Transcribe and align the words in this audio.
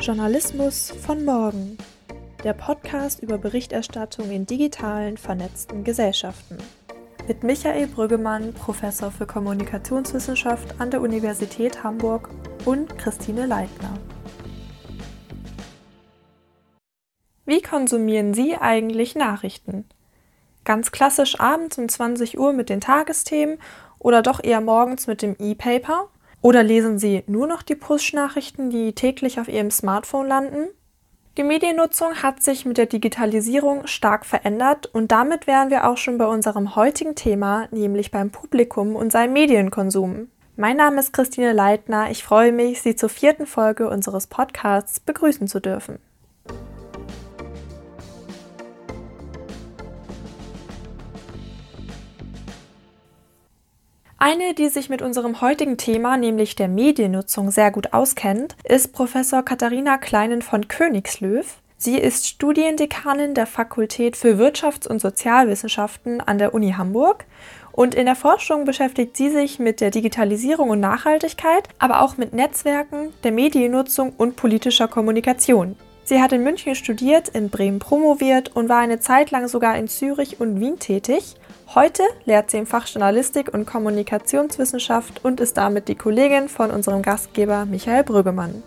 Journalismus 0.00 0.90
von 0.90 1.26
morgen. 1.26 1.76
Der 2.42 2.54
Podcast 2.54 3.22
über 3.22 3.36
Berichterstattung 3.36 4.30
in 4.30 4.46
digitalen, 4.46 5.18
vernetzten 5.18 5.84
Gesellschaften. 5.84 6.56
Mit 7.28 7.42
Michael 7.42 7.86
Brüggemann, 7.86 8.54
Professor 8.54 9.10
für 9.10 9.26
Kommunikationswissenschaft 9.26 10.80
an 10.80 10.90
der 10.90 11.02
Universität 11.02 11.84
Hamburg 11.84 12.30
und 12.64 12.96
Christine 12.96 13.44
Leitner. 13.44 13.92
Wie 17.44 17.60
konsumieren 17.60 18.32
Sie 18.32 18.56
eigentlich 18.56 19.14
Nachrichten? 19.16 19.84
Ganz 20.64 20.92
klassisch 20.92 21.38
abends 21.38 21.76
um 21.76 21.90
20 21.90 22.38
Uhr 22.38 22.54
mit 22.54 22.70
den 22.70 22.80
Tagesthemen 22.80 23.58
oder 23.98 24.22
doch 24.22 24.42
eher 24.42 24.62
morgens 24.62 25.06
mit 25.06 25.20
dem 25.20 25.36
E-Paper? 25.38 26.08
Oder 26.42 26.62
lesen 26.62 26.98
Sie 26.98 27.22
nur 27.26 27.46
noch 27.46 27.62
die 27.62 27.74
Push-Nachrichten, 27.74 28.70
die 28.70 28.94
täglich 28.94 29.40
auf 29.40 29.48
Ihrem 29.48 29.70
Smartphone 29.70 30.26
landen? 30.26 30.68
Die 31.36 31.44
Mediennutzung 31.44 32.22
hat 32.22 32.42
sich 32.42 32.64
mit 32.66 32.76
der 32.76 32.86
Digitalisierung 32.86 33.86
stark 33.86 34.26
verändert 34.26 34.86
und 34.86 35.12
damit 35.12 35.46
wären 35.46 35.70
wir 35.70 35.88
auch 35.88 35.96
schon 35.96 36.18
bei 36.18 36.26
unserem 36.26 36.76
heutigen 36.76 37.14
Thema, 37.14 37.68
nämlich 37.70 38.10
beim 38.10 38.30
Publikum 38.30 38.96
und 38.96 39.12
seinem 39.12 39.34
Medienkonsum. 39.34 40.28
Mein 40.56 40.76
Name 40.76 41.00
ist 41.00 41.12
Christine 41.12 41.52
Leitner. 41.52 42.10
Ich 42.10 42.24
freue 42.24 42.52
mich, 42.52 42.82
Sie 42.82 42.96
zur 42.96 43.08
vierten 43.08 43.46
Folge 43.46 43.88
unseres 43.88 44.26
Podcasts 44.26 44.98
begrüßen 44.98 45.46
zu 45.46 45.60
dürfen. 45.60 45.98
Eine, 54.22 54.52
die 54.52 54.68
sich 54.68 54.90
mit 54.90 55.00
unserem 55.00 55.40
heutigen 55.40 55.78
Thema, 55.78 56.18
nämlich 56.18 56.54
der 56.54 56.68
Mediennutzung, 56.68 57.50
sehr 57.50 57.70
gut 57.70 57.94
auskennt, 57.94 58.54
ist 58.64 58.92
Professor 58.92 59.42
Katharina 59.42 59.96
Kleinen 59.96 60.42
von 60.42 60.68
Königslöw. 60.68 61.42
Sie 61.78 61.96
ist 61.96 62.28
Studiendekanin 62.28 63.32
der 63.32 63.46
Fakultät 63.46 64.18
für 64.18 64.38
Wirtschafts- 64.38 64.86
und 64.86 65.00
Sozialwissenschaften 65.00 66.20
an 66.20 66.36
der 66.36 66.52
Uni 66.52 66.72
Hamburg 66.72 67.24
und 67.72 67.94
in 67.94 68.04
der 68.04 68.14
Forschung 68.14 68.66
beschäftigt 68.66 69.16
sie 69.16 69.30
sich 69.30 69.58
mit 69.58 69.80
der 69.80 69.90
Digitalisierung 69.90 70.68
und 70.68 70.80
Nachhaltigkeit, 70.80 71.70
aber 71.78 72.02
auch 72.02 72.18
mit 72.18 72.34
Netzwerken, 72.34 73.14
der 73.24 73.32
Mediennutzung 73.32 74.12
und 74.18 74.36
politischer 74.36 74.86
Kommunikation. 74.86 75.76
Sie 76.04 76.20
hat 76.20 76.34
in 76.34 76.42
München 76.42 76.74
studiert, 76.74 77.30
in 77.30 77.48
Bremen 77.48 77.78
promoviert 77.78 78.54
und 78.54 78.68
war 78.68 78.80
eine 78.80 79.00
Zeit 79.00 79.30
lang 79.30 79.48
sogar 79.48 79.78
in 79.78 79.88
Zürich 79.88 80.40
und 80.40 80.60
Wien 80.60 80.78
tätig 80.78 81.36
Heute 81.72 82.02
lehrt 82.24 82.50
sie 82.50 82.58
im 82.58 82.66
Fach 82.66 82.88
Journalistik 82.88 83.54
und 83.54 83.64
Kommunikationswissenschaft 83.64 85.24
und 85.24 85.38
ist 85.38 85.56
damit 85.56 85.86
die 85.86 85.94
Kollegin 85.94 86.48
von 86.48 86.72
unserem 86.72 87.00
Gastgeber 87.00 87.64
Michael 87.64 88.02
Brüggemann. 88.02 88.64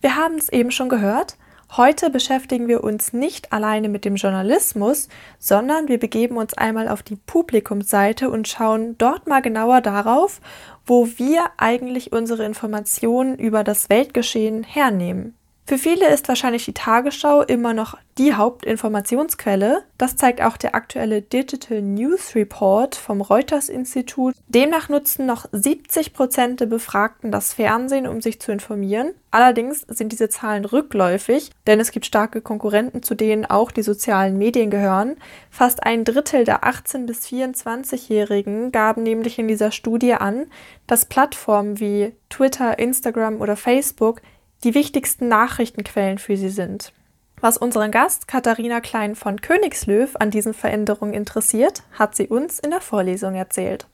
Wir 0.00 0.14
haben 0.14 0.36
es 0.36 0.48
eben 0.48 0.70
schon 0.70 0.88
gehört. 0.88 1.36
Heute 1.74 2.10
beschäftigen 2.10 2.68
wir 2.68 2.84
uns 2.84 3.14
nicht 3.14 3.50
alleine 3.50 3.88
mit 3.88 4.04
dem 4.04 4.16
Journalismus, 4.16 5.08
sondern 5.38 5.88
wir 5.88 5.98
begeben 5.98 6.36
uns 6.36 6.52
einmal 6.52 6.86
auf 6.86 7.02
die 7.02 7.16
Publikumsseite 7.16 8.28
und 8.28 8.46
schauen 8.46 8.98
dort 8.98 9.26
mal 9.26 9.40
genauer 9.40 9.80
darauf, 9.80 10.42
wo 10.84 11.06
wir 11.16 11.46
eigentlich 11.56 12.12
unsere 12.12 12.44
Informationen 12.44 13.38
über 13.38 13.64
das 13.64 13.88
Weltgeschehen 13.88 14.64
hernehmen. 14.64 15.34
Für 15.64 15.78
viele 15.78 16.08
ist 16.08 16.28
wahrscheinlich 16.28 16.64
die 16.64 16.74
Tagesschau 16.74 17.42
immer 17.42 17.72
noch 17.72 17.96
die 18.18 18.34
Hauptinformationsquelle. 18.34 19.84
Das 19.96 20.16
zeigt 20.16 20.42
auch 20.42 20.56
der 20.56 20.74
aktuelle 20.74 21.22
Digital 21.22 21.80
News 21.80 22.34
Report 22.34 22.94
vom 22.94 23.20
Reuters 23.20 23.68
Institut. 23.68 24.34
Demnach 24.48 24.88
nutzen 24.88 25.24
noch 25.24 25.46
70 25.52 26.12
Prozent 26.12 26.60
der 26.60 26.66
Befragten 26.66 27.30
das 27.30 27.54
Fernsehen, 27.54 28.06
um 28.06 28.20
sich 28.20 28.40
zu 28.40 28.52
informieren. 28.52 29.12
Allerdings 29.30 29.80
sind 29.88 30.12
diese 30.12 30.28
Zahlen 30.28 30.66
rückläufig, 30.66 31.50
denn 31.66 31.80
es 31.80 31.90
gibt 31.90 32.04
starke 32.04 32.42
Konkurrenten, 32.42 33.02
zu 33.02 33.14
denen 33.14 33.46
auch 33.46 33.70
die 33.70 33.82
sozialen 33.82 34.36
Medien 34.36 34.68
gehören. 34.68 35.16
Fast 35.48 35.84
ein 35.84 36.04
Drittel 36.04 36.44
der 36.44 36.64
18- 36.64 37.06
bis 37.06 37.26
24-Jährigen 37.28 38.72
gaben 38.72 39.04
nämlich 39.04 39.38
in 39.38 39.48
dieser 39.48 39.70
Studie 39.70 40.14
an, 40.14 40.46
dass 40.86 41.06
Plattformen 41.06 41.80
wie 41.80 42.12
Twitter, 42.28 42.78
Instagram 42.78 43.40
oder 43.40 43.56
Facebook 43.56 44.20
die 44.64 44.74
wichtigsten 44.74 45.28
Nachrichtenquellen 45.28 46.18
für 46.18 46.36
sie 46.36 46.48
sind. 46.48 46.92
Was 47.40 47.58
unseren 47.58 47.90
Gast 47.90 48.28
Katharina 48.28 48.80
Klein 48.80 49.16
von 49.16 49.40
Königslöw 49.40 50.14
an 50.20 50.30
diesen 50.30 50.54
Veränderungen 50.54 51.12
interessiert, 51.12 51.82
hat 51.98 52.14
sie 52.14 52.28
uns 52.28 52.60
in 52.60 52.70
der 52.70 52.80
Vorlesung 52.80 53.34
erzählt. 53.34 53.88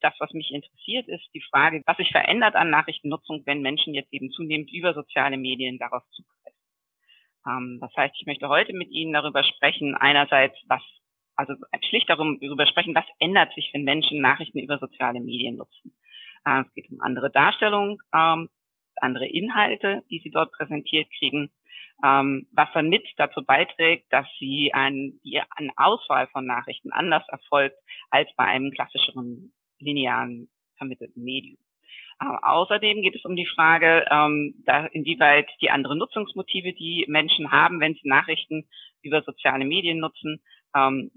Das, 0.00 0.14
was 0.18 0.32
mich 0.32 0.50
interessiert, 0.52 1.06
ist 1.06 1.24
die 1.32 1.42
Frage, 1.50 1.82
was 1.86 1.96
sich 1.96 2.10
verändert 2.10 2.56
an 2.56 2.70
Nachrichtennutzung, 2.70 3.42
wenn 3.46 3.62
Menschen 3.62 3.94
jetzt 3.94 4.12
eben 4.12 4.30
zunehmend 4.30 4.72
über 4.72 4.94
soziale 4.94 5.36
Medien 5.36 5.78
darauf 5.78 6.02
zugreifen. 6.10 6.58
Ähm, 7.46 7.78
das 7.80 7.94
heißt, 7.96 8.14
ich 8.18 8.26
möchte 8.26 8.48
heute 8.48 8.72
mit 8.72 8.90
Ihnen 8.90 9.12
darüber 9.12 9.44
sprechen, 9.44 9.94
einerseits, 9.94 10.56
was, 10.66 10.82
also 11.36 11.54
schlicht 11.88 12.08
darüber 12.08 12.66
sprechen, 12.66 12.94
was 12.94 13.06
ändert 13.20 13.52
sich, 13.54 13.70
wenn 13.72 13.84
Menschen 13.84 14.20
Nachrichten 14.20 14.58
über 14.58 14.78
soziale 14.78 15.20
Medien 15.20 15.56
nutzen. 15.56 15.94
Äh, 16.44 16.62
es 16.62 16.74
geht 16.74 16.90
um 16.90 17.00
andere 17.00 17.30
Darstellungen 17.30 17.98
ähm, 18.12 18.48
andere 19.02 19.26
Inhalte, 19.26 20.02
die 20.10 20.20
sie 20.20 20.30
dort 20.30 20.52
präsentiert 20.52 21.08
kriegen, 21.18 21.50
ähm, 22.04 22.46
was 22.52 22.68
dann 22.74 22.88
mit 22.88 23.06
dazu 23.16 23.44
beiträgt, 23.44 24.12
dass 24.12 24.26
sie 24.38 24.72
ein, 24.72 25.20
die, 25.24 25.40
eine 25.50 25.72
Auswahl 25.76 26.28
von 26.28 26.46
Nachrichten 26.46 26.92
anders 26.92 27.26
erfolgt 27.28 27.76
als 28.10 28.28
bei 28.36 28.44
einem 28.44 28.70
klassischeren 28.70 29.52
linearen 29.78 30.48
vermittelten 30.76 31.22
Medium. 31.22 31.58
Äh, 32.20 32.26
außerdem 32.42 33.02
geht 33.02 33.16
es 33.16 33.24
um 33.24 33.36
die 33.36 33.46
Frage, 33.46 34.06
ähm, 34.10 34.54
da, 34.64 34.86
inwieweit 34.86 35.48
die 35.60 35.70
anderen 35.70 35.98
Nutzungsmotive, 35.98 36.72
die 36.72 37.04
Menschen 37.08 37.50
haben, 37.50 37.80
wenn 37.80 37.94
sie 37.94 38.08
Nachrichten 38.08 38.68
über 39.02 39.22
soziale 39.22 39.64
Medien 39.64 39.98
nutzen, 39.98 40.40
ähm, 40.74 41.10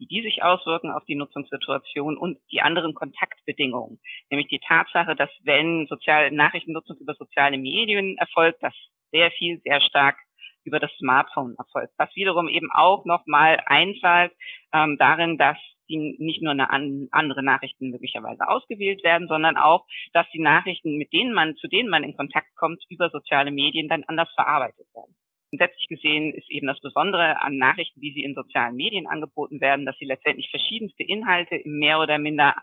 wie 0.00 0.06
die 0.06 0.22
sich 0.22 0.42
auswirken 0.42 0.90
auf 0.90 1.04
die 1.04 1.14
Nutzungssituation 1.14 2.16
und 2.16 2.38
die 2.50 2.62
anderen 2.62 2.94
Kontaktbedingungen. 2.94 4.00
Nämlich 4.30 4.48
die 4.48 4.60
Tatsache, 4.66 5.14
dass 5.14 5.30
wenn 5.44 5.86
soziale 5.88 6.34
Nachrichtennutzung 6.34 6.96
über 6.96 7.14
soziale 7.14 7.58
Medien 7.58 8.16
erfolgt, 8.16 8.62
dass 8.62 8.74
sehr 9.12 9.30
viel, 9.30 9.60
sehr 9.62 9.80
stark 9.82 10.16
über 10.64 10.80
das 10.80 10.90
Smartphone 10.98 11.54
erfolgt. 11.58 11.92
Was 11.98 12.14
wiederum 12.16 12.48
eben 12.48 12.70
auch 12.72 13.04
nochmal 13.04 13.62
einzahlt 13.66 14.32
ähm, 14.72 14.96
darin, 14.98 15.38
dass 15.38 15.56
die 15.88 16.16
nicht 16.18 16.42
nur 16.42 16.52
eine 16.52 16.70
an, 16.70 17.08
andere 17.10 17.42
Nachrichten 17.42 17.90
möglicherweise 17.90 18.48
ausgewählt 18.48 19.02
werden, 19.04 19.28
sondern 19.28 19.56
auch, 19.56 19.86
dass 20.12 20.26
die 20.32 20.40
Nachrichten, 20.40 20.96
mit 20.96 21.12
denen 21.12 21.34
man, 21.34 21.56
zu 21.56 21.68
denen 21.68 21.90
man 21.90 22.04
in 22.04 22.16
Kontakt 22.16 22.54
kommt, 22.56 22.82
über 22.88 23.10
soziale 23.10 23.50
Medien 23.50 23.88
dann 23.88 24.04
anders 24.04 24.32
verarbeitet 24.34 24.86
werden. 24.94 25.14
Grundsätzlich 25.50 25.88
gesehen 25.88 26.32
ist 26.32 26.48
eben 26.48 26.68
das 26.68 26.80
Besondere 26.80 27.40
an 27.42 27.56
Nachrichten, 27.56 28.00
wie 28.00 28.12
sie 28.12 28.22
in 28.22 28.34
sozialen 28.34 28.76
Medien 28.76 29.08
angeboten 29.08 29.60
werden, 29.60 29.84
dass 29.84 29.98
sie 29.98 30.04
letztendlich 30.04 30.48
verschiedenste 30.48 31.02
Inhalte 31.02 31.56
im 31.56 31.78
mehr 31.78 31.98
oder 31.98 32.18
minder 32.18 32.54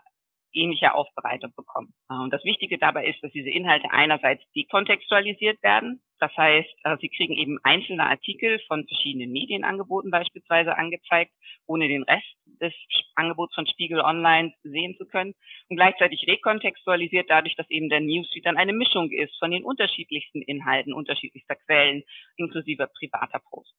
ähnlicher 0.52 0.94
Aufbereitung 0.94 1.52
bekommen. 1.56 1.92
Und 2.08 2.32
das 2.32 2.44
Wichtige 2.44 2.78
dabei 2.78 3.06
ist, 3.06 3.22
dass 3.22 3.32
diese 3.32 3.50
Inhalte 3.50 3.90
einerseits 3.90 4.42
dekontextualisiert 4.52 5.62
werden. 5.62 6.00
Das 6.20 6.36
heißt, 6.36 6.68
äh, 6.84 6.96
sie 7.00 7.08
kriegen 7.08 7.34
eben 7.34 7.58
einzelne 7.62 8.04
Artikel 8.04 8.58
von 8.66 8.86
verschiedenen 8.86 9.30
Medienangeboten 9.30 10.10
beispielsweise 10.10 10.76
angezeigt, 10.76 11.32
ohne 11.66 11.86
den 11.86 12.02
Rest 12.02 12.26
des 12.60 12.74
Angebots 13.14 13.54
von 13.54 13.66
Spiegel 13.66 14.00
Online 14.00 14.52
sehen 14.62 14.96
zu 14.96 15.06
können. 15.06 15.34
Und 15.68 15.76
gleichzeitig 15.76 16.26
rekontextualisiert 16.26 17.30
dadurch, 17.30 17.54
dass 17.56 17.70
eben 17.70 17.88
der 17.88 18.00
Newsfeed 18.00 18.46
dann 18.46 18.56
eine 18.56 18.72
Mischung 18.72 19.10
ist 19.12 19.38
von 19.38 19.50
den 19.50 19.64
unterschiedlichsten 19.64 20.42
Inhalten, 20.42 20.92
unterschiedlichster 20.92 21.56
Quellen, 21.56 22.02
inklusive 22.36 22.88
privater 22.98 23.40
Posts. 23.50 23.74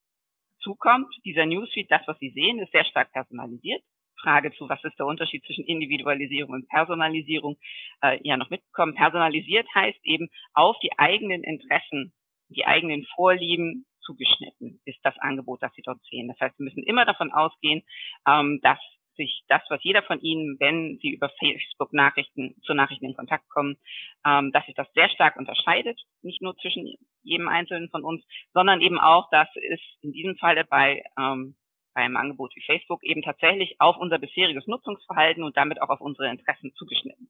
Zukommt 0.62 1.14
dieser 1.24 1.46
Newsfeed, 1.46 1.90
das, 1.90 2.02
was 2.06 2.20
Sie 2.20 2.32
sehen, 2.32 2.60
ist 2.60 2.72
sehr 2.72 2.86
stark 2.86 3.12
personalisiert. 3.12 3.82
Frage 4.22 4.52
zu, 4.54 4.70
was 4.70 4.84
ist 4.84 4.98
der 5.00 5.06
Unterschied 5.06 5.44
zwischen 5.46 5.66
Individualisierung 5.66 6.54
und 6.54 6.70
Personalisierung, 6.70 7.58
äh, 8.02 8.20
ja 8.24 8.38
noch 8.38 8.50
mitbekommen. 8.50 8.96
Personalisiert 8.96 9.68
heißt 9.74 10.00
eben 10.04 10.30
auf 10.54 10.78
die 10.82 10.98
eigenen 10.98 11.44
Interessen, 11.44 12.14
die 12.50 12.66
eigenen 12.66 13.06
Vorlieben 13.16 13.86
zugeschnitten 14.02 14.82
ist 14.86 15.00
das 15.04 15.18
Angebot, 15.20 15.62
das 15.62 15.74
Sie 15.76 15.84
dort 15.84 16.02
sehen. 16.10 16.28
Das 16.28 16.40
heißt, 16.40 16.58
Sie 16.58 16.64
müssen 16.64 16.84
immer 16.84 17.06
davon 17.06 17.32
ausgehen, 17.32 17.84
ähm, 18.28 18.60
dass 18.62 18.80
sich 19.16 19.44
das, 19.50 19.62
was 19.70 19.84
jeder 19.84 20.02
von 20.02 20.20
Ihnen, 20.22 20.58
wenn 20.60 20.98
Sie 21.02 21.10
über 21.10 21.30
Facebook 21.40 21.94
Nachrichten 21.94 22.56
zu 22.64 22.74
Nachrichten 22.74 23.06
in 23.06 23.16
Kontakt 23.16 23.48
kommen, 23.50 23.78
ähm, 24.26 24.52
dass 24.52 24.66
sich 24.66 24.76
das 24.76 24.92
sehr 24.94 25.10
stark 25.10 25.36
unterscheidet, 25.36 26.00
nicht 26.22 26.42
nur 26.42 26.56
zwischen 26.58 26.96
jedem 27.22 27.50
Einzelnen 27.50 27.90
von 27.90 28.04
uns, 28.04 28.26
sondern 28.54 28.82
eben 28.82 28.98
auch, 28.98 29.30
dass 29.30 29.50
es 29.56 29.82
in 30.02 30.14
diesem 30.14 30.38
Falle 30.38 30.64
bei 30.64 31.04
ähm, 31.20 31.56
beim 32.00 32.16
Angebot 32.16 32.56
wie 32.56 32.62
Facebook 32.62 33.04
eben 33.04 33.22
tatsächlich 33.22 33.76
auf 33.80 33.98
unser 33.98 34.20
bisheriges 34.20 34.68
Nutzungsverhalten 34.68 35.44
und 35.44 35.58
damit 35.58 35.82
auch 35.82 35.90
auf 35.90 36.00
unsere 36.00 36.30
Interessen 36.30 36.74
zugeschnitten. 36.76 37.30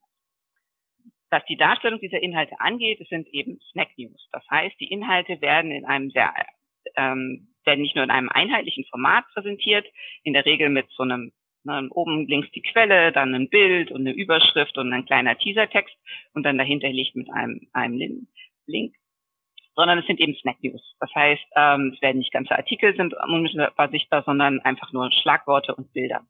Was 1.31 1.43
die 1.45 1.57
Darstellung 1.57 1.99
dieser 1.99 2.21
Inhalte 2.21 2.59
angeht, 2.59 3.01
es 3.01 3.09
sind 3.09 3.27
eben 3.29 3.59
Snack 3.71 3.89
News. 3.97 4.27
Das 4.31 4.43
heißt, 4.49 4.79
die 4.79 4.91
Inhalte 4.91 5.41
werden 5.41 5.71
in 5.71 5.85
einem 5.85 6.11
sehr 6.11 6.33
ähm, 6.95 7.47
werden 7.65 7.81
nicht 7.81 7.95
nur 7.95 8.03
in 8.03 8.11
einem 8.11 8.29
einheitlichen 8.29 8.85
Format 8.85 9.25
präsentiert, 9.33 9.87
in 10.23 10.33
der 10.33 10.45
Regel 10.45 10.69
mit 10.69 10.87
so 10.91 11.03
einem 11.03 11.31
ne, 11.63 11.87
oben 11.89 12.27
links 12.27 12.51
die 12.51 12.61
Quelle, 12.61 13.11
dann 13.11 13.33
ein 13.33 13.49
Bild 13.49 13.91
und 13.91 14.01
eine 14.01 14.13
Überschrift 14.13 14.77
und 14.77 14.93
ein 14.93 15.05
kleiner 15.05 15.37
Teasertext 15.37 15.95
und 16.33 16.43
dann 16.43 16.57
dahinter 16.57 16.89
liegt 16.89 17.15
mit 17.15 17.31
einem, 17.31 17.67
einem 17.73 18.27
Link, 18.67 18.95
sondern 19.79 19.99
es 19.99 20.05
sind 20.07 20.19
eben 20.19 20.35
Snack 20.35 20.61
News. 20.61 20.81
Das 20.99 21.09
heißt, 21.15 21.45
ähm, 21.55 21.93
es 21.95 22.01
werden 22.01 22.17
nicht 22.17 22.33
ganze 22.33 22.53
Artikel 22.53 22.93
sind 22.97 23.13
unmittelbar 23.13 23.89
sichtbar, 23.89 24.23
sondern 24.25 24.59
einfach 24.59 24.91
nur 24.91 25.09
Schlagworte 25.09 25.73
und 25.73 25.93
Bilder. 25.93 26.27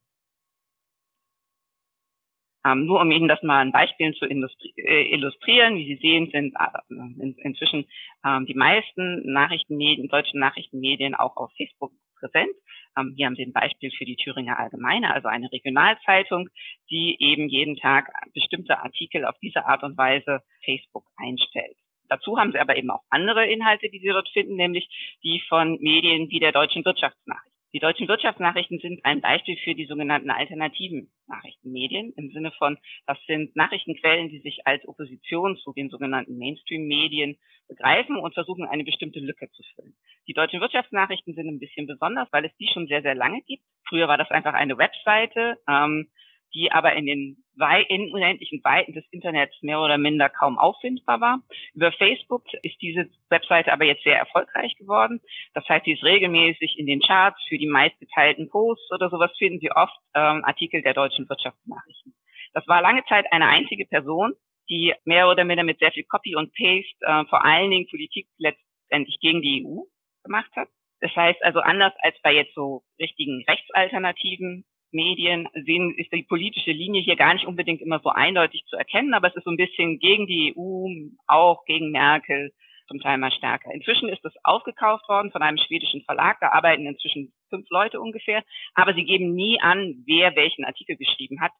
Ähm, 2.63 2.85
nur 2.85 3.01
um 3.01 3.09
Ihnen 3.09 3.27
das 3.27 3.41
mal 3.41 3.61
an 3.61 3.71
Beispielen 3.71 4.13
zu 4.13 4.27
äh, 4.27 5.11
illustrieren, 5.11 5.77
wie 5.77 5.95
Sie 5.95 5.99
sehen, 5.99 6.29
sind 6.31 6.53
äh, 6.59 6.93
in, 6.93 7.35
inzwischen 7.39 7.87
ähm, 8.23 8.45
die 8.45 8.53
meisten 8.53 9.31
Nachrichtenmedien, 9.31 10.09
deutschen 10.09 10.39
Nachrichtenmedien 10.39 11.15
auch 11.15 11.35
auf 11.35 11.51
Facebook 11.57 11.91
präsent. 12.19 12.53
Ähm, 12.99 13.15
hier 13.17 13.25
haben 13.25 13.35
Sie 13.35 13.45
ein 13.45 13.53
Beispiel 13.53 13.89
für 13.89 14.05
die 14.05 14.17
Thüringer 14.17 14.59
Allgemeine, 14.59 15.11
also 15.11 15.27
eine 15.27 15.51
Regionalzeitung, 15.51 16.49
die 16.91 17.17
eben 17.19 17.49
jeden 17.49 17.77
Tag 17.77 18.11
bestimmte 18.35 18.77
Artikel 18.77 19.25
auf 19.25 19.39
diese 19.41 19.65
Art 19.65 19.81
und 19.81 19.97
Weise 19.97 20.43
Facebook 20.63 21.05
einstellt. 21.17 21.77
Dazu 22.09 22.37
haben 22.37 22.51
Sie 22.51 22.59
aber 22.59 22.75
eben 22.75 22.89
auch 22.89 23.03
andere 23.09 23.45
Inhalte, 23.47 23.89
die 23.89 23.99
Sie 23.99 24.07
dort 24.07 24.29
finden, 24.29 24.55
nämlich 24.55 24.89
die 25.23 25.41
von 25.47 25.77
Medien 25.79 26.29
wie 26.29 26.39
der 26.39 26.51
Deutschen 26.51 26.83
Wirtschaftsnachricht. 26.83 27.49
Die 27.71 27.79
deutschen 27.79 28.07
Wirtschaftsnachrichten 28.07 28.79
sind 28.79 29.05
ein 29.05 29.21
Beispiel 29.21 29.55
für 29.63 29.75
die 29.75 29.85
sogenannten 29.85 30.31
alternativen 30.31 31.11
Nachrichtenmedien 31.27 32.13
im 32.17 32.31
Sinne 32.31 32.51
von, 32.51 32.79
das 33.05 33.19
sind 33.27 33.55
Nachrichtenquellen, 33.55 34.29
die 34.29 34.39
sich 34.39 34.65
als 34.65 34.87
Opposition 34.87 35.55
zu 35.57 35.71
den 35.73 35.89
sogenannten 35.89 36.39
Mainstream-Medien 36.39 37.37
begreifen 37.67 38.15
und 38.17 38.33
versuchen, 38.33 38.65
eine 38.65 38.83
bestimmte 38.83 39.19
Lücke 39.19 39.51
zu 39.51 39.61
füllen. 39.75 39.95
Die 40.27 40.33
deutschen 40.33 40.61
Wirtschaftsnachrichten 40.61 41.35
sind 41.35 41.47
ein 41.47 41.59
bisschen 41.59 41.85
besonders, 41.85 42.27
weil 42.31 42.45
es 42.45 42.55
die 42.57 42.69
schon 42.73 42.87
sehr, 42.87 43.03
sehr 43.03 43.13
lange 43.13 43.41
gibt. 43.43 43.63
Früher 43.87 44.07
war 44.07 44.17
das 44.17 44.31
einfach 44.31 44.55
eine 44.55 44.77
Webseite, 44.79 45.59
ähm, 45.67 46.09
die 46.53 46.71
aber 46.71 46.93
in 46.93 47.05
den 47.05 47.43
in 47.89 48.13
unendlichen 48.13 48.63
Weiten 48.63 48.93
des 48.93 49.03
Internets 49.11 49.53
mehr 49.61 49.81
oder 49.81 49.97
minder 49.97 50.29
kaum 50.29 50.57
auffindbar 50.57 51.19
war. 51.19 51.39
Über 51.73 51.91
Facebook 51.91 52.45
ist 52.63 52.81
diese 52.81 53.09
Webseite 53.29 53.73
aber 53.73 53.83
jetzt 53.83 54.03
sehr 54.03 54.17
erfolgreich 54.17 54.75
geworden. 54.77 55.19
Das 55.53 55.67
heißt, 55.67 55.83
sie 55.83 55.91
ist 55.91 56.03
regelmäßig 56.03 56.79
in 56.79 56.85
den 56.85 57.01
Charts 57.01 57.43
für 57.49 57.57
die 57.57 57.67
meistgeteilten 57.67 58.49
Posts 58.49 58.91
oder 58.93 59.09
sowas 59.09 59.31
finden 59.37 59.59
Sie 59.59 59.71
oft 59.71 59.97
ähm, 60.15 60.45
Artikel 60.45 60.81
der 60.81 60.93
deutschen 60.93 61.27
Wirtschaftsnachrichten. 61.27 62.13
Das 62.53 62.65
war 62.67 62.81
lange 62.81 63.03
Zeit 63.05 63.25
eine 63.31 63.47
einzige 63.47 63.85
Person, 63.85 64.33
die 64.69 64.93
mehr 65.03 65.29
oder 65.29 65.43
minder 65.43 65.63
mit 65.63 65.79
sehr 65.79 65.91
viel 65.91 66.05
Copy 66.05 66.35
und 66.35 66.53
Paste 66.53 66.97
äh, 67.01 67.25
vor 67.25 67.43
allen 67.43 67.71
Dingen 67.71 67.87
Politik 67.89 68.27
letztendlich 68.37 69.19
gegen 69.19 69.41
die 69.41 69.65
EU 69.65 69.81
gemacht 70.23 70.51
hat. 70.55 70.69
Das 71.01 71.15
heißt 71.15 71.43
also 71.43 71.59
anders 71.59 71.93
als 71.99 72.15
bei 72.21 72.33
jetzt 72.33 72.53
so 72.55 72.83
richtigen 72.99 73.43
Rechtsalternativen 73.47 74.65
Medien 74.91 75.47
sehen, 75.53 75.93
ist 75.97 76.11
die 76.11 76.23
politische 76.23 76.71
Linie 76.71 77.01
hier 77.01 77.15
gar 77.15 77.33
nicht 77.33 77.45
unbedingt 77.45 77.81
immer 77.81 77.99
so 77.99 78.09
eindeutig 78.09 78.63
zu 78.67 78.75
erkennen, 78.75 79.13
aber 79.13 79.27
es 79.27 79.35
ist 79.35 79.43
so 79.43 79.51
ein 79.51 79.57
bisschen 79.57 79.99
gegen 79.99 80.25
die 80.27 80.55
EU, 80.57 80.87
auch 81.27 81.65
gegen 81.65 81.91
Merkel, 81.91 82.51
zum 82.87 82.99
Teil 82.99 83.19
mal 83.19 83.31
stärker. 83.31 83.71
Inzwischen 83.71 84.09
ist 84.09 84.25
es 84.25 84.33
aufgekauft 84.43 85.07
worden 85.07 85.31
von 85.31 85.43
einem 85.43 85.59
schwedischen 85.59 86.01
Verlag. 86.05 86.39
Da 86.41 86.49
arbeiten 86.49 86.87
inzwischen 86.87 87.31
fünf 87.49 87.69
Leute 87.69 88.01
ungefähr, 88.01 88.43
aber 88.73 88.95
sie 88.95 89.05
geben 89.05 89.35
nie 89.35 89.61
an, 89.61 90.03
wer 90.07 90.35
welchen 90.35 90.65
Artikel 90.65 90.97
geschrieben 90.97 91.39
hat, 91.39 91.51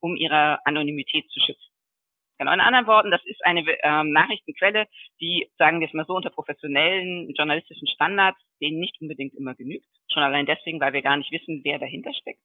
um 0.00 0.16
ihre 0.16 0.58
Anonymität 0.64 1.28
zu 1.30 1.40
schützen. 1.40 1.70
Genau, 2.38 2.54
in 2.54 2.60
anderen 2.60 2.86
Worten, 2.86 3.10
das 3.10 3.20
ist 3.26 3.44
eine 3.44 3.62
ähm, 3.82 4.12
Nachrichtenquelle, 4.12 4.86
die, 5.20 5.50
sagen 5.58 5.80
wir 5.80 5.88
es 5.88 5.92
mal 5.92 6.06
so, 6.06 6.14
unter 6.14 6.30
professionellen 6.30 7.30
journalistischen 7.36 7.86
Standards 7.86 8.40
denen 8.62 8.80
nicht 8.80 8.98
unbedingt 9.02 9.34
immer 9.34 9.54
genügt. 9.54 9.84
Schon 10.10 10.22
allein 10.22 10.46
deswegen, 10.46 10.80
weil 10.80 10.94
wir 10.94 11.02
gar 11.02 11.18
nicht 11.18 11.30
wissen, 11.32 11.60
wer 11.64 11.78
dahinter 11.78 12.14
steckt 12.14 12.40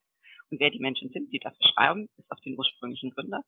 und 0.51 0.59
wer 0.59 0.69
die 0.69 0.79
Menschen 0.79 1.09
sind, 1.09 1.31
die 1.31 1.39
das 1.39 1.57
beschreiben, 1.57 2.09
ist 2.17 2.31
auf 2.31 2.39
den 2.41 2.57
ursprünglichen 2.57 3.11
Gründer, 3.11 3.41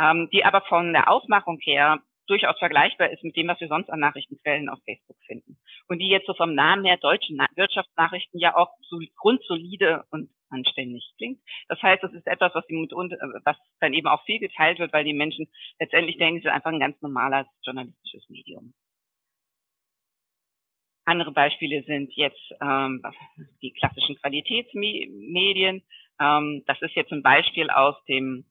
ähm, 0.00 0.28
die 0.32 0.44
aber 0.44 0.62
von 0.62 0.92
der 0.92 1.10
Ausmachung 1.10 1.58
her 1.60 2.00
durchaus 2.26 2.58
vergleichbar 2.58 3.10
ist 3.10 3.22
mit 3.22 3.36
dem, 3.36 3.48
was 3.48 3.60
wir 3.60 3.68
sonst 3.68 3.90
an 3.90 4.00
Nachrichtenquellen 4.00 4.68
auf 4.68 4.78
Facebook 4.84 5.18
finden. 5.26 5.58
Und 5.88 5.98
die 5.98 6.08
jetzt 6.08 6.26
so 6.26 6.34
vom 6.34 6.54
Namen 6.54 6.84
her 6.84 6.96
deutschen 6.96 7.38
Wirtschaftsnachrichten 7.54 8.40
ja 8.40 8.56
auch 8.56 8.70
so 8.80 8.98
grundsolide 9.16 10.04
und 10.10 10.30
anständig 10.48 11.04
klingt. 11.18 11.40
Das 11.68 11.82
heißt, 11.82 12.02
das 12.02 12.12
ist 12.12 12.26
etwas, 12.26 12.54
was, 12.54 12.64
mit, 12.68 12.92
was 12.92 13.56
dann 13.80 13.92
eben 13.92 14.06
auch 14.06 14.24
viel 14.24 14.38
geteilt 14.38 14.78
wird, 14.78 14.92
weil 14.92 15.04
die 15.04 15.12
Menschen 15.12 15.48
letztendlich 15.78 16.16
denken, 16.16 16.38
es 16.38 16.44
ist 16.44 16.50
einfach 16.50 16.72
ein 16.72 16.80
ganz 16.80 17.00
normales 17.02 17.46
journalistisches 17.62 18.28
Medium. 18.28 18.72
Andere 21.06 21.32
Beispiele 21.32 21.82
sind 21.82 22.12
jetzt 22.14 22.54
ähm, 22.62 23.02
die 23.60 23.72
klassischen 23.72 24.16
Qualitätsmedien. 24.16 25.82
Ähm, 26.20 26.62
das 26.66 26.80
ist 26.82 26.94
jetzt 26.94 27.12
ein 27.12 27.22
Beispiel 27.22 27.70
aus 27.70 27.96
dem 28.04 28.44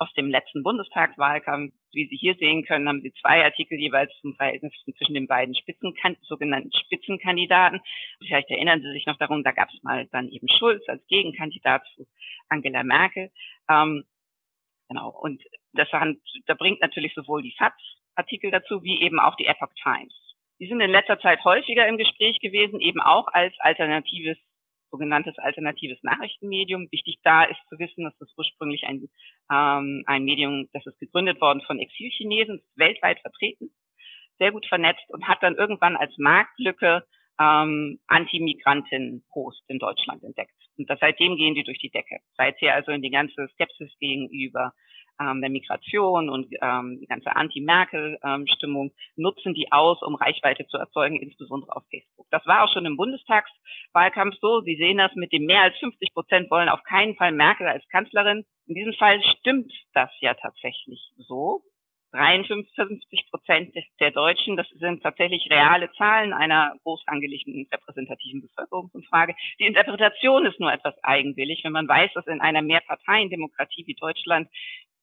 aus 0.00 0.12
dem 0.14 0.30
letzten 0.30 0.62
Bundestagswahlkampf. 0.62 1.72
Wie 1.92 2.06
Sie 2.08 2.16
hier 2.16 2.34
sehen 2.34 2.64
können, 2.64 2.88
haben 2.88 3.00
Sie 3.00 3.12
zwei 3.20 3.42
Artikel 3.42 3.78
jeweils 3.78 4.12
zum 4.20 4.34
Verhältnis 4.36 4.72
zwischen 4.84 5.14
den 5.14 5.26
beiden 5.26 5.54
Spitzenkan 5.54 6.16
sogenannten 6.22 6.70
Spitzenkandidaten. 6.72 7.80
Vielleicht 8.18 8.50
erinnern 8.50 8.82
Sie 8.82 8.92
sich 8.92 9.06
noch 9.06 9.16
darum, 9.16 9.42
da 9.42 9.52
gab 9.52 9.70
es 9.72 9.82
mal 9.82 10.06
dann 10.12 10.28
eben 10.28 10.48
Schulz 10.48 10.86
als 10.88 11.04
Gegenkandidat 11.08 11.82
zu 11.96 12.06
Angela 12.48 12.82
Merkel. 12.82 13.30
Ähm, 13.68 14.04
genau. 14.88 15.10
Und 15.10 15.42
das 15.72 15.88
da 15.90 16.54
bringt 16.54 16.80
natürlich 16.80 17.14
sowohl 17.14 17.42
die 17.42 17.54
FATS-Artikel 17.56 18.50
dazu, 18.50 18.82
wie 18.82 19.00
eben 19.00 19.18
auch 19.18 19.36
die 19.36 19.46
Epoch 19.46 19.72
Times. 19.82 20.14
Die 20.60 20.66
sind 20.66 20.80
in 20.80 20.90
letzter 20.90 21.20
Zeit 21.20 21.44
häufiger 21.44 21.86
im 21.86 21.98
Gespräch 21.98 22.38
gewesen, 22.40 22.80
eben 22.80 23.00
auch 23.00 23.28
als 23.28 23.54
alternatives, 23.60 24.38
sogenanntes 24.90 25.36
alternatives 25.38 26.02
Nachrichtenmedium. 26.02 26.88
Wichtig 26.90 27.18
da 27.22 27.44
ist 27.44 27.60
zu 27.68 27.78
wissen, 27.78 28.04
dass 28.04 28.16
das 28.18 28.32
ursprünglich 28.36 28.84
ein, 28.84 29.08
ähm, 29.52 30.04
ein 30.06 30.24
Medium, 30.24 30.68
das 30.72 30.86
ist 30.86 30.98
gegründet 30.98 31.40
worden 31.40 31.62
von 31.66 31.78
Exilchinesen, 31.78 32.62
weltweit 32.76 33.20
vertreten, 33.20 33.70
sehr 34.38 34.52
gut 34.52 34.66
vernetzt 34.66 35.04
und 35.08 35.26
hat 35.26 35.42
dann 35.42 35.56
irgendwann 35.56 35.96
als 35.96 36.16
Marktlücke 36.18 37.04
ähm, 37.40 38.00
Anti-Migranten-Post 38.06 39.62
in 39.68 39.78
Deutschland 39.78 40.22
entdeckt. 40.24 40.54
Und 40.76 40.88
das, 40.90 40.98
seitdem 41.00 41.36
gehen 41.36 41.54
die 41.54 41.64
durch 41.64 41.78
die 41.78 41.90
Decke. 41.90 42.18
Seither 42.36 42.74
also 42.74 42.92
in 42.92 43.02
die 43.02 43.10
ganze 43.10 43.48
Skepsis 43.48 43.96
gegenüber 43.98 44.72
ähm, 45.20 45.40
der 45.40 45.50
Migration 45.50 46.28
und 46.28 46.48
ähm, 46.60 46.98
die 47.00 47.06
ganze 47.06 47.34
Anti-Merkel-Stimmung 47.34 48.92
nutzen 49.16 49.54
die 49.54 49.70
aus, 49.72 50.02
um 50.02 50.14
Reichweite 50.14 50.66
zu 50.66 50.76
erzeugen, 50.76 51.20
insbesondere 51.20 51.74
auf 51.74 51.84
Facebook. 51.90 52.26
Das 52.30 52.46
war 52.46 52.64
auch 52.64 52.72
schon 52.72 52.86
im 52.86 52.96
Bundestagswahlkampf 52.96 54.36
so. 54.40 54.60
Sie 54.60 54.76
sehen 54.76 54.98
das 54.98 55.14
mit 55.14 55.32
dem 55.32 55.46
mehr 55.46 55.62
als 55.62 55.76
50 55.78 56.12
Prozent 56.14 56.50
wollen 56.50 56.68
auf 56.68 56.82
keinen 56.84 57.16
Fall 57.16 57.32
Merkel 57.32 57.66
als 57.66 57.86
Kanzlerin. 57.88 58.44
In 58.66 58.74
diesem 58.74 58.94
Fall 58.94 59.22
stimmt 59.22 59.72
das 59.94 60.10
ja 60.20 60.34
tatsächlich 60.34 61.00
so. 61.16 61.62
53 62.12 63.30
Prozent 63.30 63.74
der 64.00 64.10
Deutschen, 64.10 64.56
das 64.56 64.66
sind 64.70 65.02
tatsächlich 65.02 65.50
reale 65.50 65.90
Zahlen 65.92 66.32
einer 66.32 66.74
groß 66.82 67.02
angelegten 67.06 67.68
repräsentativen 67.70 68.40
Bevölkerungsumfrage. 68.42 69.34
Die 69.58 69.66
Interpretation 69.66 70.46
ist 70.46 70.58
nur 70.58 70.72
etwas 70.72 70.94
eigenwillig, 71.02 71.64
wenn 71.64 71.72
man 71.72 71.88
weiß, 71.88 72.12
dass 72.14 72.26
in 72.26 72.40
einer 72.40 72.62
Mehrparteiendemokratie 72.62 73.86
wie 73.86 73.94
Deutschland 73.94 74.48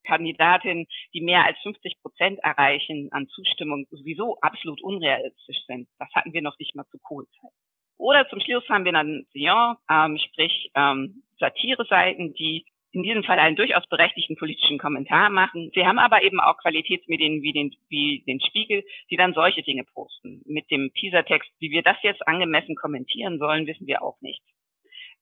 Kandidatinnen, 0.06 0.88
die 1.14 1.22
mehr 1.22 1.46
als 1.46 1.58
50 1.64 2.02
Prozent 2.02 2.40
erreichen 2.40 3.10
an 3.12 3.28
Zustimmung, 3.28 3.86
sowieso 3.92 4.38
absolut 4.42 4.82
unrealistisch 4.82 5.66
sind. 5.68 5.88
Das 6.00 6.10
hatten 6.14 6.34
wir 6.34 6.42
noch 6.42 6.58
nicht 6.60 6.76
mal 6.76 6.86
zu 6.92 6.98
Kohlzeit. 7.00 7.52
Oder 7.98 8.28
zum 8.30 8.40
Schluss 8.42 8.68
haben 8.70 8.86
wir 8.86 8.92
dann 8.92 9.26
Sion, 9.32 9.76
ähm, 9.90 10.18
sprich 10.18 10.72
ähm, 10.76 11.24
Satire-Seiten, 11.40 12.34
die 12.34 12.66
in 12.96 13.04
diesem 13.04 13.24
Fall 13.24 13.40
einen 13.40 13.58
durchaus 13.58 13.86
berechtigten 13.88 14.38
politischen 14.38 14.78
Kommentar 14.78 15.30
machen. 15.30 15.70
Sie 15.76 15.86
haben 15.86 16.00
aber 16.00 16.24
eben 16.24 16.40
auch 16.40 16.58
Qualitätsmedien 16.58 17.42
wie 17.42 17.52
den, 17.52 17.76
wie 17.90 18.24
den 18.26 18.40
Spiegel, 18.40 18.84
die 19.12 19.18
dann 19.18 19.34
solche 19.34 19.64
Dinge 19.64 19.84
posten. 19.84 20.42
Mit 20.46 20.72
dem 20.72 20.92
Teasertext, 20.94 21.52
wie 21.60 21.72
wir 21.72 21.84
das 21.84 21.98
jetzt 22.04 22.26
angemessen 22.26 22.76
kommentieren 22.76 23.38
sollen, 23.38 23.68
wissen 23.68 23.86
wir 23.86 24.02
auch 24.02 24.20
nicht. 24.22 24.42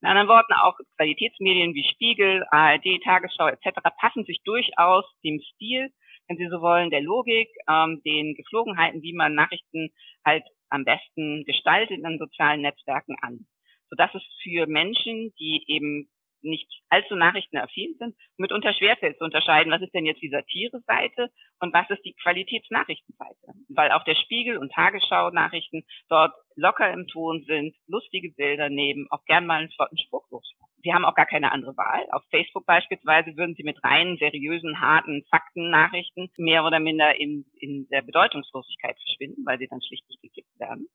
In 0.03 0.10
anderen 0.10 0.27
Worten, 0.27 0.51
auch 0.51 0.77
Qualitätsmedien 0.98 1.74
wie 1.74 1.88
Spiegel, 1.89 2.43
ARD, 2.51 3.01
Tagesschau 3.05 3.48
etc. 3.48 3.79
passen 4.01 4.25
sich 4.25 4.41
durchaus 4.43 5.05
dem 5.24 5.39
Stil, 5.39 5.93
wenn 6.27 6.36
Sie 6.36 6.50
so 6.50 6.60
wollen, 6.60 6.89
der 6.89 7.00
Logik, 7.00 7.48
ähm, 7.69 8.01
den 8.03 8.36
Geflogenheiten, 8.36 9.01
wie 9.01 9.13
man 9.13 9.33
Nachrichten 9.33 9.91
halt 10.25 10.43
am 10.67 10.83
besten 10.83 11.45
gestaltet 11.45 12.03
in 12.03 12.19
sozialen 12.19 12.60
Netzwerken 12.60 13.15
an. 13.22 13.48
Sodass 13.89 14.13
es 14.13 14.24
für 14.41 14.67
Menschen, 14.67 15.33
die 15.39 15.63
eben 15.67 16.10
nicht 16.43 16.69
allzu 16.89 17.15
nachrichtenaffin 17.15 17.95
sind, 17.97 18.15
mitunter 18.38 18.73
schwerfällt 18.73 19.17
zu 19.17 19.23
unterscheiden, 19.23 19.71
was 19.71 19.81
ist 19.81 19.93
denn 19.93 20.05
jetzt 20.05 20.21
die 20.21 20.29
Satire-Seite 20.29 21.29
und 21.59 21.73
was 21.73 21.89
ist 21.89 22.03
die 22.05 22.15
Qualitätsnachrichtenseite. 22.21 23.53
Weil 23.69 23.91
auch 23.91 24.03
der 24.03 24.15
Spiegel 24.15 24.57
und 24.57 24.71
Tagesschau-Nachrichten 24.71 25.83
dort 26.09 26.33
locker 26.55 26.91
im 26.91 27.07
Ton 27.07 27.43
sind, 27.43 27.75
lustige 27.88 28.31
Bilder 28.31 28.69
nehmen, 28.69 29.07
auch 29.09 29.23
gern 29.25 29.45
mal 29.45 29.59
einen 29.59 29.71
flotten 29.71 29.97
Spruch 29.97 30.29
los. 30.29 30.53
Sie 30.83 30.93
haben 30.93 31.05
auch 31.05 31.15
gar 31.15 31.25
keine 31.25 31.51
andere 31.51 31.75
Wahl. 31.77 32.05
Auf 32.12 32.23
Facebook 32.29 32.65
beispielsweise 32.65 33.38
würden 33.38 33.55
Sie 33.55 33.63
mit 33.63 33.81
reinen, 33.83 34.17
seriösen, 34.17 34.81
harten 34.81 35.23
Fakten-Nachrichten 35.29 36.29
mehr 36.38 36.65
oder 36.65 36.79
minder 36.79 37.17
in, 37.19 37.45
in 37.55 37.88
der 37.89 38.01
Bedeutungslosigkeit 38.01 38.97
verschwinden, 39.00 39.45
weil 39.45 39.57
sie 39.59 39.67
dann 39.67 39.81
schlicht 39.81 40.07
nicht 40.09 40.21
gekippt 40.21 40.59
werden. 40.59 40.88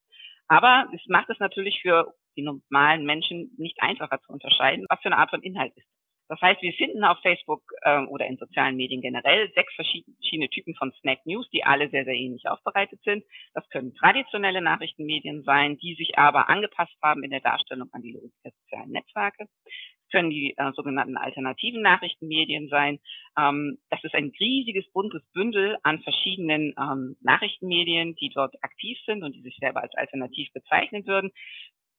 Aber 0.48 0.88
es 0.94 1.00
macht 1.08 1.28
es 1.30 1.38
natürlich 1.38 1.80
für 1.82 2.14
die 2.36 2.42
normalen 2.42 3.04
Menschen 3.04 3.50
nicht 3.58 3.80
einfacher 3.82 4.20
zu 4.22 4.32
unterscheiden, 4.32 4.86
was 4.88 5.00
für 5.00 5.06
eine 5.06 5.18
Art 5.18 5.30
von 5.30 5.42
Inhalt 5.42 5.76
ist. 5.76 5.86
Das 6.28 6.40
heißt, 6.42 6.60
wir 6.60 6.72
finden 6.74 7.04
auf 7.04 7.18
Facebook 7.22 7.62
äh, 7.82 8.04
oder 8.04 8.26
in 8.26 8.36
sozialen 8.36 8.76
Medien 8.76 9.00
generell 9.00 9.50
sechs 9.54 9.74
verschiedene 9.74 10.48
Typen 10.50 10.74
von 10.74 10.92
Snack 11.00 11.24
News, 11.24 11.48
die 11.50 11.64
alle 11.64 11.88
sehr, 11.88 12.04
sehr 12.04 12.14
ähnlich 12.14 12.48
aufbereitet 12.48 13.00
sind. 13.02 13.24
Das 13.54 13.68
können 13.70 13.94
traditionelle 13.94 14.60
Nachrichtenmedien 14.60 15.42
sein, 15.44 15.78
die 15.78 15.94
sich 15.94 16.18
aber 16.18 16.50
angepasst 16.50 16.96
haben 17.02 17.24
in 17.24 17.30
der 17.30 17.40
Darstellung 17.40 17.88
an 17.92 18.02
die 18.02 18.12
Logik 18.12 18.32
der 18.44 18.52
sozialen 18.62 18.90
Netzwerke. 18.90 19.46
Das 19.46 20.10
können 20.10 20.30
die 20.30 20.54
äh, 20.56 20.72
sogenannten 20.72 21.16
alternativen 21.16 21.80
Nachrichtenmedien 21.82 22.68
sein. 22.68 22.98
Ähm, 23.38 23.78
das 23.88 24.04
ist 24.04 24.14
ein 24.14 24.32
riesiges, 24.38 24.90
buntes 24.92 25.22
Bündel 25.32 25.78
an 25.82 26.00
verschiedenen 26.00 26.74
ähm, 26.78 27.16
Nachrichtenmedien, 27.20 28.14
die 28.16 28.30
dort 28.34 28.54
aktiv 28.62 28.98
sind 29.06 29.22
und 29.22 29.34
die 29.34 29.42
sich 29.42 29.56
selber 29.56 29.82
als 29.82 29.94
alternativ 29.94 30.52
bezeichnen 30.52 31.06
würden 31.06 31.30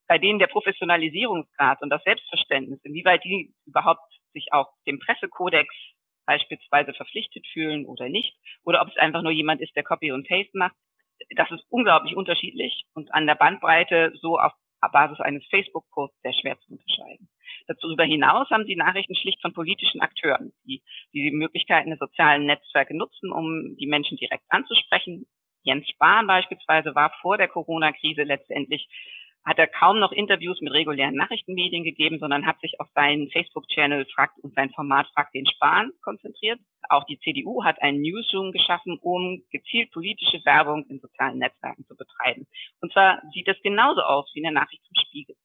bei 0.10 0.18
denen 0.18 0.40
der 0.40 0.48
Professionalisierungsgrad 0.48 1.84
und 1.84 1.92
das 1.92 2.04
Selbstverständnis, 2.04 2.80
inwieweit 2.84 3.24
die 3.24 3.54
überhaupt 3.68 4.12
sich 4.34 4.52
auch 4.52 4.68
dem 4.88 5.00
Pressekodex 5.00 5.74
beispielsweise 6.26 6.94
verpflichtet 6.94 7.46
fühlen 7.54 7.86
oder 7.86 8.10
nicht, 8.10 8.36
oder 8.64 8.82
ob 8.82 8.90
es 8.90 8.98
einfach 8.98 9.22
nur 9.22 9.32
jemand 9.32 9.62
ist, 9.62 9.76
der 9.76 9.84
Copy 9.84 10.12
und 10.12 10.28
Paste 10.28 10.58
macht, 10.58 10.76
das 11.36 11.52
ist 11.52 11.64
unglaublich 11.70 12.16
unterschiedlich 12.16 12.86
und 12.94 13.14
an 13.14 13.28
der 13.28 13.36
Bandbreite 13.36 14.14
so 14.20 14.40
auf 14.40 14.52
Basis 14.92 15.20
eines 15.20 15.46
Facebook-Posts 15.50 16.22
sehr 16.24 16.34
schwer 16.34 16.60
zu 16.62 16.72
unterscheiden. 16.72 17.30
Darüber 17.68 18.04
hinaus 18.04 18.50
haben 18.50 18.66
die 18.66 18.78
Nachrichten 18.78 19.14
schlicht 19.16 19.42
von 19.42 19.54
politischen 19.54 20.02
Akteuren, 20.02 20.54
die 20.66 20.82
die 21.14 21.30
Möglichkeiten 21.32 21.90
der 21.90 22.00
sozialen 22.00 22.46
Netzwerke 22.46 22.98
nutzen, 22.98 23.32
um 23.32 23.76
die 23.78 23.88
Menschen 23.88 24.18
direkt 24.18 24.46
anzusprechen. 24.50 25.28
Jens 25.64 25.88
Spahn 25.90 26.26
beispielsweise 26.26 26.96
war 26.96 27.14
vor 27.22 27.38
der 27.38 27.50
Corona-Krise 27.50 28.24
letztendlich 28.24 28.88
hat 29.50 29.58
er 29.58 29.66
kaum 29.66 29.98
noch 29.98 30.12
Interviews 30.12 30.62
mit 30.62 30.72
regulären 30.74 31.16
Nachrichtenmedien 31.16 31.84
gegeben, 31.84 32.20
sondern 32.20 32.46
hat 32.46 32.62
sich 32.62 32.80
auf 32.80 32.88
seinen 32.94 33.32
Facebook-Channel 33.32 34.06
und 34.44 34.54
sein 34.54 34.70
Format 34.70 35.08
Fragt 35.08 35.34
den 35.34 35.48
Spahn 35.48 35.92
konzentriert. 36.04 36.60
Auch 36.88 37.04
die 37.06 37.18
CDU 37.18 37.64
hat 37.64 37.82
einen 37.82 38.00
Newsroom 38.04 38.52
geschaffen, 38.52 39.00
um 39.02 39.42
gezielt 39.52 39.90
politische 39.90 40.46
Werbung 40.46 40.86
in 40.90 41.00
sozialen 41.00 41.40
Netzwerken 41.40 41.84
zu 41.86 41.96
betreiben. 41.98 42.46
Und 42.80 42.94
zwar 42.94 43.24
sieht 43.34 43.48
es 43.48 43.60
genauso 43.64 44.02
aus 44.02 44.30
wie 44.36 44.40
in 44.40 44.44
der 44.44 44.52
Nachricht 44.52 44.84
zum 44.86 44.96
Spiegel. 45.04 45.36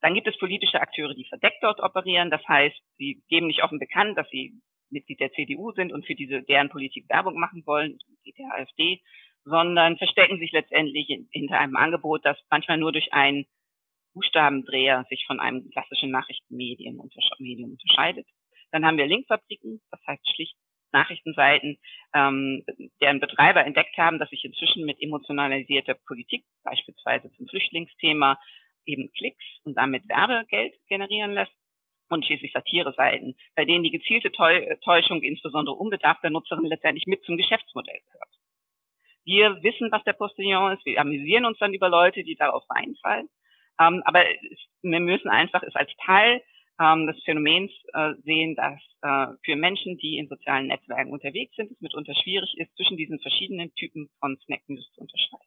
Dann 0.00 0.14
gibt 0.14 0.28
es 0.28 0.38
politische 0.38 0.80
Akteure, 0.80 1.14
die 1.14 1.26
verdeckt 1.28 1.60
dort 1.62 1.80
operieren. 1.80 2.30
Das 2.30 2.46
heißt, 2.46 2.80
sie 2.98 3.20
geben 3.28 3.48
nicht 3.48 3.64
offen 3.64 3.80
bekannt, 3.80 4.16
dass 4.16 4.28
sie 4.30 4.52
Mitglied 4.90 5.18
der 5.18 5.32
CDU 5.32 5.72
sind 5.72 5.92
und 5.92 6.06
für 6.06 6.14
diese 6.14 6.42
deren 6.42 6.68
Politik 6.68 7.08
Werbung 7.08 7.34
machen 7.40 7.64
wollen, 7.66 7.98
wie 8.22 8.32
der 8.32 8.54
AfD, 8.54 9.00
sondern 9.44 9.98
verstecken 9.98 10.38
sich 10.38 10.52
letztendlich 10.52 11.06
hinter 11.30 11.58
einem 11.58 11.76
Angebot, 11.76 12.24
das 12.24 12.38
manchmal 12.50 12.78
nur 12.78 12.92
durch 12.92 13.12
einen 13.12 13.46
Buchstabendreher 14.14 15.04
sich 15.10 15.24
von 15.26 15.40
einem 15.40 15.70
klassischen 15.70 16.10
Nachrichtenmedium 16.10 17.00
unterscheidet. 17.00 18.26
Dann 18.70 18.84
haben 18.84 18.96
wir 18.96 19.06
Linkfabriken, 19.06 19.80
das 19.90 20.00
heißt 20.06 20.34
schlicht 20.34 20.56
Nachrichtenseiten, 20.92 21.78
ähm, 22.14 22.64
deren 23.00 23.20
Betreiber 23.20 23.66
entdeckt 23.66 23.98
haben, 23.98 24.18
dass 24.18 24.30
sich 24.30 24.44
inzwischen 24.44 24.84
mit 24.84 25.02
emotionalisierter 25.02 25.94
Politik, 25.94 26.44
beispielsweise 26.62 27.30
zum 27.32 27.48
Flüchtlingsthema, 27.48 28.38
eben 28.86 29.10
Klicks 29.12 29.44
und 29.64 29.74
damit 29.76 30.08
Werbegeld 30.08 30.74
generieren 30.86 31.34
lässt. 31.34 31.52
Und 32.10 32.24
schließlich 32.24 32.52
Satire-Seiten, 32.52 33.34
bei 33.56 33.64
denen 33.64 33.82
die 33.82 33.90
gezielte 33.90 34.30
Täuschung 34.30 35.22
insbesondere 35.22 35.74
unbedarfter 35.74 36.28
Nutzerinnen 36.30 36.68
letztendlich 36.68 37.06
mit 37.06 37.24
zum 37.24 37.38
Geschäftsmodell 37.38 37.98
gehört. 38.04 38.28
Wir 39.24 39.62
wissen, 39.62 39.90
was 39.90 40.04
der 40.04 40.12
Postillon 40.12 40.72
ist. 40.72 40.84
Wir 40.84 41.00
amüsieren 41.00 41.44
uns 41.44 41.58
dann 41.58 41.74
über 41.74 41.88
Leute, 41.88 42.24
die 42.24 42.36
darauf 42.36 42.64
reinfallen. 42.68 43.28
Ähm, 43.80 44.02
aber 44.04 44.24
wir 44.82 45.00
müssen 45.00 45.28
einfach 45.28 45.62
es 45.62 45.74
als 45.74 45.90
Teil 46.04 46.42
ähm, 46.80 47.06
des 47.06 47.22
Phänomens 47.24 47.70
äh, 47.92 48.14
sehen, 48.24 48.54
dass 48.56 48.80
äh, 49.02 49.36
für 49.44 49.56
Menschen, 49.56 49.96
die 49.98 50.18
in 50.18 50.28
sozialen 50.28 50.66
Netzwerken 50.66 51.12
unterwegs 51.12 51.54
sind, 51.56 51.70
es 51.70 51.80
mitunter 51.80 52.14
schwierig 52.14 52.54
ist, 52.58 52.74
zwischen 52.76 52.96
diesen 52.96 53.20
verschiedenen 53.20 53.74
Typen 53.74 54.10
von 54.20 54.38
Snack 54.44 54.62
News 54.68 54.90
zu 54.92 55.00
unterscheiden. 55.00 55.46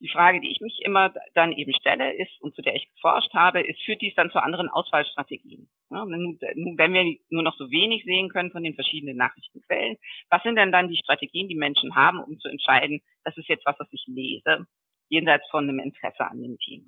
Die 0.00 0.08
Frage, 0.08 0.40
die 0.40 0.50
ich 0.50 0.60
mich 0.60 0.80
immer 0.82 1.12
dann 1.34 1.52
eben 1.52 1.74
stelle, 1.74 2.14
ist, 2.14 2.40
und 2.40 2.54
zu 2.54 2.62
der 2.62 2.74
ich 2.74 2.88
geforscht 2.94 3.34
habe, 3.34 3.60
ist, 3.60 3.80
führt 3.82 4.00
dies 4.00 4.14
dann 4.14 4.30
zu 4.30 4.42
anderen 4.42 4.68
Auswahlstrategien? 4.70 5.68
Ja, 5.90 6.06
wenn 6.06 6.94
wir 6.94 7.16
nur 7.30 7.42
noch 7.42 7.56
so 7.56 7.70
wenig 7.70 8.04
sehen 8.04 8.28
können 8.28 8.52
von 8.52 8.62
den 8.62 8.74
verschiedenen 8.74 9.16
Nachrichtenquellen, 9.16 9.96
was 10.28 10.42
sind 10.44 10.54
denn 10.54 10.70
dann 10.70 10.88
die 10.88 10.96
Strategien, 10.96 11.48
die 11.48 11.56
Menschen 11.56 11.96
haben, 11.96 12.20
um 12.20 12.38
zu 12.38 12.48
entscheiden, 12.48 13.02
das 13.24 13.36
ist 13.36 13.48
jetzt 13.48 13.66
was, 13.66 13.78
was 13.78 13.88
ich 13.90 14.04
lese, 14.06 14.66
jenseits 15.08 15.48
von 15.50 15.68
einem 15.68 15.80
Interesse 15.80 16.24
an 16.24 16.40
dem 16.40 16.58
Thema? 16.58 16.86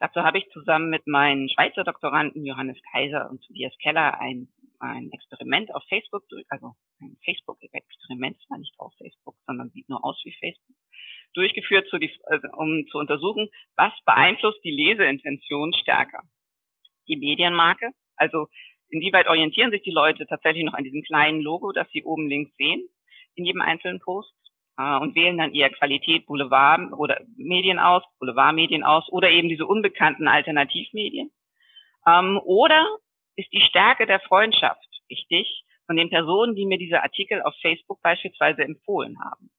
Dazu 0.00 0.22
habe 0.22 0.38
ich 0.38 0.50
zusammen 0.50 0.90
mit 0.90 1.06
meinen 1.06 1.48
Schweizer 1.48 1.84
Doktoranden 1.84 2.44
Johannes 2.44 2.76
Kaiser 2.90 3.30
und 3.30 3.44
Tobias 3.44 3.72
Keller 3.80 4.20
ein, 4.20 4.48
ein 4.80 5.10
Experiment 5.12 5.72
auf 5.72 5.84
Facebook, 5.88 6.24
also 6.48 6.74
ein 7.00 7.16
Facebook-Experiment, 7.24 8.36
zwar 8.48 8.58
nicht 8.58 8.74
auf 8.78 8.92
Facebook, 8.98 9.36
sondern 9.46 9.70
sieht 9.70 9.88
nur 9.88 10.04
aus 10.04 10.20
wie 10.24 10.32
Facebook, 10.32 10.76
durchgeführt, 11.34 11.88
zu 11.88 11.98
die, 11.98 12.10
also, 12.24 12.48
um 12.56 12.84
zu 12.88 12.98
untersuchen, 12.98 13.48
was 13.76 13.92
beeinflusst 14.04 14.62
die 14.64 14.72
Leseintention 14.72 15.72
stärker. 15.72 16.22
Die 17.06 17.16
Medienmarke, 17.16 17.92
also 18.16 18.48
inwieweit 18.88 19.28
orientieren 19.28 19.70
sich 19.70 19.82
die 19.82 19.90
Leute 19.90 20.26
tatsächlich 20.26 20.64
noch 20.64 20.74
an 20.74 20.84
diesem 20.84 21.02
kleinen 21.02 21.40
Logo, 21.40 21.72
das 21.72 21.88
sie 21.90 22.04
oben 22.04 22.28
links 22.28 22.54
sehen, 22.56 22.88
in 23.34 23.44
jedem 23.44 23.60
einzelnen 23.60 24.00
Post, 24.00 24.32
äh, 24.78 24.96
und 24.98 25.14
wählen 25.14 25.38
dann 25.38 25.54
eher 25.54 25.70
Qualität 25.70 26.26
Boulevard 26.26 26.92
oder 26.92 27.20
Medien 27.36 27.78
aus, 27.78 28.02
Boulevardmedien 28.18 28.84
aus 28.84 29.08
oder 29.10 29.30
eben 29.30 29.48
diese 29.48 29.66
unbekannten 29.66 30.28
Alternativmedien. 30.28 31.30
Ähm, 32.06 32.40
oder 32.44 32.86
ist 33.36 33.52
die 33.52 33.60
Stärke 33.60 34.06
der 34.06 34.20
Freundschaft 34.20 34.86
wichtig 35.08 35.64
von 35.86 35.96
den 35.96 36.10
Personen, 36.10 36.54
die 36.54 36.66
mir 36.66 36.78
diese 36.78 37.02
Artikel 37.02 37.42
auf 37.42 37.54
Facebook 37.60 38.00
beispielsweise 38.02 38.62
empfohlen 38.62 39.18
haben? 39.20 39.50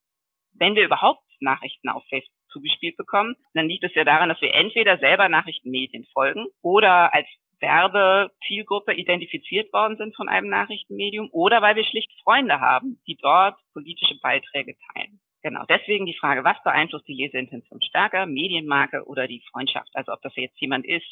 Wenn 0.53 0.75
wir 0.75 0.85
überhaupt 0.85 1.24
Nachrichten 1.41 1.89
auf 1.89 2.03
Facebook 2.07 2.33
zugespielt 2.50 2.95
bekommen, 2.95 3.35
dann 3.53 3.67
liegt 3.67 3.83
es 3.83 3.93
ja 3.93 4.05
daran, 4.05 4.29
dass 4.29 4.41
wir 4.41 4.53
entweder 4.53 4.97
selber 4.97 5.27
Nachrichtenmedien 5.27 6.05
folgen 6.13 6.45
oder 6.62 7.13
als 7.13 7.27
Werbezielgruppe 7.59 8.93
identifiziert 8.93 9.71
worden 9.74 9.97
sind 9.97 10.15
von 10.15 10.29
einem 10.29 10.50
Nachrichtenmedium 10.50 11.29
oder 11.31 11.62
weil 11.62 11.75
wir 11.75 11.83
schlicht 11.83 12.12
Freunde 12.24 12.59
haben, 12.59 13.01
die 13.07 13.15
dort 13.15 13.57
politische 13.74 14.19
Beiträge 14.21 14.75
teilen. 14.93 15.19
Genau, 15.41 15.63
deswegen 15.69 16.05
die 16.05 16.17
Frage, 16.17 16.43
was 16.43 16.62
beeinflusst 16.63 17.07
die 17.07 17.13
Leseintention 17.13 17.81
stärker, 17.81 18.25
Medienmarke 18.25 19.05
oder 19.05 19.27
die 19.27 19.43
Freundschaft? 19.51 19.89
Also 19.93 20.12
ob 20.12 20.21
das 20.21 20.35
jetzt 20.35 20.59
jemand 20.59 20.85
ist, 20.85 21.05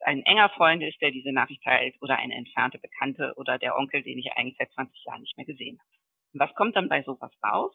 ein 0.00 0.22
enger 0.22 0.50
Freund 0.50 0.82
ist, 0.82 1.00
der 1.00 1.10
diese 1.10 1.32
Nachricht 1.32 1.62
teilt 1.64 1.96
oder 2.00 2.16
eine 2.18 2.34
entfernte 2.34 2.78
Bekannte 2.78 3.34
oder 3.36 3.58
der 3.58 3.76
Onkel, 3.76 4.02
den 4.02 4.18
ich 4.18 4.32
eigentlich 4.32 4.56
seit 4.58 4.70
20 4.72 5.04
Jahren 5.04 5.22
nicht 5.22 5.36
mehr 5.36 5.46
gesehen 5.46 5.78
habe. 5.78 5.90
Und 6.34 6.40
was 6.40 6.54
kommt 6.54 6.76
dann 6.76 6.88
bei 6.88 7.02
sowas 7.02 7.32
raus? 7.42 7.74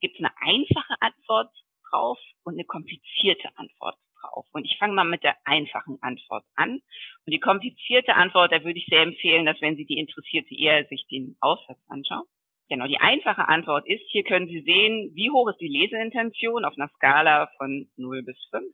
gibt 0.00 0.16
es 0.18 0.24
eine 0.24 0.34
einfache 0.40 0.94
Antwort 1.00 1.54
drauf 1.88 2.18
und 2.44 2.54
eine 2.54 2.64
komplizierte 2.64 3.48
Antwort 3.56 3.96
drauf. 4.22 4.46
Und 4.52 4.64
ich 4.64 4.78
fange 4.78 4.94
mal 4.94 5.04
mit 5.04 5.22
der 5.22 5.36
einfachen 5.44 5.98
Antwort 6.00 6.44
an. 6.54 6.80
Und 7.26 7.32
die 7.32 7.40
komplizierte 7.40 8.14
Antwort, 8.14 8.52
da 8.52 8.64
würde 8.64 8.78
ich 8.78 8.86
sehr 8.86 9.02
empfehlen, 9.02 9.46
dass 9.46 9.60
wenn 9.60 9.76
Sie 9.76 9.86
die 9.86 9.98
interessiert, 9.98 10.46
Sie 10.48 10.60
eher 10.60 10.84
sich 10.86 11.06
den 11.10 11.36
Aussatz 11.40 11.78
anschauen. 11.88 12.26
Genau, 12.68 12.86
die 12.86 13.00
einfache 13.00 13.48
Antwort 13.48 13.86
ist, 13.86 14.04
hier 14.08 14.24
können 14.24 14.46
Sie 14.46 14.60
sehen, 14.60 15.10
wie 15.14 15.30
hoch 15.30 15.48
ist 15.48 15.60
die 15.60 15.68
Leseintention 15.68 16.64
auf 16.64 16.74
einer 16.76 16.88
Skala 16.96 17.50
von 17.58 17.90
0 17.96 18.22
bis 18.22 18.38
5. 18.50 18.64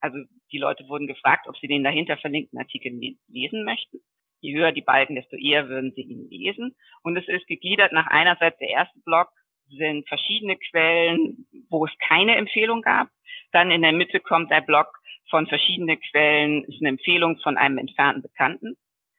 Also 0.00 0.18
die 0.52 0.58
Leute 0.58 0.86
wurden 0.88 1.06
gefragt, 1.06 1.48
ob 1.48 1.56
sie 1.56 1.66
den 1.66 1.82
dahinter 1.82 2.18
verlinkten 2.18 2.58
Artikel 2.58 2.92
lesen 3.28 3.64
möchten. 3.64 4.00
Je 4.40 4.54
höher 4.54 4.72
die 4.72 4.82
Balken, 4.82 5.14
desto 5.14 5.36
eher 5.36 5.68
würden 5.70 5.92
sie 5.96 6.02
ihn 6.02 6.28
lesen. 6.28 6.76
Und 7.02 7.16
es 7.16 7.26
ist 7.26 7.46
gegliedert 7.46 7.92
nach 7.92 8.06
einerseits 8.08 8.58
der 8.58 8.68
erste 8.68 9.00
Block 9.00 9.28
sind 9.68 10.08
verschiedene 10.08 10.56
Quellen, 10.56 11.46
wo 11.68 11.86
es 11.86 11.92
keine 12.06 12.36
Empfehlung 12.36 12.82
gab. 12.82 13.08
Dann 13.52 13.70
in 13.70 13.82
der 13.82 13.92
Mitte 13.92 14.20
kommt 14.20 14.50
der 14.50 14.60
Block 14.60 14.98
von 15.30 15.46
verschiedenen 15.46 15.98
Quellen, 16.00 16.64
ist 16.64 16.80
eine 16.80 16.90
Empfehlung 16.90 17.38
von 17.38 17.56
einem 17.56 17.78
entfernten 17.78 18.22
Bekannten. 18.22 18.76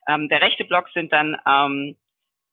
Ähm, 0.08 0.30
der 0.30 0.42
rechte 0.42 0.66
Block 0.66 0.90
sind 0.90 1.12
dann 1.12 1.38
ähm, 1.48 1.98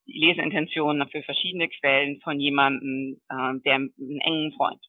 Leseintentionen 0.06 1.08
für 1.08 1.22
verschiedene 1.22 1.68
Quellen 1.68 2.20
von 2.20 2.40
jemandem, 2.40 3.20
ähm, 3.30 3.62
der 3.64 3.74
einen 3.74 4.20
engen 4.20 4.52
Freund, 4.52 4.84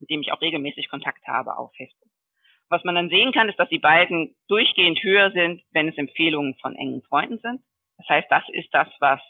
mit 0.00 0.10
dem 0.10 0.20
ich 0.20 0.32
auch 0.32 0.40
regelmäßig 0.40 0.88
Kontakt 0.88 1.26
habe 1.26 1.56
auf 1.58 1.74
Facebook. 1.76 2.08
Was 2.68 2.82
man 2.82 2.94
dann 2.94 3.10
sehen 3.10 3.32
kann, 3.32 3.48
ist, 3.48 3.58
dass 3.58 3.68
die 3.68 3.78
beiden 3.78 4.34
durchgehend 4.48 5.02
höher 5.02 5.30
sind, 5.30 5.62
wenn 5.70 5.88
es 5.88 5.96
Empfehlungen 5.96 6.54
von 6.56 6.74
engen 6.74 7.02
Freunden 7.02 7.38
sind. 7.38 7.60
Das 7.98 8.08
heißt, 8.08 8.26
das 8.30 8.44
ist 8.52 8.68
das, 8.72 8.88
was 9.00 9.20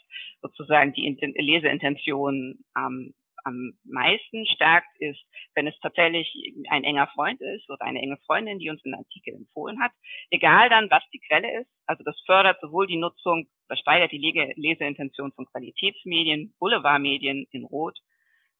sozusagen 0.41 0.93
die 0.93 1.07
Leseintention 1.37 2.59
am, 2.73 3.13
am 3.43 3.73
meisten 3.85 4.45
stärkt, 4.45 4.89
ist, 4.99 5.23
wenn 5.55 5.67
es 5.67 5.79
tatsächlich 5.79 6.29
ein 6.69 6.83
enger 6.83 7.07
Freund 7.07 7.39
ist 7.41 7.69
oder 7.69 7.81
eine 7.83 8.01
enge 8.01 8.17
Freundin, 8.25 8.59
die 8.59 8.69
uns 8.69 8.83
einen 8.83 8.95
Artikel 8.95 9.33
empfohlen 9.35 9.81
hat. 9.81 9.91
Egal 10.29 10.69
dann, 10.69 10.91
was 10.91 11.03
die 11.13 11.21
Quelle 11.27 11.61
ist. 11.61 11.69
Also 11.85 12.03
das 12.03 12.19
fördert 12.25 12.59
sowohl 12.61 12.87
die 12.87 12.97
Nutzung, 12.97 13.47
das 13.69 13.79
steigert 13.79 14.11
die 14.11 14.53
Leseintention 14.55 15.31
von 15.31 15.45
Qualitätsmedien, 15.45 16.53
Boulevardmedien 16.59 17.47
in 17.51 17.63
Rot, 17.63 17.97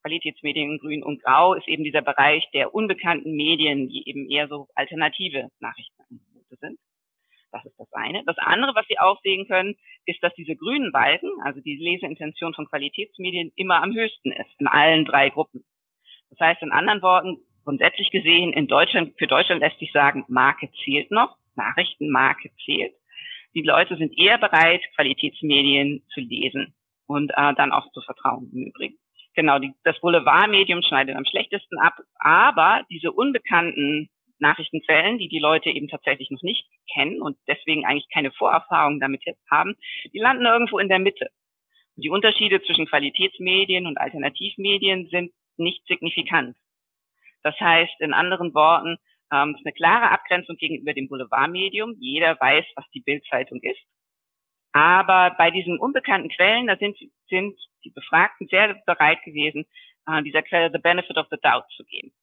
Qualitätsmedien 0.04 0.72
in 0.72 0.80
Grün 0.80 1.04
und 1.04 1.22
Grau 1.22 1.54
ist 1.54 1.68
eben 1.68 1.84
dieser 1.84 2.02
Bereich 2.02 2.50
der 2.54 2.74
unbekannten 2.74 3.36
Medien, 3.36 3.90
die 3.90 4.08
eben 4.08 4.30
eher 4.30 4.48
so 4.48 4.70
alternative 4.74 5.50
Nachrichtenangebote 5.60 6.56
sind. 6.62 6.80
Das 7.52 7.66
ist 7.66 7.80
das 7.80 7.92
eine. 7.94 8.24
Das 8.26 8.38
andere, 8.40 8.76
was 8.76 8.86
Sie 8.88 9.00
auch 9.00 9.20
sehen 9.22 9.48
können, 9.48 9.76
ist, 10.06 10.22
dass 10.22 10.34
diese 10.36 10.56
grünen 10.56 10.92
Balken, 10.92 11.30
also 11.44 11.62
die 11.62 11.78
Leseintention 11.78 12.54
von 12.54 12.68
Qualitätsmedien, 12.68 13.52
immer 13.56 13.82
am 13.82 13.94
höchsten 13.94 14.32
ist 14.32 14.50
in 14.60 14.68
allen 14.68 15.06
drei 15.06 15.30
Gruppen. 15.30 15.64
Das 16.30 16.40
heißt, 16.40 16.62
in 16.62 16.72
anderen 16.72 17.02
Worten, 17.02 17.38
grundsätzlich 17.64 18.12
gesehen, 18.12 18.54
in 18.54 18.68
Deutschland, 18.68 19.14
für 19.18 19.28
Deutschland 19.28 19.62
lässt 19.62 19.80
sich 19.80 19.92
sagen, 19.92 20.26
Marke 20.28 20.70
zählt 20.84 21.12
noch, 21.12 21.38
Nachrichtenmarke 21.56 22.52
zählt. 22.66 22.94
Die 23.54 23.62
Leute 23.62 23.98
sind 23.98 24.18
eher 24.18 24.38
bereit, 24.38 24.82
Qualitätsmedien 24.96 26.04
zu 26.14 26.20
lesen 26.20 26.76
und 27.08 27.32
äh, 27.32 27.54
dann 27.56 27.72
auch 27.72 27.92
zu 27.92 28.02
vertrauen 28.02 28.52
im 28.54 28.68
Übrigen. 28.68 28.98
Genau, 29.36 29.60
die, 29.60 29.74
das 29.84 30.00
Boulevardmedium 30.00 30.82
schneidet 30.82 31.16
am 31.16 31.26
schlechtesten 31.26 31.78
ab, 31.80 31.94
aber 32.16 32.84
diese 32.90 33.12
unbekannten 33.12 34.10
Nachrichtenquellen, 34.40 35.18
die 35.18 35.30
die 35.30 35.40
Leute 35.40 35.70
eben 35.70 35.88
tatsächlich 35.88 36.30
noch 36.30 36.42
nicht 36.42 36.68
kennen 36.94 37.22
und 37.22 37.38
deswegen 37.48 37.86
eigentlich 37.86 38.10
keine 38.14 38.32
Vorerfahrung 38.32 39.00
damit 39.00 39.26
jetzt 39.26 39.44
haben, 39.50 39.76
die 40.14 40.20
landen 40.20 40.46
irgendwo 40.46 40.80
in 40.80 40.90
der 40.90 41.00
Mitte. 41.00 41.30
Die 41.96 42.10
Unterschiede 42.10 42.62
zwischen 42.64 42.86
Qualitätsmedien 42.86 43.88
und 43.88 43.98
Alternativmedien 43.98 45.08
sind 45.10 45.32
nicht 45.58 45.86
signifikant. 45.88 46.56
Das 47.44 47.60
heißt, 47.60 48.00
in 48.00 48.14
anderen 48.14 48.54
Worten, 48.54 48.98
ähm, 49.32 49.56
ist 49.56 49.66
eine 49.66 49.74
klare 49.74 50.12
Abgrenzung 50.12 50.56
gegenüber 50.58 50.94
dem 50.94 51.08
Boulevardmedium. 51.08 51.96
Jeder 52.00 52.40
weiß, 52.40 52.66
was 52.76 52.86
die 52.94 53.02
Bildzeitung 53.02 53.60
ist. 53.62 53.80
Aber 54.74 55.36
bei 55.38 55.52
diesen 55.52 55.80
unbekannten 55.80 56.30
Quellen, 56.30 56.68
da 56.68 56.78
sind, 56.78 56.98
sind 57.30 57.58
die 57.84 57.90
Befragten 57.90 58.48
sehr 58.48 58.76
bereit 58.86 59.24
gewesen, 59.24 59.66
äh, 60.08 60.22
dieser 60.24 60.44
Quelle 60.44 60.72
the 60.72 60.80
benefit 60.80 61.18
of 61.18 61.28
the 61.32 61.38
doubt 61.42 61.66
zu 61.76 61.84
geben. 61.86 62.14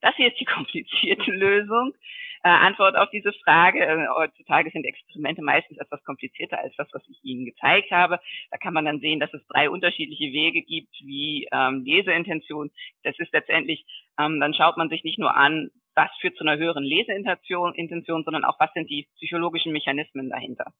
Das 0.00 0.14
hier 0.16 0.28
ist 0.28 0.40
die 0.40 0.44
komplizierte 0.56 1.30
Lösung. 1.30 1.94
Äh, 2.42 2.48
Antwort 2.48 2.96
auf 2.96 3.10
diese 3.10 3.32
Frage. 3.44 3.84
Äh, 3.84 4.08
heutzutage 4.08 4.70
sind 4.70 4.84
Experimente 4.84 5.42
meistens 5.42 5.78
etwas 5.78 6.02
komplizierter 6.04 6.58
als 6.58 6.74
das, 6.76 6.88
was 6.92 7.02
ich 7.08 7.22
Ihnen 7.22 7.44
gezeigt 7.44 7.90
habe. 7.90 8.18
Da 8.50 8.56
kann 8.56 8.72
man 8.72 8.86
dann 8.86 9.00
sehen, 9.00 9.20
dass 9.20 9.32
es 9.34 9.46
drei 9.48 9.68
unterschiedliche 9.68 10.32
Wege 10.32 10.62
gibt, 10.62 10.94
wie 11.04 11.48
ähm, 11.52 11.84
Leseintention. 11.84 12.70
Das 13.02 13.18
ist 13.18 13.32
letztendlich, 13.32 13.84
ähm, 14.18 14.40
dann 14.40 14.54
schaut 14.54 14.78
man 14.78 14.88
sich 14.88 15.04
nicht 15.04 15.18
nur 15.18 15.36
an, 15.36 15.70
was 15.94 16.10
führt 16.20 16.36
zu 16.36 16.44
einer 16.44 16.56
höheren 16.56 16.84
Leseintention, 16.84 17.74
Intention, 17.74 18.24
sondern 18.24 18.44
auch, 18.44 18.58
was 18.58 18.72
sind 18.72 18.88
die 18.88 19.06
psychologischen 19.16 19.72
Mechanismen 19.72 20.30
dahinter. 20.30 20.72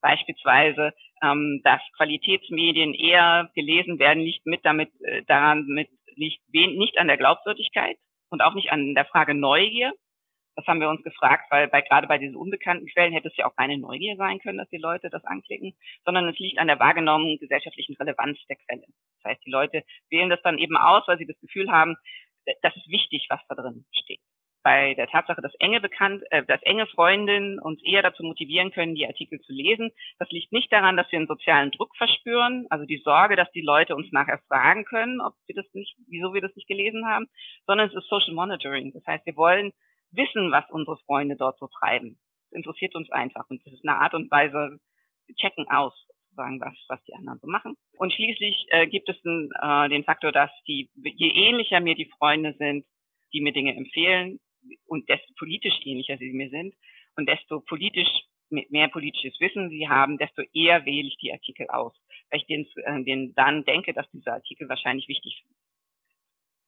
Beispielsweise, 0.00 0.94
ähm, 1.22 1.60
dass 1.62 1.80
Qualitätsmedien 1.96 2.94
eher 2.94 3.50
gelesen 3.54 3.98
werden, 3.98 4.24
nicht 4.24 4.46
mit 4.46 4.64
damit 4.64 4.90
äh, 5.02 5.22
daran 5.26 5.66
mit 5.66 5.88
nicht, 6.16 6.40
nicht 6.52 6.98
an 6.98 7.08
der 7.08 7.16
Glaubwürdigkeit, 7.16 7.96
und 8.32 8.42
auch 8.42 8.54
nicht 8.54 8.72
an 8.72 8.94
der 8.94 9.04
Frage 9.04 9.34
Neugier. 9.34 9.92
Das 10.54 10.66
haben 10.66 10.80
wir 10.80 10.90
uns 10.90 11.02
gefragt, 11.02 11.50
weil 11.50 11.68
bei, 11.68 11.80
gerade 11.80 12.06
bei 12.06 12.18
diesen 12.18 12.36
unbekannten 12.36 12.86
Quellen 12.86 13.12
hätte 13.12 13.28
es 13.28 13.36
ja 13.36 13.46
auch 13.46 13.56
keine 13.56 13.78
Neugier 13.78 14.16
sein 14.16 14.38
können, 14.38 14.58
dass 14.58 14.68
die 14.68 14.78
Leute 14.78 15.08
das 15.08 15.24
anklicken, 15.24 15.74
sondern 16.04 16.28
es 16.28 16.38
liegt 16.38 16.58
an 16.58 16.66
der 16.66 16.78
wahrgenommenen 16.78 17.38
gesellschaftlichen 17.38 17.96
Relevanz 17.96 18.38
der 18.48 18.56
Quelle. 18.56 18.84
Das 19.22 19.32
heißt, 19.32 19.46
die 19.46 19.50
Leute 19.50 19.82
wählen 20.10 20.28
das 20.28 20.42
dann 20.42 20.58
eben 20.58 20.76
aus, 20.76 21.04
weil 21.06 21.18
sie 21.18 21.26
das 21.26 21.40
Gefühl 21.40 21.70
haben, 21.70 21.96
das 22.60 22.76
ist 22.76 22.88
wichtig, 22.88 23.26
was 23.30 23.40
da 23.48 23.54
drin 23.54 23.86
steht 23.92 24.20
bei 24.62 24.94
der 24.94 25.08
Tatsache, 25.08 25.42
dass 25.42 25.54
enge 25.56 25.80
bekannt, 25.80 26.22
äh, 26.30 26.44
dass 26.44 26.62
enge 26.62 26.86
Freundinnen 26.86 27.58
uns 27.58 27.82
eher 27.82 28.02
dazu 28.02 28.22
motivieren 28.22 28.70
können, 28.70 28.94
die 28.94 29.06
Artikel 29.06 29.40
zu 29.40 29.52
lesen. 29.52 29.90
Das 30.18 30.30
liegt 30.30 30.52
nicht 30.52 30.72
daran, 30.72 30.96
dass 30.96 31.10
wir 31.10 31.18
einen 31.18 31.28
sozialen 31.28 31.70
Druck 31.70 31.96
verspüren, 31.96 32.66
also 32.70 32.84
die 32.84 32.98
Sorge, 32.98 33.36
dass 33.36 33.50
die 33.52 33.60
Leute 33.60 33.96
uns 33.96 34.10
nachher 34.12 34.38
fragen 34.48 34.84
können, 34.84 35.20
ob 35.20 35.34
wir 35.46 35.54
das 35.54 35.66
nicht, 35.74 35.96
wieso 36.08 36.34
wir 36.34 36.40
das 36.40 36.54
nicht 36.56 36.68
gelesen 36.68 37.06
haben, 37.06 37.26
sondern 37.66 37.88
es 37.88 37.94
ist 37.94 38.08
Social 38.08 38.34
Monitoring. 38.34 38.92
Das 38.92 39.06
heißt, 39.06 39.26
wir 39.26 39.36
wollen 39.36 39.72
wissen, 40.10 40.50
was 40.52 40.64
unsere 40.70 40.98
Freunde 40.98 41.36
dort 41.36 41.58
so 41.58 41.68
treiben. 41.68 42.18
Das 42.50 42.58
interessiert 42.58 42.94
uns 42.94 43.10
einfach 43.10 43.48
und 43.48 43.64
das 43.66 43.72
ist 43.72 43.86
eine 43.86 43.98
Art 43.98 44.14
und 44.14 44.30
Weise, 44.30 44.78
checken 45.36 45.66
aus, 45.70 45.94
sozusagen, 46.32 46.60
was, 46.60 46.74
was 46.88 47.02
die 47.04 47.14
anderen 47.14 47.38
so 47.40 47.46
machen. 47.46 47.76
Und 47.96 48.12
schließlich 48.12 48.66
äh, 48.68 48.86
gibt 48.86 49.08
es 49.08 49.20
den, 49.22 49.50
äh, 49.60 49.88
den 49.88 50.04
Faktor, 50.04 50.32
dass 50.32 50.50
die, 50.66 50.90
je 50.94 51.30
ähnlicher 51.30 51.80
mir 51.80 51.94
die 51.94 52.10
Freunde 52.18 52.54
sind, 52.58 52.84
die 53.32 53.40
mir 53.40 53.52
Dinge 53.52 53.74
empfehlen, 53.74 54.40
und 54.86 55.08
desto 55.08 55.32
politisch 55.38 55.74
ähnlicher 55.84 56.18
sie 56.18 56.32
mir 56.32 56.50
sind 56.50 56.74
und 57.16 57.28
desto 57.28 57.60
politisch 57.60 58.08
mehr 58.52 58.88
politisches 58.88 59.38
Wissen 59.40 59.70
sie 59.70 59.88
haben, 59.88 60.18
desto 60.18 60.42
eher 60.52 60.84
wähle 60.84 61.08
ich 61.08 61.16
die 61.16 61.32
Artikel 61.32 61.68
aus, 61.68 61.94
weil 62.30 62.40
ich 62.40 62.46
den, 62.46 62.66
äh, 62.84 63.02
den 63.02 63.34
dann 63.34 63.64
denke, 63.64 63.92
dass 63.94 64.10
dieser 64.10 64.34
Artikel 64.34 64.68
wahrscheinlich 64.68 65.08
wichtig 65.08 65.42
ist. 65.44 65.56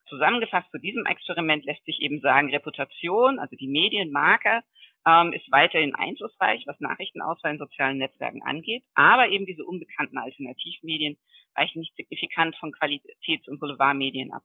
Zusammengefasst 0.09 0.71
zu 0.71 0.79
diesem 0.79 1.07
Experiment 1.07 1.65
lässt 1.65 1.85
sich 1.85 2.01
eben 2.01 2.21
sagen, 2.21 2.51
Reputation, 2.51 3.39
also 3.39 3.57
die 3.57 3.69
Medienmarke, 3.69 4.63
ähm, 5.07 5.33
ist 5.33 5.51
weiterhin 5.51 5.95
einflussreich, 5.95 6.67
was 6.67 6.81
Nachrichtenauswahl 6.81 7.53
in 7.53 7.59
sozialen 7.59 7.99
Netzwerken 7.99 8.43
angeht, 8.43 8.85
aber 8.95 9.29
eben 9.29 9.47
diese 9.47 9.65
unbekannten 9.65 10.19
Alternativmedien 10.19 11.19
weichen 11.55 11.81
nicht 11.81 11.95
signifikant 11.97 12.57
von 12.57 12.73
Qualitäts- 12.73 13.49
und 13.49 13.61
Boulevardmedien 13.61 14.33
ab 14.33 14.43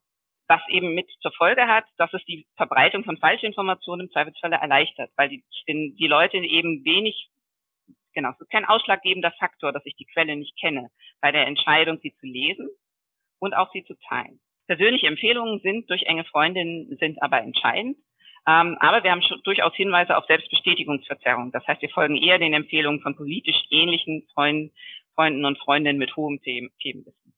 was 0.50 0.60
eben 0.68 0.94
mit 0.94 1.08
zur 1.20 1.32
Folge 1.32 1.68
hat, 1.68 1.84
dass 1.96 2.12
es 2.12 2.24
die 2.24 2.44
Verbreitung 2.56 3.04
von 3.04 3.16
Falschinformationen 3.16 4.06
im 4.06 4.12
Zweifelsfalle 4.12 4.56
erleichtert, 4.56 5.12
weil 5.16 5.28
die, 5.28 5.44
die 5.68 6.06
Leute 6.08 6.38
eben 6.38 6.84
wenig, 6.84 7.30
genau, 8.14 8.30
es 8.30 8.40
ist 8.40 8.50
kein 8.50 8.64
ausschlaggebender 8.64 9.30
Faktor, 9.38 9.72
dass 9.72 9.86
ich 9.86 9.94
die 9.94 10.06
Quelle 10.06 10.34
nicht 10.34 10.58
kenne, 10.58 10.90
bei 11.20 11.30
der 11.30 11.46
Entscheidung, 11.46 12.00
sie 12.02 12.12
zu 12.18 12.26
lesen 12.26 12.68
und 13.38 13.54
auch 13.54 13.70
sie 13.72 13.84
zu 13.84 13.94
teilen. 14.08 14.40
Persönliche 14.66 15.06
Empfehlungen 15.06 15.60
sind 15.60 15.88
durch 15.88 16.02
enge 16.02 16.24
Freundinnen, 16.24 16.96
sind 16.98 17.22
aber 17.22 17.40
entscheidend. 17.40 17.96
Ähm, 18.48 18.76
aber 18.80 19.04
wir 19.04 19.12
haben 19.12 19.22
schon 19.22 19.40
durchaus 19.44 19.74
Hinweise 19.76 20.16
auf 20.16 20.26
Selbstbestätigungsverzerrung. 20.26 21.52
Das 21.52 21.64
heißt, 21.68 21.82
wir 21.82 21.90
folgen 21.90 22.16
eher 22.16 22.38
den 22.38 22.54
Empfehlungen 22.54 23.00
von 23.02 23.14
politisch 23.14 23.62
ähnlichen 23.70 24.26
Freunden, 24.34 24.72
Freunden 25.14 25.44
und 25.44 25.58
Freundinnen 25.58 25.98
mit 25.98 26.16
hohem 26.16 26.40
Themenwissen. 26.42 27.29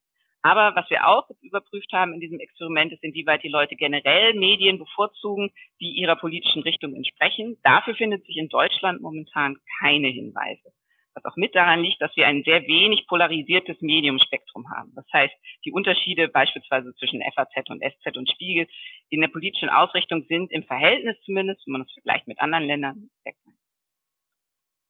Aber 0.42 0.74
was 0.74 0.90
wir 0.90 1.06
auch 1.06 1.28
überprüft 1.40 1.92
haben 1.92 2.14
in 2.14 2.20
diesem 2.20 2.40
Experiment 2.40 2.92
ist, 2.92 3.02
inwieweit 3.04 3.44
die 3.44 3.48
Leute 3.48 3.76
generell 3.76 4.34
Medien 4.34 4.78
bevorzugen, 4.78 5.52
die 5.80 5.92
ihrer 5.92 6.16
politischen 6.16 6.62
Richtung 6.62 6.94
entsprechen. 6.94 7.58
Dafür 7.62 7.94
findet 7.94 8.26
sich 8.26 8.36
in 8.36 8.48
Deutschland 8.48 9.00
momentan 9.00 9.56
keine 9.78 10.08
Hinweise. 10.08 10.72
Was 11.14 11.24
auch 11.26 11.36
mit 11.36 11.54
daran 11.54 11.82
liegt, 11.82 12.00
dass 12.00 12.16
wir 12.16 12.26
ein 12.26 12.42
sehr 12.42 12.62
wenig 12.66 13.06
polarisiertes 13.06 13.80
Mediumspektrum 13.82 14.68
haben. 14.70 14.92
Das 14.96 15.04
heißt, 15.12 15.34
die 15.64 15.72
Unterschiede 15.72 16.28
beispielsweise 16.28 16.94
zwischen 16.94 17.22
FAZ 17.34 17.68
und 17.68 17.82
SZ 17.82 18.16
und 18.16 18.30
Spiegel 18.30 18.66
in 19.10 19.20
der 19.20 19.28
politischen 19.28 19.68
Ausrichtung 19.68 20.24
sind 20.24 20.50
im 20.50 20.64
Verhältnis 20.64 21.16
zumindest, 21.24 21.66
wenn 21.66 21.72
man 21.72 21.82
es 21.82 21.92
vergleicht 21.92 22.26
mit 22.26 22.40
anderen 22.40 22.64
Ländern, 22.64 23.10
sehr 23.24 23.34
klein 23.34 23.61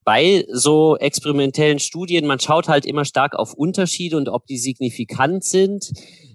bei 0.04 0.44
so 0.50 0.96
experimentellen 0.96 1.78
Studien, 1.78 2.26
man 2.26 2.40
schaut 2.40 2.68
halt 2.68 2.86
immer 2.86 3.04
stark 3.04 3.34
auf 3.34 3.54
Unterschiede 3.54 4.16
und 4.16 4.28
ob 4.28 4.46
die 4.46 4.58
signifikant 4.58 5.44
sind. 5.44 5.92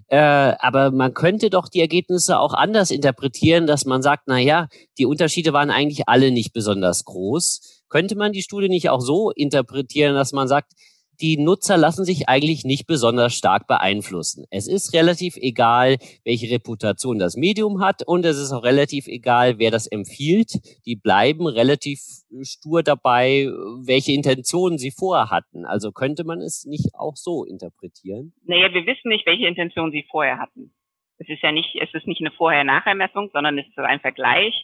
Äh, 0.08 0.16
aber 0.16 0.90
man 0.90 1.12
könnte 1.12 1.50
doch 1.50 1.68
die 1.68 1.80
Ergebnisse 1.80 2.38
auch 2.38 2.54
anders 2.54 2.90
interpretieren, 2.90 3.66
dass 3.66 3.84
man 3.84 4.00
sagt, 4.00 4.24
na 4.26 4.38
ja, 4.38 4.68
die 4.96 5.04
Unterschiede 5.04 5.52
waren 5.52 5.70
eigentlich 5.70 6.08
alle 6.08 6.30
nicht 6.30 6.54
besonders 6.54 7.04
groß. 7.04 7.84
Könnte 7.90 8.16
man 8.16 8.32
die 8.32 8.42
Studie 8.42 8.68
nicht 8.68 8.88
auch 8.88 9.00
so 9.00 9.30
interpretieren, 9.30 10.14
dass 10.14 10.32
man 10.32 10.48
sagt, 10.48 10.72
die 11.20 11.36
Nutzer 11.36 11.76
lassen 11.76 12.04
sich 12.04 12.28
eigentlich 12.28 12.64
nicht 12.64 12.86
besonders 12.86 13.34
stark 13.34 13.66
beeinflussen. 13.66 14.44
Es 14.50 14.68
ist 14.68 14.94
relativ 14.94 15.36
egal, 15.36 15.96
welche 16.24 16.50
Reputation 16.50 17.18
das 17.18 17.36
Medium 17.36 17.80
hat 17.80 18.06
und 18.06 18.24
es 18.24 18.38
ist 18.38 18.52
auch 18.52 18.62
relativ 18.62 19.06
egal, 19.06 19.58
wer 19.58 19.70
das 19.70 19.86
empfiehlt. 19.86 20.52
Die 20.86 20.96
bleiben 20.96 21.46
relativ 21.46 22.00
stur 22.42 22.82
dabei, 22.82 23.46
welche 23.84 24.12
Intentionen 24.12 24.78
sie 24.78 24.90
vorher 24.90 25.30
hatten. 25.30 25.64
Also 25.64 25.92
könnte 25.92 26.24
man 26.24 26.40
es 26.40 26.64
nicht 26.64 26.94
auch 26.94 27.16
so 27.16 27.44
interpretieren? 27.44 28.32
Naja, 28.44 28.72
wir 28.72 28.86
wissen 28.86 29.08
nicht, 29.08 29.26
welche 29.26 29.46
Intentionen 29.46 29.92
sie 29.92 30.06
vorher 30.10 30.38
hatten. 30.38 30.72
Es 31.18 31.28
ist 31.28 31.42
ja 31.42 31.50
nicht, 31.50 31.74
es 31.80 31.92
ist 31.94 32.06
nicht 32.06 32.20
eine 32.20 32.30
Vorher-Nachher-Messung, 32.30 33.30
sondern 33.32 33.58
es 33.58 33.66
ist 33.66 33.78
ein 33.78 34.00
Vergleich 34.00 34.54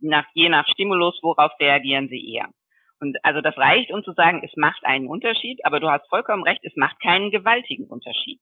nach, 0.00 0.26
je 0.34 0.48
nach 0.48 0.66
Stimulus, 0.68 1.18
worauf 1.22 1.52
reagieren 1.58 2.08
sie 2.08 2.34
eher. 2.34 2.48
Und 3.02 3.16
also 3.24 3.40
das 3.40 3.58
reicht, 3.58 3.90
um 3.90 4.04
zu 4.04 4.12
sagen, 4.12 4.42
es 4.44 4.56
macht 4.56 4.84
einen 4.84 5.08
Unterschied, 5.08 5.64
aber 5.64 5.80
du 5.80 5.90
hast 5.90 6.08
vollkommen 6.08 6.44
recht, 6.44 6.60
es 6.62 6.76
macht 6.76 7.00
keinen 7.00 7.32
gewaltigen 7.32 7.86
Unterschied. 7.86 8.38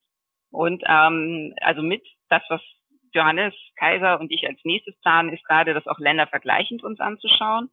Und 0.51 0.83
ähm, 0.87 1.55
also 1.62 1.81
mit 1.81 2.07
das, 2.29 2.42
was 2.51 2.61
Johannes 3.14 3.55
Kaiser 3.77 4.20
und 4.20 4.31
ich 4.31 4.46
als 4.46 4.61
nächstes 4.64 5.01
planen, 5.01 5.33
ist 5.33 5.44
gerade 5.44 5.73
das 5.73 5.87
auch 5.87 5.99
ländervergleichend 5.99 6.85
uns 6.85 7.01
anzuschauen. 7.01 7.70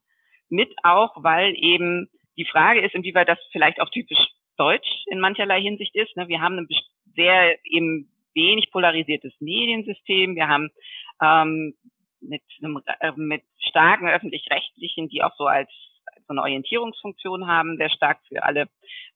Mit 0.47 0.73
auch, 0.84 1.12
weil 1.21 1.56
eben 1.58 2.08
die 2.38 2.45
Frage 2.45 2.80
ist, 2.80 2.95
inwieweit 2.95 3.28
das 3.28 3.39
vielleicht 3.52 3.82
auch 3.82 3.89
typisch 3.89 4.26
deutsch 4.56 4.88
in 5.08 5.19
mancherlei 5.19 5.62
Hinsicht 5.62 5.93
ist. 5.93 6.15
Ne? 6.15 6.30
Wir 6.30 6.39
haben 6.39 6.58
ein 6.58 6.69
sehr 7.17 7.58
eben 7.65 8.10
wenig 8.34 8.71
polarisiertes 8.71 9.34
Mediensystem. 9.41 10.36
Wir 10.36 10.47
haben 10.47 10.69
ähm, 11.21 11.73
mit, 12.21 12.43
einem, 12.63 12.82
äh, 13.02 13.12
mit 13.17 13.43
starken 13.60 14.08
öffentlich-rechtlichen, 14.08 15.10
die 15.10 15.21
auch 15.21 15.36
so 15.36 15.47
als 15.47 15.69
so 16.27 16.33
eine 16.33 16.41
Orientierungsfunktion 16.41 17.47
haben, 17.47 17.77
sehr 17.77 17.89
stark 17.89 18.19
für 18.27 18.43
alle. 18.43 18.67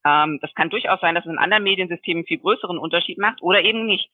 Ähm, 0.06 0.40
das 0.42 0.54
kann 0.56 0.70
durchaus 0.70 1.00
sein, 1.02 1.16
dass 1.16 1.26
es 1.26 1.32
in 1.32 1.38
anderen 1.38 1.64
Mediensystemen 1.64 2.26
viel 2.26 2.40
größeren 2.40 2.78
Unterschied 2.78 3.18
macht 3.18 3.42
oder 3.42 3.62
eben 3.64 3.86
nicht. 3.86 4.10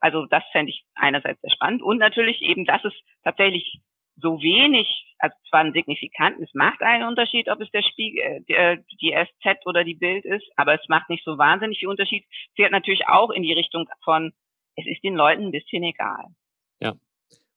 Also 0.00 0.26
das 0.26 0.42
fände 0.50 0.70
ich 0.70 0.84
einerseits 0.94 1.40
sehr 1.40 1.50
spannend 1.50 1.82
und 1.82 1.98
natürlich 1.98 2.42
eben, 2.42 2.64
dass 2.64 2.84
es 2.84 2.92
tatsächlich 3.22 3.80
so 4.16 4.42
wenig, 4.42 4.88
also 5.18 5.36
zwar 5.48 5.60
ein 5.60 5.72
signifikanten, 5.72 6.42
es 6.42 6.52
macht 6.54 6.82
einen 6.82 7.06
Unterschied, 7.06 7.48
ob 7.48 7.60
es 7.60 7.70
der 7.70 7.82
Spiegel, 7.82 8.44
äh, 8.48 8.78
die 9.00 9.12
SZ 9.12 9.64
oder 9.66 9.84
die 9.84 9.94
Bild 9.94 10.24
ist, 10.24 10.46
aber 10.56 10.74
es 10.74 10.88
macht 10.88 11.08
nicht 11.08 11.24
so 11.24 11.38
wahnsinnig 11.38 11.78
viel 11.78 11.88
Unterschied. 11.88 12.24
Zählt 12.56 12.72
natürlich 12.72 13.06
auch 13.08 13.30
in 13.30 13.42
die 13.42 13.52
Richtung 13.52 13.88
von, 14.04 14.32
es 14.76 14.86
ist 14.86 15.04
den 15.04 15.14
Leuten 15.14 15.46
ein 15.46 15.52
bisschen 15.52 15.82
egal. 15.82 16.26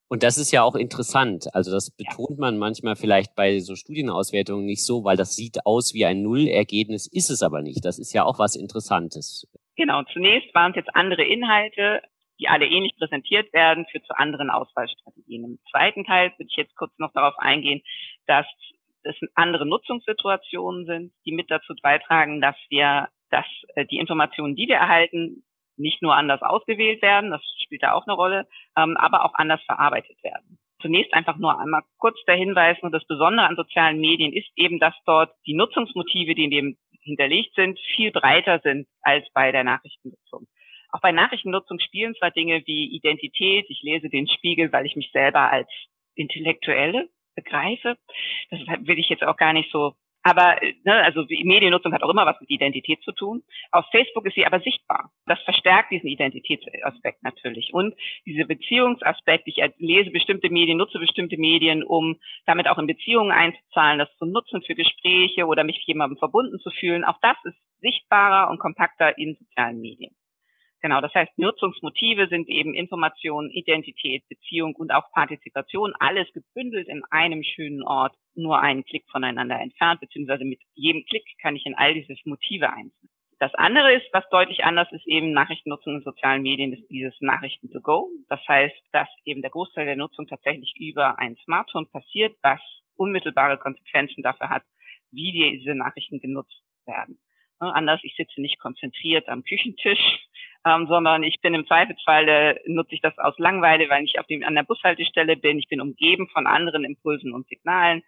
Und 0.07 0.21
das 0.21 0.37
ist 0.37 0.51
ja 0.51 0.63
auch 0.63 0.75
interessant. 0.75 1.47
Also 1.53 1.71
das 1.71 1.89
betont 1.89 2.37
man 2.37 2.57
manchmal 2.57 2.95
vielleicht 2.95 3.35
bei 3.35 3.59
so 3.59 3.75
Studienauswertungen 3.75 4.65
nicht 4.65 4.85
so, 4.85 5.03
weil 5.03 5.17
das 5.17 5.35
sieht 5.35 5.65
aus 5.65 5.93
wie 5.93 6.05
ein 6.05 6.21
Nullergebnis, 6.21 7.07
ist 7.07 7.31
es 7.31 7.41
aber 7.41 7.61
nicht. 7.61 7.83
Das 7.83 7.97
ist 7.97 8.13
ja 8.13 8.23
auch 8.23 8.37
was 8.37 8.55
Interessantes. 8.55 9.47
Genau, 9.75 10.03
zunächst 10.13 10.53
waren 10.53 10.71
es 10.71 10.77
jetzt 10.77 10.95
andere 10.95 11.23
Inhalte, 11.23 12.01
die 12.39 12.47
alle 12.47 12.65
ähnlich 12.65 12.95
präsentiert 12.97 13.51
werden, 13.53 13.85
für 13.91 14.01
zu 14.03 14.17
anderen 14.17 14.49
Auswahlstrategien. 14.49 15.43
Im 15.43 15.59
zweiten 15.71 16.03
Teil 16.03 16.31
würde 16.37 16.49
ich 16.49 16.57
jetzt 16.57 16.75
kurz 16.75 16.91
noch 16.97 17.11
darauf 17.13 17.37
eingehen, 17.39 17.81
dass 18.27 18.45
es 19.03 19.15
andere 19.35 19.65
Nutzungssituationen 19.65 20.85
sind, 20.85 21.13
die 21.25 21.31
mit 21.31 21.49
dazu 21.49 21.73
beitragen, 21.81 22.41
dass 22.41 22.55
wir, 22.69 23.07
dass 23.29 23.45
äh, 23.75 23.85
die 23.85 23.97
Informationen, 23.97 24.55
die 24.55 24.67
wir 24.67 24.77
erhalten, 24.77 25.43
nicht 25.77 26.01
nur 26.01 26.15
anders 26.15 26.41
ausgewählt 26.41 27.01
werden, 27.01 27.31
das 27.31 27.41
spielt 27.63 27.83
da 27.83 27.93
auch 27.93 28.07
eine 28.07 28.15
Rolle, 28.15 28.47
ähm, 28.77 28.97
aber 28.97 29.25
auch 29.25 29.33
anders 29.33 29.61
verarbeitet 29.63 30.21
werden. 30.23 30.57
Zunächst 30.81 31.13
einfach 31.13 31.37
nur 31.37 31.59
einmal 31.59 31.83
kurz 31.97 32.17
der 32.27 32.35
Hinweis, 32.35 32.77
nur 32.81 32.91
das 32.91 33.05
Besondere 33.05 33.47
an 33.47 33.55
sozialen 33.55 33.99
Medien 33.99 34.33
ist 34.33 34.49
eben, 34.55 34.79
dass 34.79 34.93
dort 35.05 35.33
die 35.45 35.55
Nutzungsmotive, 35.55 36.35
die 36.35 36.45
in 36.45 36.51
dem 36.51 36.77
hinterlegt 37.01 37.55
sind, 37.55 37.79
viel 37.95 38.11
breiter 38.11 38.59
sind 38.59 38.87
als 39.01 39.25
bei 39.33 39.51
der 39.51 39.63
Nachrichtennutzung. 39.63 40.47
Auch 40.91 41.01
bei 41.01 41.11
Nachrichtennutzung 41.11 41.79
spielen 41.79 42.15
zwar 42.15 42.31
Dinge 42.31 42.63
wie 42.65 42.95
Identität, 42.95 43.65
ich 43.69 43.81
lese 43.83 44.09
den 44.09 44.27
Spiegel, 44.27 44.71
weil 44.71 44.85
ich 44.85 44.95
mich 44.95 45.11
selber 45.11 45.51
als 45.51 45.69
Intellektuelle 46.15 47.09
begreife. 47.35 47.97
Das 48.49 48.59
will 48.87 48.99
ich 48.99 49.09
jetzt 49.09 49.23
auch 49.23 49.37
gar 49.37 49.53
nicht 49.53 49.71
so 49.71 49.93
aber 50.25 50.55
ne, 50.83 51.03
also 51.03 51.23
die 51.23 51.43
Mediennutzung 51.43 51.93
hat 51.93 52.01
auch 52.01 52.09
immer 52.09 52.25
was 52.25 52.41
mit 52.41 52.49
Identität 52.49 52.99
zu 53.03 53.11
tun. 53.11 53.43
Auf 53.71 53.85
Facebook 53.91 54.25
ist 54.25 54.33
sie 54.33 54.47
aber 54.47 54.59
sichtbar. 54.59 55.11
Das 55.27 55.39
verstärkt 55.43 55.91
diesen 55.91 56.07
Identitätsaspekt 56.07 57.21
natürlich. 57.21 57.75
Und 57.75 57.93
diese 58.25 58.45
Beziehungsaspekt, 58.45 59.47
ich 59.47 59.61
lese 59.77 60.09
bestimmte 60.09 60.49
Medien, 60.49 60.79
nutze 60.79 60.97
bestimmte 60.97 61.37
Medien, 61.37 61.83
um 61.83 62.19
damit 62.47 62.67
auch 62.67 62.79
in 62.79 62.87
Beziehungen 62.87 63.31
einzuzahlen, 63.31 63.99
das 63.99 64.09
zu 64.17 64.25
nutzen 64.25 64.63
für 64.63 64.73
Gespräche 64.73 65.45
oder 65.45 65.63
mich 65.63 65.79
jemandem 65.85 66.17
verbunden 66.17 66.59
zu 66.59 66.71
fühlen. 66.71 67.05
Auch 67.05 67.19
das 67.21 67.37
ist 67.43 67.57
sichtbarer 67.81 68.49
und 68.49 68.57
kompakter 68.57 69.15
in 69.19 69.35
sozialen 69.35 69.79
Medien. 69.79 70.15
Genau, 70.85 71.01
das 71.01 71.15
heißt, 71.15 71.39
Nutzungsmotive 71.39 72.27
sind 72.27 72.47
eben 72.47 72.75
Information, 72.75 73.49
Identität, 73.49 74.23
Beziehung 74.29 74.75
und 74.75 74.93
auch 74.93 75.11
Partizipation, 75.13 75.95
alles 75.97 76.31
gebündelt 76.31 76.87
in 76.87 77.03
einem 77.09 77.41
schönen 77.41 77.81
Ort, 77.81 78.13
nur 78.35 78.59
einen 78.59 78.85
Klick 78.85 79.03
voneinander 79.09 79.59
entfernt, 79.59 79.99
beziehungsweise 79.99 80.45
mit 80.45 80.59
jedem 80.75 81.03
Klick 81.05 81.25
kann 81.41 81.55
ich 81.55 81.65
in 81.65 81.73
all 81.73 81.95
diese 81.95 82.13
Motive 82.25 82.69
einzeln. 82.69 83.09
Das 83.39 83.51
andere 83.55 83.95
ist, 83.95 84.05
was 84.13 84.29
deutlich 84.29 84.63
anders 84.63 84.87
ist, 84.91 85.07
eben 85.07 85.31
Nachrichtennutzung 85.31 85.95
in 85.95 86.03
sozialen 86.03 86.43
Medien, 86.43 86.71
ist 86.71 86.87
dieses 86.87 87.19
Nachrichten 87.19 87.71
to 87.71 87.81
go. 87.81 88.11
Das 88.29 88.47
heißt, 88.47 88.75
dass 88.91 89.09
eben 89.23 89.41
der 89.41 89.49
Großteil 89.49 89.87
der 89.87 89.95
Nutzung 89.95 90.27
tatsächlich 90.27 90.71
über 90.77 91.17
ein 91.17 91.35
Smartphone 91.45 91.89
passiert, 91.89 92.37
was 92.43 92.59
unmittelbare 92.95 93.57
Konsequenzen 93.57 94.21
dafür 94.21 94.51
hat, 94.51 94.61
wie 95.09 95.31
diese 95.31 95.73
Nachrichten 95.73 96.19
genutzt 96.19 96.61
werden. 96.85 97.17
Anders, 97.57 98.01
ich 98.03 98.15
sitze 98.15 98.39
nicht 98.39 98.59
konzentriert 98.59 99.29
am 99.29 99.43
Küchentisch, 99.43 100.27
ähm, 100.65 100.87
sondern 100.87 101.23
ich 101.23 101.39
bin 101.41 101.53
im 101.53 101.67
Zweifelsfall, 101.67 102.59
nutze 102.65 102.95
ich 102.95 103.01
das 103.01 103.17
aus 103.19 103.37
Langeweile, 103.37 103.87
weil 103.89 104.03
ich 104.03 104.19
auf 104.19 104.25
dem, 104.25 104.43
an 104.43 104.55
der 104.55 104.63
Bushaltestelle 104.63 105.37
bin. 105.37 105.59
Ich 105.59 105.67
bin 105.67 105.79
umgeben 105.79 106.27
von 106.29 106.47
anderen 106.47 106.83
Impulsen 106.83 107.33
und 107.33 107.47
Signalen. 107.47 108.03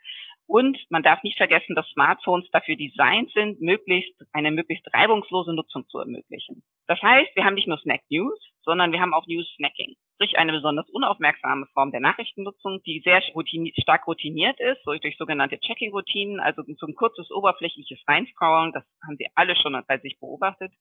Und 0.48 0.78
man 0.89 1.04
darf 1.04 1.24
nicht 1.24 1.38
vergessen, 1.38 1.76
dass 1.76 1.88
Smartphones 1.89 2.50
dafür 2.52 2.78
designt 2.78 3.32
sind, 3.34 3.62
möglichst 3.62 4.13
eine 4.32 4.50
möglichst 4.50 4.88
reibungslose 4.93 5.54
Nutzung 5.54 5.86
zu 5.89 6.00
ermöglichen. 6.00 6.63
Das 6.88 7.02
heißt, 7.02 7.36
wir 7.36 7.43
haben 7.43 7.56
nicht 7.56 7.67
nur 7.67 7.78
Snack 7.80 8.02
News, 8.10 8.39
sondern 8.62 8.93
wir 8.93 9.02
haben 9.02 9.13
auch 9.13 9.28
News 9.28 9.46
Snacking. 9.58 9.96
Sprich 10.15 10.39
eine 10.39 10.54
besonders 10.54 10.89
unaufmerksame 10.89 11.67
Form 11.74 11.91
der 11.91 12.00
Nachrichtennutzung, 12.00 12.82
die 12.84 13.02
sehr 13.04 13.22
routini 13.36 13.74
stark 13.82 14.08
routiniert 14.08 14.58
ist, 14.60 14.82
durch, 14.86 15.02
durch 15.02 15.17
sogenannte 15.17 15.60
Checking-Routinen, 15.60 16.39
also 16.39 16.63
so 16.78 16.88
ein 16.88 16.96
kurzes 16.96 17.30
oberflächliches 17.30 18.00
Reinscrollen, 18.08 18.72
das 18.72 18.84
haben 19.06 19.17
Sie 19.17 19.28
alle 19.36 19.56
schon 19.58 19.80
bei 19.86 19.98
sich 20.00 20.17
beobachtet 20.20 20.72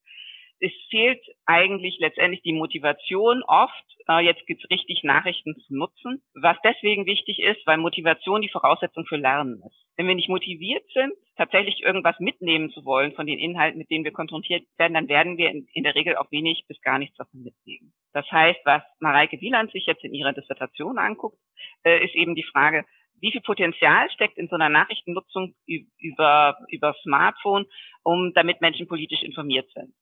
es 0.60 0.72
fehlt 0.90 1.20
eigentlich 1.44 1.98
letztendlich 1.98 2.42
die 2.42 2.52
Motivation 2.52 3.42
oft, 3.42 3.84
äh, 4.08 4.24
jetzt 4.24 4.46
gibt's 4.46 4.68
richtig 4.70 5.02
Nachrichten 5.04 5.54
zu 5.66 5.74
nutzen, 5.74 6.22
was 6.34 6.56
deswegen 6.64 7.06
wichtig 7.06 7.40
ist, 7.40 7.66
weil 7.66 7.76
Motivation 7.76 8.40
die 8.40 8.48
Voraussetzung 8.48 9.04
für 9.06 9.16
Lernen 9.16 9.62
ist. 9.66 9.84
Wenn 9.96 10.08
wir 10.08 10.14
nicht 10.14 10.28
motiviert 10.28 10.84
sind, 10.92 11.12
tatsächlich 11.36 11.82
irgendwas 11.82 12.18
mitnehmen 12.20 12.70
zu 12.70 12.84
wollen 12.84 13.12
von 13.12 13.26
den 13.26 13.38
Inhalten, 13.38 13.78
mit 13.78 13.90
denen 13.90 14.04
wir 14.04 14.12
konfrontiert 14.12 14.66
werden, 14.78 14.94
dann 14.94 15.08
werden 15.08 15.36
wir 15.36 15.50
in, 15.50 15.66
in 15.72 15.84
der 15.84 15.94
Regel 15.94 16.16
auch 16.16 16.30
wenig 16.30 16.64
bis 16.66 16.80
gar 16.80 16.98
nichts 16.98 17.16
davon 17.16 17.42
mitnehmen. 17.42 17.92
Das 18.12 18.30
heißt, 18.30 18.60
was 18.64 18.82
Mareike 19.00 19.40
Wieland 19.40 19.72
sich 19.72 19.86
jetzt 19.86 20.04
in 20.04 20.14
ihrer 20.14 20.32
Dissertation 20.32 20.98
anguckt, 20.98 21.38
äh, 21.84 22.02
ist 22.04 22.14
eben 22.14 22.34
die 22.34 22.44
Frage, 22.44 22.84
wie 23.20 23.32
viel 23.32 23.40
Potenzial 23.40 24.10
steckt 24.10 24.36
in 24.36 24.48
so 24.48 24.56
einer 24.56 24.68
Nachrichtennutzung 24.68 25.54
über, 25.66 26.58
über 26.68 26.94
Smartphone, 27.02 27.64
um 28.02 28.32
damit 28.34 28.60
Menschen 28.60 28.86
politisch 28.86 29.22
informiert 29.22 29.70
sind 29.72 29.94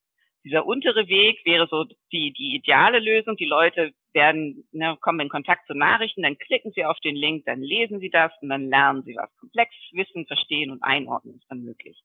dieser 0.44 0.66
untere 0.66 1.08
Weg 1.08 1.44
wäre 1.44 1.66
so 1.68 1.84
die, 2.12 2.32
die 2.32 2.54
ideale 2.56 2.98
Lösung. 2.98 3.36
Die 3.36 3.46
Leute 3.46 3.92
werden, 4.12 4.68
ne, 4.72 4.96
kommen 5.00 5.20
in 5.20 5.28
Kontakt 5.28 5.66
zu 5.66 5.74
Nachrichten, 5.74 6.22
dann 6.22 6.38
klicken 6.38 6.72
sie 6.72 6.84
auf 6.84 7.00
den 7.00 7.16
Link, 7.16 7.46
dann 7.46 7.62
lesen 7.62 7.98
sie 7.98 8.10
das 8.10 8.30
und 8.42 8.50
dann 8.50 8.68
lernen 8.68 9.02
sie 9.04 9.16
was. 9.16 9.34
Komplex 9.36 9.74
Wissen, 9.92 10.26
Verstehen 10.26 10.70
und 10.70 10.82
Einordnen 10.82 11.36
ist 11.36 11.50
dann 11.50 11.64
möglich. 11.64 11.98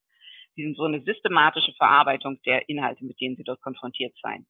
Sie 0.56 0.64
sind 0.64 0.78
so 0.78 0.86
eine 0.86 1.02
systematische 1.02 1.74
Verarbeitung 1.74 2.42
der 2.46 2.68
Inhalte, 2.70 3.06
mit 3.06 3.20
denen 3.20 3.36
sie 3.36 3.44
dort 3.44 3.62
konfrontiert 3.62 4.16
sein. 4.22 4.46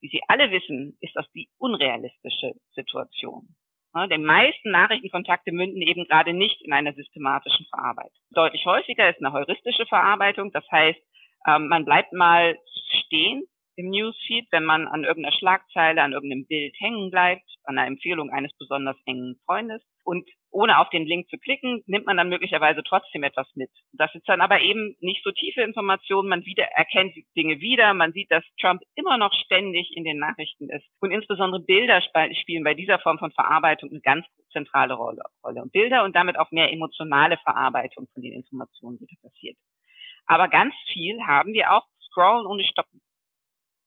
Wie 0.00 0.08
Sie 0.08 0.20
alle 0.28 0.50
wissen, 0.50 0.98
ist 1.00 1.16
das 1.16 1.26
die 1.32 1.48
unrealistische 1.58 2.52
Situation. 2.74 3.48
Ja, 3.94 4.06
die 4.06 4.18
meisten 4.18 4.70
Nachrichtenkontakte 4.70 5.50
münden 5.50 5.80
eben 5.80 6.04
gerade 6.04 6.34
nicht 6.34 6.60
in 6.62 6.72
einer 6.72 6.92
systematischen 6.92 7.64
Verarbeitung. 7.66 8.20
Deutlich 8.30 8.66
häufiger 8.66 9.08
ist 9.08 9.24
eine 9.24 9.32
heuristische 9.32 9.86
Verarbeitung. 9.86 10.50
Das 10.52 10.64
heißt, 10.70 11.00
ähm, 11.46 11.68
man 11.68 11.84
bleibt 11.84 12.12
mal 12.12 12.58
stehen 13.06 13.44
im 13.76 13.90
Newsfeed, 13.90 14.46
wenn 14.50 14.64
man 14.64 14.86
an 14.86 15.04
irgendeiner 15.04 15.36
Schlagzeile, 15.36 16.02
an 16.02 16.12
irgendeinem 16.12 16.46
Bild 16.46 16.74
hängen 16.78 17.10
bleibt, 17.10 17.44
an 17.64 17.78
einer 17.78 17.88
Empfehlung 17.88 18.30
eines 18.30 18.52
besonders 18.58 18.96
engen 19.06 19.36
Freundes. 19.46 19.82
Und 20.04 20.28
ohne 20.50 20.78
auf 20.78 20.90
den 20.90 21.06
Link 21.06 21.28
zu 21.30 21.38
klicken, 21.38 21.82
nimmt 21.86 22.06
man 22.06 22.16
dann 22.16 22.28
möglicherweise 22.28 22.82
trotzdem 22.84 23.24
etwas 23.24 23.48
mit. 23.54 23.70
Das 23.92 24.14
ist 24.14 24.28
dann 24.28 24.40
aber 24.40 24.60
eben 24.60 24.94
nicht 25.00 25.24
so 25.24 25.32
tiefe 25.32 25.62
Information. 25.62 26.28
Man 26.28 26.44
wieder 26.44 26.64
erkennt 26.64 27.16
Dinge 27.36 27.58
wieder. 27.60 27.92
Man 27.94 28.12
sieht, 28.12 28.30
dass 28.30 28.44
Trump 28.60 28.82
immer 28.94 29.18
noch 29.18 29.32
ständig 29.32 29.96
in 29.96 30.04
den 30.04 30.18
Nachrichten 30.18 30.68
ist. 30.70 30.86
Und 31.00 31.10
insbesondere 31.10 31.62
Bilder 31.62 32.00
spielen 32.02 32.64
bei 32.64 32.74
dieser 32.74 33.00
Form 33.00 33.18
von 33.18 33.32
Verarbeitung 33.32 33.90
eine 33.90 34.00
ganz 34.00 34.26
zentrale 34.52 34.94
Rolle. 34.94 35.22
Und 35.42 35.72
Bilder 35.72 36.04
und 36.04 36.14
damit 36.14 36.38
auch 36.38 36.50
mehr 36.52 36.70
emotionale 36.70 37.38
Verarbeitung 37.38 38.06
von 38.12 38.22
den 38.22 38.34
Informationen, 38.34 38.98
die 38.98 39.06
da 39.06 39.28
passiert. 39.28 39.56
Aber 40.26 40.48
ganz 40.48 40.74
viel 40.92 41.20
haben 41.26 41.52
wir 41.52 41.72
auch 41.72 41.86
scrollen 42.06 42.46
ohne 42.46 42.64
stoppen. 42.64 43.00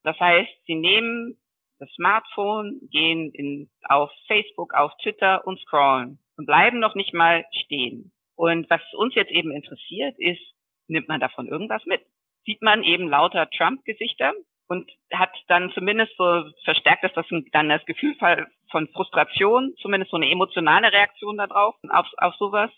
Das 0.04 0.19
heißt, 0.19 0.52
sie 0.65 0.76
nehmen 0.76 1.38
das 1.80 1.89
Smartphone, 1.91 2.80
gehen 2.91 3.32
in, 3.34 3.69
auf 3.84 4.12
Facebook, 4.28 4.73
auf 4.73 4.91
Twitter 5.02 5.45
und 5.45 5.60
scrollen 5.60 6.19
und 6.38 6.45
bleiben 6.45 6.80
noch 6.80 6.95
nicht 6.95 7.13
mal 7.13 7.45
stehen. 7.63 8.12
Und 8.36 8.69
was 8.69 8.82
uns 8.93 9.15
jetzt 9.15 9.32
eben 9.32 9.52
interessiert 9.52 10.17
ist, 10.17 10.41
nimmt 10.88 11.08
man 11.08 11.19
davon 11.19 11.47
irgendwas 11.47 11.86
mit? 11.86 12.02
Sieht 12.45 12.62
man 12.62 12.84
eben 12.84 13.10
lauter 13.10 13.50
Trump-Gesichter 13.50 14.34
und 14.67 14.89
hat 15.13 15.32
dann 15.47 15.71
zumindest 15.73 16.15
so 16.17 16.43
verstärkt 16.63 17.04
ist 17.04 17.15
das 17.15 17.26
dann 17.52 17.69
das 17.69 17.86
Gefühl 17.86 18.15
von 18.69 18.88
Frustration, 18.89 19.73
zumindest 19.82 20.12
so 20.12 20.17
eine 20.17 20.30
emotionale 20.30 20.91
Reaktion 20.91 21.38
darauf, 21.38 21.76
auf, 21.89 22.08
auf 22.17 22.36
sowas. 22.36 22.71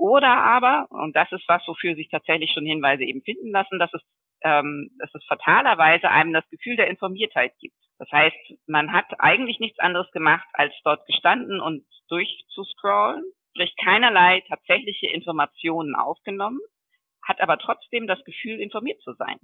Oder 0.00 0.32
aber, 0.32 0.86
und 0.88 1.14
das 1.14 1.30
ist 1.30 1.46
was, 1.46 1.60
wofür 1.68 1.94
sich 1.94 2.08
tatsächlich 2.08 2.52
schon 2.52 2.64
Hinweise 2.64 3.04
eben 3.04 3.20
finden 3.20 3.50
lassen, 3.50 3.78
dass 3.78 3.92
es, 3.92 4.00
ähm, 4.40 4.88
dass 4.98 5.14
es 5.14 5.22
fatalerweise 5.26 6.08
einem 6.08 6.32
das 6.32 6.48
Gefühl 6.48 6.76
der 6.76 6.88
Informiertheit 6.88 7.52
gibt. 7.60 7.76
Das 7.98 8.10
heißt, 8.10 8.54
man 8.66 8.94
hat 8.94 9.04
eigentlich 9.18 9.60
nichts 9.60 9.78
anderes 9.78 10.10
gemacht, 10.12 10.48
als 10.54 10.72
dort 10.84 11.06
gestanden 11.06 11.60
und 11.60 11.84
durchzuscrollen, 12.08 13.22
sprich 13.50 13.74
keinerlei 13.76 14.42
tatsächliche 14.48 15.08
Informationen 15.08 15.94
aufgenommen, 15.94 16.60
hat 17.22 17.42
aber 17.42 17.58
trotzdem 17.58 18.06
das 18.06 18.24
Gefühl, 18.24 18.58
informiert 18.58 19.02
zu 19.02 19.12
sein. 19.12 19.36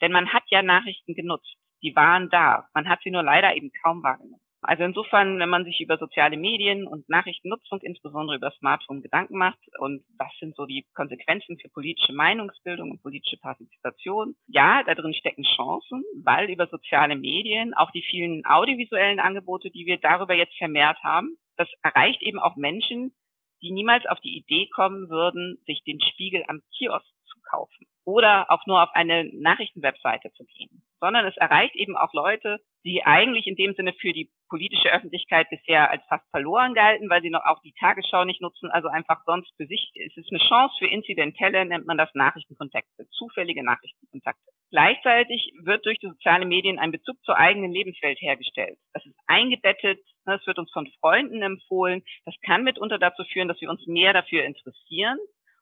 Denn 0.00 0.12
man 0.12 0.32
hat 0.32 0.44
ja 0.46 0.62
Nachrichten 0.62 1.14
genutzt. 1.14 1.56
Die 1.82 1.96
waren 1.96 2.30
da. 2.30 2.68
Man 2.72 2.88
hat 2.88 3.00
sie 3.02 3.10
nur 3.10 3.24
leider 3.24 3.56
eben 3.56 3.72
kaum 3.82 4.04
wahrgenommen. 4.04 4.43
Also 4.66 4.82
insofern, 4.82 5.38
wenn 5.38 5.50
man 5.50 5.64
sich 5.64 5.80
über 5.80 5.98
soziale 5.98 6.38
Medien 6.38 6.86
und 6.86 7.06
Nachrichtennutzung, 7.08 7.80
insbesondere 7.82 8.36
über 8.36 8.50
Smartphone, 8.52 9.02
Gedanken 9.02 9.36
macht 9.36 9.58
und 9.78 10.02
was 10.18 10.32
sind 10.40 10.56
so 10.56 10.64
die 10.64 10.86
Konsequenzen 10.94 11.58
für 11.58 11.68
politische 11.68 12.14
Meinungsbildung 12.14 12.90
und 12.90 13.02
politische 13.02 13.36
Partizipation, 13.36 14.34
ja, 14.46 14.82
da 14.84 14.94
drin 14.94 15.12
stecken 15.12 15.44
Chancen, 15.44 16.02
weil 16.24 16.48
über 16.48 16.66
soziale 16.66 17.14
Medien 17.14 17.74
auch 17.74 17.90
die 17.90 18.02
vielen 18.02 18.46
audiovisuellen 18.46 19.20
Angebote, 19.20 19.70
die 19.70 19.84
wir 19.84 19.98
darüber 19.98 20.34
jetzt 20.34 20.56
vermehrt 20.56 20.98
haben, 21.04 21.36
das 21.58 21.68
erreicht 21.82 22.22
eben 22.22 22.38
auch 22.38 22.56
Menschen, 22.56 23.12
die 23.60 23.70
niemals 23.70 24.06
auf 24.06 24.20
die 24.20 24.36
Idee 24.36 24.68
kommen 24.68 25.10
würden, 25.10 25.58
sich 25.66 25.82
den 25.84 26.00
Spiegel 26.00 26.42
am 26.48 26.62
Kiosk 26.76 27.06
zu 27.26 27.38
kaufen 27.50 27.86
oder 28.04 28.50
auch 28.50 28.64
nur 28.66 28.82
auf 28.82 28.90
eine 28.94 29.24
Nachrichtenwebseite 29.24 30.32
zu 30.32 30.44
gehen, 30.44 30.82
sondern 31.00 31.26
es 31.26 31.36
erreicht 31.36 31.74
eben 31.74 31.96
auch 31.96 32.14
Leute, 32.14 32.60
die 32.84 33.02
eigentlich 33.04 33.46
in 33.46 33.56
dem 33.56 33.74
Sinne 33.74 33.94
für 33.94 34.12
die 34.12 34.30
politische 34.48 34.92
Öffentlichkeit 34.92 35.48
bisher 35.48 35.90
als 35.90 36.02
fast 36.08 36.28
verloren 36.30 36.74
galten, 36.74 37.08
weil 37.08 37.22
sie 37.22 37.30
noch 37.30 37.44
auch 37.44 37.60
die 37.62 37.72
Tagesschau 37.80 38.24
nicht 38.24 38.42
nutzen, 38.42 38.70
also 38.70 38.88
einfach 38.88 39.22
sonst 39.24 39.52
für 39.56 39.66
sich. 39.66 39.90
Es 39.94 40.16
ist 40.16 40.30
eine 40.30 40.40
Chance 40.40 40.74
für 40.78 40.86
inzidentelle, 40.86 41.64
nennt 41.64 41.86
man 41.86 41.96
das 41.96 42.10
Nachrichtenkontakte, 42.14 43.08
zufällige 43.10 43.64
Nachrichtenkontakte. 43.64 44.42
Gleichzeitig 44.70 45.52
wird 45.62 45.86
durch 45.86 45.98
die 45.98 46.08
sozialen 46.08 46.48
Medien 46.48 46.78
ein 46.78 46.92
Bezug 46.92 47.16
zur 47.24 47.36
eigenen 47.36 47.72
Lebenswelt 47.72 48.20
hergestellt. 48.20 48.78
Das 48.92 49.04
ist 49.06 49.16
eingebettet, 49.26 50.00
das 50.24 50.40
ne, 50.40 50.46
wird 50.46 50.58
uns 50.58 50.70
von 50.72 50.86
Freunden 51.00 51.42
empfohlen. 51.42 52.02
Das 52.24 52.34
kann 52.44 52.64
mitunter 52.64 52.98
dazu 52.98 53.24
führen, 53.24 53.48
dass 53.48 53.60
wir 53.60 53.70
uns 53.70 53.86
mehr 53.86 54.12
dafür 54.12 54.44
interessieren 54.44 55.18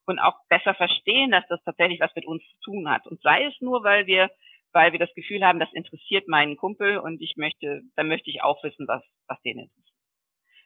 und 0.07 0.19
auch 0.19 0.37
besser 0.49 0.75
verstehen, 0.75 1.31
dass 1.31 1.47
das 1.49 1.63
tatsächlich 1.65 2.01
was 2.01 2.15
mit 2.15 2.27
uns 2.27 2.43
zu 2.43 2.71
tun 2.71 2.91
hat. 2.91 3.07
Und 3.07 3.21
sei 3.23 3.45
es 3.45 3.55
nur, 3.61 3.85
weil 3.85 4.07
wir, 4.07 4.31
weil 4.73 4.93
wir 4.93 4.99
das 4.99 5.13
Gefühl 5.15 5.45
haben, 5.45 5.61
das 5.61 5.73
interessiert 5.73 6.29
meinen 6.29 6.57
Kumpel 6.57 6.99
und 6.99 7.21
ich 7.21 7.37
möchte, 7.37 7.83
dann 7.97 8.09
möchte 8.09 8.31
ich 8.31 8.43
auch 8.43 8.63
wissen, 8.63 8.87
was, 8.89 9.03
was 9.29 9.41
den 9.43 9.59
interessiert. 9.59 9.97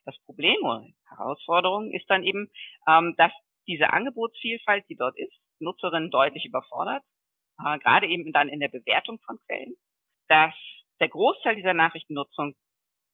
Das 0.05 0.17
Problem 0.25 0.57
oder 0.63 0.87
Herausforderung 1.09 1.91
ist 1.93 2.09
dann 2.09 2.23
eben, 2.23 2.51
ähm, 2.89 3.15
dass 3.17 3.33
diese 3.67 3.93
Angebotsvielfalt, 3.93 4.85
die 4.89 4.97
dort 4.97 5.19
ist, 5.19 5.35
Nutzerinnen 5.59 6.11
deutlich 6.11 6.45
überfordert, 6.45 7.03
äh, 7.65 7.79
gerade 7.79 8.07
eben 8.07 8.33
dann 8.33 8.49
in 8.49 8.61
der 8.61 8.69
Bewertung 8.69 9.19
von 9.27 9.39
Quellen, 9.47 9.75
dass 10.29 10.55
der 11.01 11.09
Großteil 11.09 11.57
dieser 11.57 11.75
Nachrichtennutzung 11.75 12.55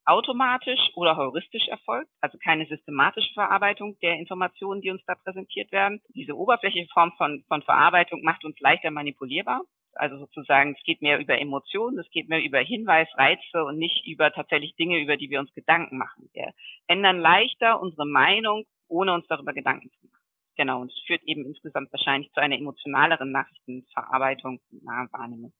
automatisch 0.04 0.80
oder 0.94 1.16
heuristisch 1.16 1.68
erfolgt, 1.68 2.10
also 2.20 2.36
keine 2.38 2.66
systematische 2.66 3.32
Verarbeitung 3.34 3.96
der 4.00 4.14
Informationen, 4.18 4.80
die 4.80 4.90
uns 4.90 5.02
da 5.06 5.14
präsentiert 5.14 5.70
werden. 5.70 6.00
Diese 6.08 6.36
oberflächliche 6.36 6.88
Form 6.92 7.12
von, 7.16 7.44
von 7.46 7.62
Verarbeitung 7.62 8.22
macht 8.22 8.44
uns 8.44 8.58
leichter 8.60 8.90
manipulierbar. 8.90 9.62
Also 9.94 10.16
sozusagen, 10.18 10.74
es 10.76 10.84
geht 10.84 11.02
mehr 11.02 11.18
über 11.18 11.38
Emotionen, 11.38 11.98
es 11.98 12.10
geht 12.10 12.28
mehr 12.28 12.42
über 12.42 12.58
Hinweisreize 12.58 13.64
und 13.64 13.78
nicht 13.78 14.06
über 14.06 14.32
tatsächlich 14.32 14.74
Dinge, 14.76 15.00
über 15.00 15.16
die 15.16 15.30
wir 15.30 15.40
uns 15.40 15.52
Gedanken 15.54 15.98
machen. 15.98 16.30
Wir 16.32 16.52
ändern 16.86 17.18
leichter 17.20 17.80
unsere 17.80 18.06
Meinung, 18.06 18.64
ohne 18.88 19.12
uns 19.12 19.26
darüber 19.28 19.52
Gedanken 19.52 19.90
zu 19.90 20.06
machen. 20.06 20.22
Genau, 20.56 20.80
und 20.80 20.92
es 20.92 20.98
führt 21.06 21.22
eben 21.24 21.44
insgesamt 21.44 21.92
wahrscheinlich 21.92 22.30
zu 22.32 22.40
einer 22.40 22.56
emotionaleren 22.56 23.32
Nachrichtenverarbeitung, 23.32 24.60
nahe 24.82 25.08
Wahrnehmung. 25.12 25.52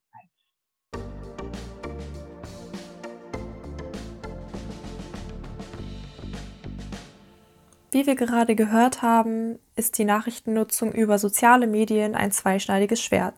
Wie 7.91 8.07
wir 8.07 8.15
gerade 8.15 8.55
gehört 8.55 9.03
haben, 9.03 9.59
ist 9.75 9.99
die 9.99 10.03
Nachrichtennutzung 10.03 10.91
über 10.93 11.19
soziale 11.19 11.67
Medien 11.67 12.15
ein 12.15 12.31
zweischneidiges 12.31 12.99
Schwert. 12.99 13.35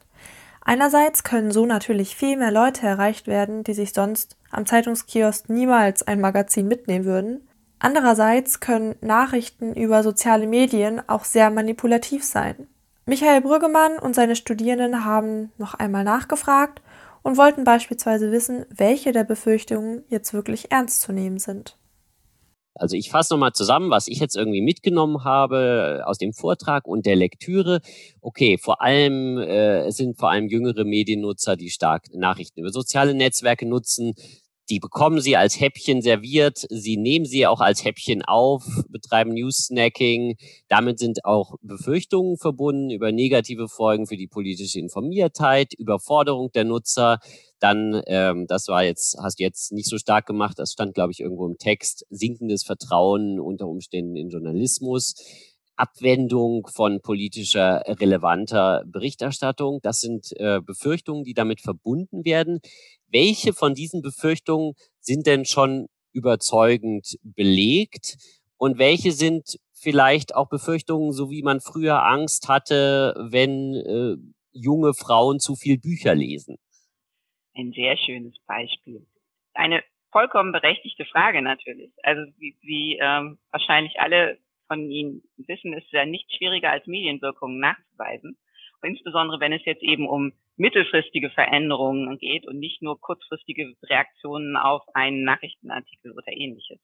Einerseits 0.67 1.23
können 1.23 1.51
so 1.51 1.67
natürlich 1.67 2.15
viel 2.15 2.37
mehr 2.37 2.51
Leute 2.51 2.87
erreicht 2.87 3.27
werden, 3.27 3.63
die 3.63 3.75
sich 3.75 3.93
sonst 3.93 4.35
am 4.49 4.65
Zeitungskiosk 4.65 5.47
niemals 5.47 6.01
ein 6.03 6.19
Magazin 6.19 6.67
mitnehmen 6.67 7.05
würden. 7.05 7.47
Andererseits 7.77 8.59
können 8.59 8.95
Nachrichten 9.01 9.75
über 9.75 10.01
soziale 10.01 10.47
Medien 10.47 11.07
auch 11.07 11.23
sehr 11.23 11.51
manipulativ 11.51 12.23
sein. 12.23 12.67
Michael 13.05 13.41
Brüggemann 13.41 13.99
und 13.99 14.15
seine 14.15 14.35
Studierenden 14.35 15.05
haben 15.05 15.51
noch 15.59 15.75
einmal 15.75 16.03
nachgefragt 16.03 16.81
und 17.21 17.37
wollten 17.37 17.63
beispielsweise 17.63 18.31
wissen, 18.31 18.65
welche 18.69 19.11
der 19.11 19.23
Befürchtungen 19.23 20.03
jetzt 20.07 20.33
wirklich 20.33 20.71
ernst 20.71 21.01
zu 21.01 21.11
nehmen 21.11 21.37
sind. 21.37 21.77
Also 22.75 22.97
ich 22.97 23.09
fasse 23.09 23.33
nochmal 23.33 23.53
zusammen, 23.53 23.89
was 23.89 24.07
ich 24.07 24.19
jetzt 24.19 24.35
irgendwie 24.35 24.61
mitgenommen 24.61 25.23
habe 25.23 26.03
aus 26.05 26.17
dem 26.17 26.33
Vortrag 26.33 26.87
und 26.87 27.05
der 27.05 27.15
Lektüre. 27.15 27.79
Okay, 28.21 28.57
vor 28.57 28.81
allem, 28.81 29.37
äh, 29.37 29.85
es 29.85 29.97
sind 29.97 30.17
vor 30.17 30.29
allem 30.29 30.49
jüngere 30.49 30.83
Mediennutzer, 30.83 31.55
die 31.55 31.69
stark 31.69 32.13
Nachrichten 32.13 32.59
über 32.59 32.71
soziale 32.71 33.13
Netzwerke 33.13 33.65
nutzen. 33.65 34.13
Die 34.69 34.79
bekommen 34.79 35.21
sie 35.21 35.37
als 35.37 35.59
Häppchen 35.59 36.01
serviert, 36.01 36.65
sie 36.69 36.97
nehmen 36.97 37.25
sie 37.25 37.45
auch 37.45 37.61
als 37.61 37.85
Häppchen 37.85 38.23
auf, 38.23 38.63
betreiben 38.89 39.33
News-Snacking. 39.33 40.37
Damit 40.69 40.97
sind 40.97 41.23
auch 41.23 41.55
Befürchtungen 41.61 42.37
verbunden 42.37 42.89
über 42.89 43.11
negative 43.11 43.67
Folgen 43.67 44.07
für 44.07 44.17
die 44.17 44.27
politische 44.27 44.79
Informiertheit, 44.79 45.73
Überforderung 45.75 46.51
der 46.51 46.63
Nutzer. 46.63 47.19
Dann, 47.59 48.01
ähm, 48.07 48.47
das 48.47 48.67
war 48.67 48.83
jetzt, 48.83 49.17
hast 49.21 49.39
du 49.39 49.43
jetzt 49.43 49.71
nicht 49.71 49.87
so 49.87 49.97
stark 49.97 50.25
gemacht, 50.25 50.57
das 50.57 50.71
stand, 50.71 50.95
glaube 50.95 51.11
ich, 51.11 51.19
irgendwo 51.19 51.45
im 51.45 51.57
Text, 51.57 52.05
sinkendes 52.09 52.63
Vertrauen 52.63 53.39
unter 53.39 53.67
Umständen 53.67 54.15
in 54.15 54.29
Journalismus. 54.29 55.15
Abwendung 55.75 56.67
von 56.67 57.01
politischer 57.01 57.83
relevanter 57.87 58.83
Berichterstattung. 58.85 59.79
Das 59.81 60.01
sind 60.01 60.31
äh, 60.37 60.61
Befürchtungen, 60.61 61.23
die 61.23 61.33
damit 61.33 61.61
verbunden 61.61 62.25
werden. 62.25 62.59
Welche 63.07 63.53
von 63.53 63.73
diesen 63.73 64.01
Befürchtungen 64.01 64.73
sind 64.99 65.27
denn 65.27 65.45
schon 65.45 65.87
überzeugend 66.13 67.17
belegt 67.23 68.17
und 68.57 68.77
welche 68.77 69.11
sind 69.11 69.59
vielleicht 69.73 70.33
auch 70.35 70.49
Befürchtungen, 70.49 71.11
so 71.11 71.29
wie 71.29 71.43
man 71.43 71.59
früher 71.59 72.03
Angst 72.05 72.47
hatte, 72.47 73.13
wenn 73.29 73.75
äh, 73.75 74.15
junge 74.53 74.93
Frauen 74.93 75.39
zu 75.39 75.55
viel 75.55 75.77
Bücher 75.77 76.15
lesen? 76.15 76.57
Ein 77.53 77.73
sehr 77.73 77.97
schönes 77.97 78.35
Beispiel. 78.47 79.05
Eine 79.53 79.83
vollkommen 80.11 80.51
berechtigte 80.53 81.05
Frage 81.05 81.41
natürlich. 81.41 81.91
Also 82.03 82.21
wie, 82.37 82.55
wie 82.61 82.97
ähm, 83.01 83.37
wahrscheinlich 83.51 83.99
alle 83.99 84.37
von 84.67 84.89
Ihnen 84.89 85.23
wissen, 85.37 85.73
ist 85.73 85.91
ja 85.91 86.05
nicht 86.05 86.31
schwieriger 86.33 86.71
als 86.71 86.87
Medienwirkungen 86.87 87.59
nachzuweisen. 87.59 88.37
Und 88.81 88.89
insbesondere 88.89 89.39
wenn 89.39 89.53
es 89.53 89.65
jetzt 89.65 89.83
eben 89.83 90.07
um 90.07 90.33
mittelfristige 90.57 91.29
Veränderungen 91.31 92.17
geht 92.17 92.47
und 92.47 92.59
nicht 92.59 92.81
nur 92.81 92.99
kurzfristige 92.99 93.73
Reaktionen 93.83 94.55
auf 94.55 94.83
einen 94.93 95.23
Nachrichtenartikel 95.23 96.11
oder 96.11 96.31
ähnliches. 96.31 96.79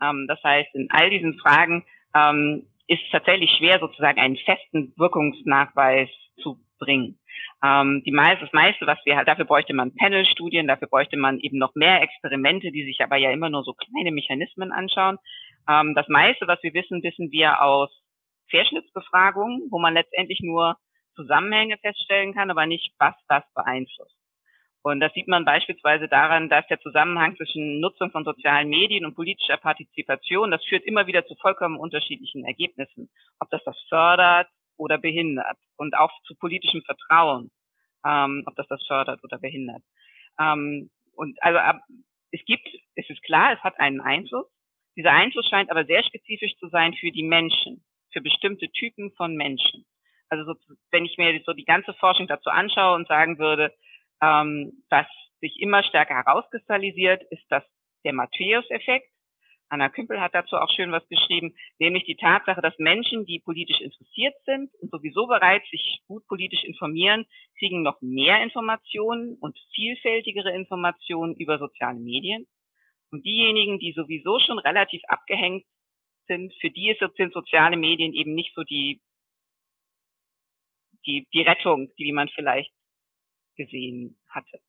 Ähm, 0.00 0.26
das 0.28 0.42
heißt, 0.42 0.74
in 0.74 0.88
all 0.90 1.10
diesen 1.10 1.38
Fragen 1.38 1.84
ähm, 2.14 2.66
ist 2.86 3.02
es 3.04 3.10
tatsächlich 3.10 3.50
schwer, 3.58 3.80
sozusagen 3.80 4.20
einen 4.20 4.36
festen 4.36 4.92
Wirkungsnachweis 4.96 6.08
zu 6.42 6.58
bringen. 6.78 7.18
Ähm, 7.62 8.02
die 8.04 8.12
meiste, 8.12 8.44
das 8.44 8.52
meiste, 8.52 8.86
was 8.86 8.98
wir 9.04 9.22
dafür 9.24 9.44
bräuchte 9.44 9.74
man 9.74 9.94
Panel-Studien, 9.94 10.68
dafür 10.68 10.88
bräuchte 10.88 11.16
man 11.16 11.40
eben 11.40 11.58
noch 11.58 11.74
mehr 11.74 12.02
Experimente, 12.02 12.70
die 12.70 12.84
sich 12.84 13.00
aber 13.02 13.16
ja 13.16 13.30
immer 13.30 13.50
nur 13.50 13.64
so 13.64 13.74
kleine 13.74 14.12
Mechanismen 14.12 14.70
anschauen. 14.72 15.18
Ähm, 15.68 15.94
das 15.94 16.08
meiste, 16.08 16.46
was 16.46 16.62
wir 16.62 16.74
wissen, 16.74 17.02
wissen 17.02 17.30
wir 17.30 17.62
aus 17.62 17.90
Querschnittsbefragungen, 18.50 19.68
wo 19.70 19.78
man 19.78 19.94
letztendlich 19.94 20.40
nur 20.40 20.76
Zusammenhänge 21.14 21.78
feststellen 21.78 22.34
kann, 22.34 22.50
aber 22.50 22.66
nicht, 22.66 22.92
was 22.98 23.14
das 23.28 23.44
beeinflusst. 23.54 24.16
Und 24.82 25.00
das 25.00 25.12
sieht 25.12 25.28
man 25.28 25.44
beispielsweise 25.44 26.08
daran, 26.08 26.48
dass 26.48 26.66
der 26.68 26.80
Zusammenhang 26.80 27.36
zwischen 27.36 27.80
Nutzung 27.80 28.10
von 28.10 28.24
sozialen 28.24 28.68
Medien 28.68 29.04
und 29.04 29.14
politischer 29.14 29.56
Partizipation, 29.56 30.50
das 30.50 30.64
führt 30.64 30.84
immer 30.84 31.06
wieder 31.06 31.26
zu 31.26 31.34
vollkommen 31.36 31.76
unterschiedlichen 31.76 32.44
Ergebnissen. 32.44 33.10
Ob 33.40 33.50
das 33.50 33.62
das 33.64 33.76
fördert 33.88 34.48
oder 34.76 34.96
behindert 34.96 35.58
und 35.76 35.96
auch 35.96 36.12
zu 36.24 36.34
politischem 36.36 36.82
Vertrauen, 36.82 37.50
ähm, 38.06 38.44
ob 38.46 38.54
das 38.54 38.68
das 38.68 38.82
fördert 38.86 39.22
oder 39.24 39.38
behindert. 39.38 39.82
Ähm, 40.40 40.90
und 41.14 41.36
also 41.42 41.58
es 42.30 42.44
gibt, 42.46 42.68
es 42.94 43.10
ist 43.10 43.22
klar, 43.24 43.52
es 43.52 43.60
hat 43.60 43.78
einen 43.80 44.00
Einfluss. 44.00 44.46
Dieser 44.98 45.12
Einfluss 45.12 45.46
scheint 45.48 45.70
aber 45.70 45.84
sehr 45.84 46.02
spezifisch 46.02 46.56
zu 46.56 46.68
sein 46.70 46.92
für 46.92 47.12
die 47.12 47.22
Menschen, 47.22 47.84
für 48.12 48.20
bestimmte 48.20 48.68
Typen 48.68 49.12
von 49.12 49.36
Menschen. 49.36 49.86
Also 50.28 50.52
so, 50.52 50.58
wenn 50.90 51.04
ich 51.04 51.16
mir 51.16 51.40
so 51.46 51.52
die 51.52 51.64
ganze 51.64 51.94
Forschung 51.94 52.26
dazu 52.26 52.50
anschaue 52.50 52.96
und 52.96 53.06
sagen 53.06 53.38
würde, 53.38 53.72
ähm, 54.20 54.82
was 54.90 55.06
sich 55.40 55.60
immer 55.60 55.84
stärker 55.84 56.16
herauskristallisiert, 56.16 57.22
ist 57.30 57.44
das 57.48 57.62
der 58.04 58.12
Matthäus-Effekt. 58.12 59.08
Anna 59.68 59.88
Kümpel 59.88 60.20
hat 60.20 60.34
dazu 60.34 60.56
auch 60.56 60.70
schön 60.74 60.90
was 60.90 61.06
geschrieben, 61.08 61.54
nämlich 61.78 62.04
die 62.04 62.16
Tatsache, 62.16 62.60
dass 62.60 62.76
Menschen, 62.78 63.24
die 63.24 63.38
politisch 63.38 63.80
interessiert 63.80 64.34
sind 64.46 64.74
und 64.80 64.90
sowieso 64.90 65.28
bereits 65.28 65.70
sich 65.70 66.00
gut 66.08 66.26
politisch 66.26 66.64
informieren, 66.64 67.24
kriegen 67.56 67.82
noch 67.82 68.00
mehr 68.00 68.42
Informationen 68.42 69.36
und 69.38 69.56
vielfältigere 69.76 70.50
Informationen 70.50 71.36
über 71.36 71.58
soziale 71.58 72.00
Medien. 72.00 72.48
Und 73.10 73.24
diejenigen, 73.24 73.78
die 73.78 73.92
sowieso 73.92 74.38
schon 74.38 74.58
relativ 74.58 75.02
abgehängt 75.08 75.64
sind, 76.26 76.52
für 76.60 76.70
die 76.70 76.94
sind 77.16 77.32
soziale 77.32 77.76
Medien 77.76 78.12
eben 78.12 78.34
nicht 78.34 78.54
so 78.54 78.62
die 78.62 79.00
die, 81.06 81.26
die 81.32 81.42
Rettung, 81.42 81.90
die 81.98 82.12
man 82.12 82.28
vielleicht 82.28 82.72
gesehen 83.56 84.18
hatte. 84.28 84.60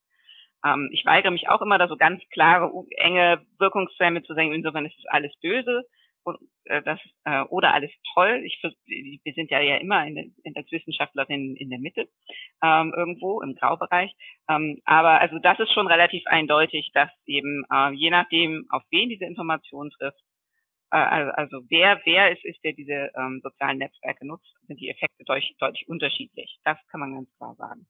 Ähm, 0.66 0.90
ich 0.94 1.06
weigere 1.06 1.32
mich 1.32 1.50
auch 1.50 1.62
immer, 1.62 1.78
da 1.78 1.88
so 1.88 1.98
ganz 1.98 2.22
klare, 2.30 2.72
enge 2.98 3.46
Wirkungszähme 3.60 4.24
zu 4.24 4.34
sagen, 4.34 4.54
insofern 4.54 4.86
ist 4.86 4.98
es 4.98 5.06
alles 5.06 5.34
böse 5.42 5.86
das, 6.66 7.00
äh, 7.26 7.42
oder 7.44 7.74
alles 7.74 7.92
toll. 8.14 8.42
Ich, 8.46 8.62
wir 8.62 9.34
sind 9.34 9.50
ja 9.50 9.60
ja 9.60 9.78
immer 9.78 10.06
in 10.06 10.16
der, 10.16 10.26
in 10.44 10.56
als 10.56 10.72
Wissenschaftlerin 10.72 11.56
in 11.56 11.70
der 11.70 11.80
Mitte 11.80 12.10
ähm, 12.64 12.94
irgendwo 12.96 13.42
im 13.42 13.56
Graubereich. 13.56 14.14
Ähm, 14.50 14.80
aber 14.86 15.22
also 15.22 15.40
das 15.40 15.60
ist 15.60 15.74
schon 15.74 15.88
relativ 15.88 16.24
eindeutig, 16.28 16.92
dass 16.94 17.10
eben 17.26 17.66
äh, 17.72 17.92
je 17.94 18.10
nachdem, 18.10 18.66
auf 18.70 18.84
wen 18.92 19.10
diese 19.10 19.26
Information 19.26 19.90
trifft, 19.90 20.22
äh, 20.92 20.98
also, 20.98 21.32
also 21.32 21.66
wer 21.70 22.02
wer 22.06 22.32
es 22.32 22.44
ist, 22.44 22.64
der 22.64 22.74
diese 22.74 23.12
ähm, 23.16 23.42
sozialen 23.44 23.80
Netzwerke 23.80 24.26
nutzt, 24.26 24.54
sind 24.68 24.80
die 24.80 24.90
Effekte 24.90 25.24
deutlich, 25.26 25.56
deutlich 25.60 25.88
unterschiedlich. 25.88 26.60
Das 26.64 26.78
kann 26.88 27.00
man 27.00 27.16
ganz 27.16 27.30
klar 27.38 27.56
sagen. 27.56 27.88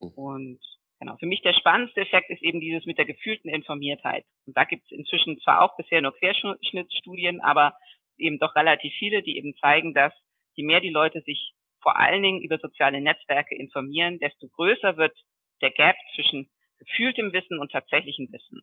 Mhm. 0.00 0.08
Und 0.08 0.60
Genau. 1.02 1.16
Für 1.16 1.26
mich 1.26 1.42
der 1.42 1.52
spannendste 1.52 2.02
Effekt 2.02 2.30
ist 2.30 2.42
eben 2.42 2.60
dieses 2.60 2.86
mit 2.86 2.96
der 2.96 3.04
gefühlten 3.04 3.50
Informiertheit. 3.50 4.24
Und 4.46 4.56
da 4.56 4.62
gibt 4.62 4.84
es 4.84 4.92
inzwischen 4.96 5.36
zwar 5.40 5.60
auch 5.60 5.76
bisher 5.76 6.00
nur 6.00 6.14
Querschnittsstudien, 6.16 7.40
aber 7.40 7.74
eben 8.18 8.38
doch 8.38 8.54
relativ 8.54 8.92
viele, 9.00 9.20
die 9.20 9.36
eben 9.36 9.52
zeigen, 9.56 9.94
dass 9.94 10.12
je 10.54 10.62
mehr 10.62 10.80
die 10.80 10.90
Leute 10.90 11.20
sich 11.22 11.54
vor 11.80 11.96
allen 11.96 12.22
Dingen 12.22 12.40
über 12.40 12.56
soziale 12.58 13.00
Netzwerke 13.00 13.56
informieren, 13.56 14.20
desto 14.20 14.46
größer 14.46 14.96
wird 14.96 15.12
der 15.60 15.72
Gap 15.72 15.96
zwischen 16.14 16.48
gefühltem 16.78 17.32
Wissen 17.32 17.58
und 17.58 17.72
tatsächlichem 17.72 18.30
Wissen. 18.30 18.62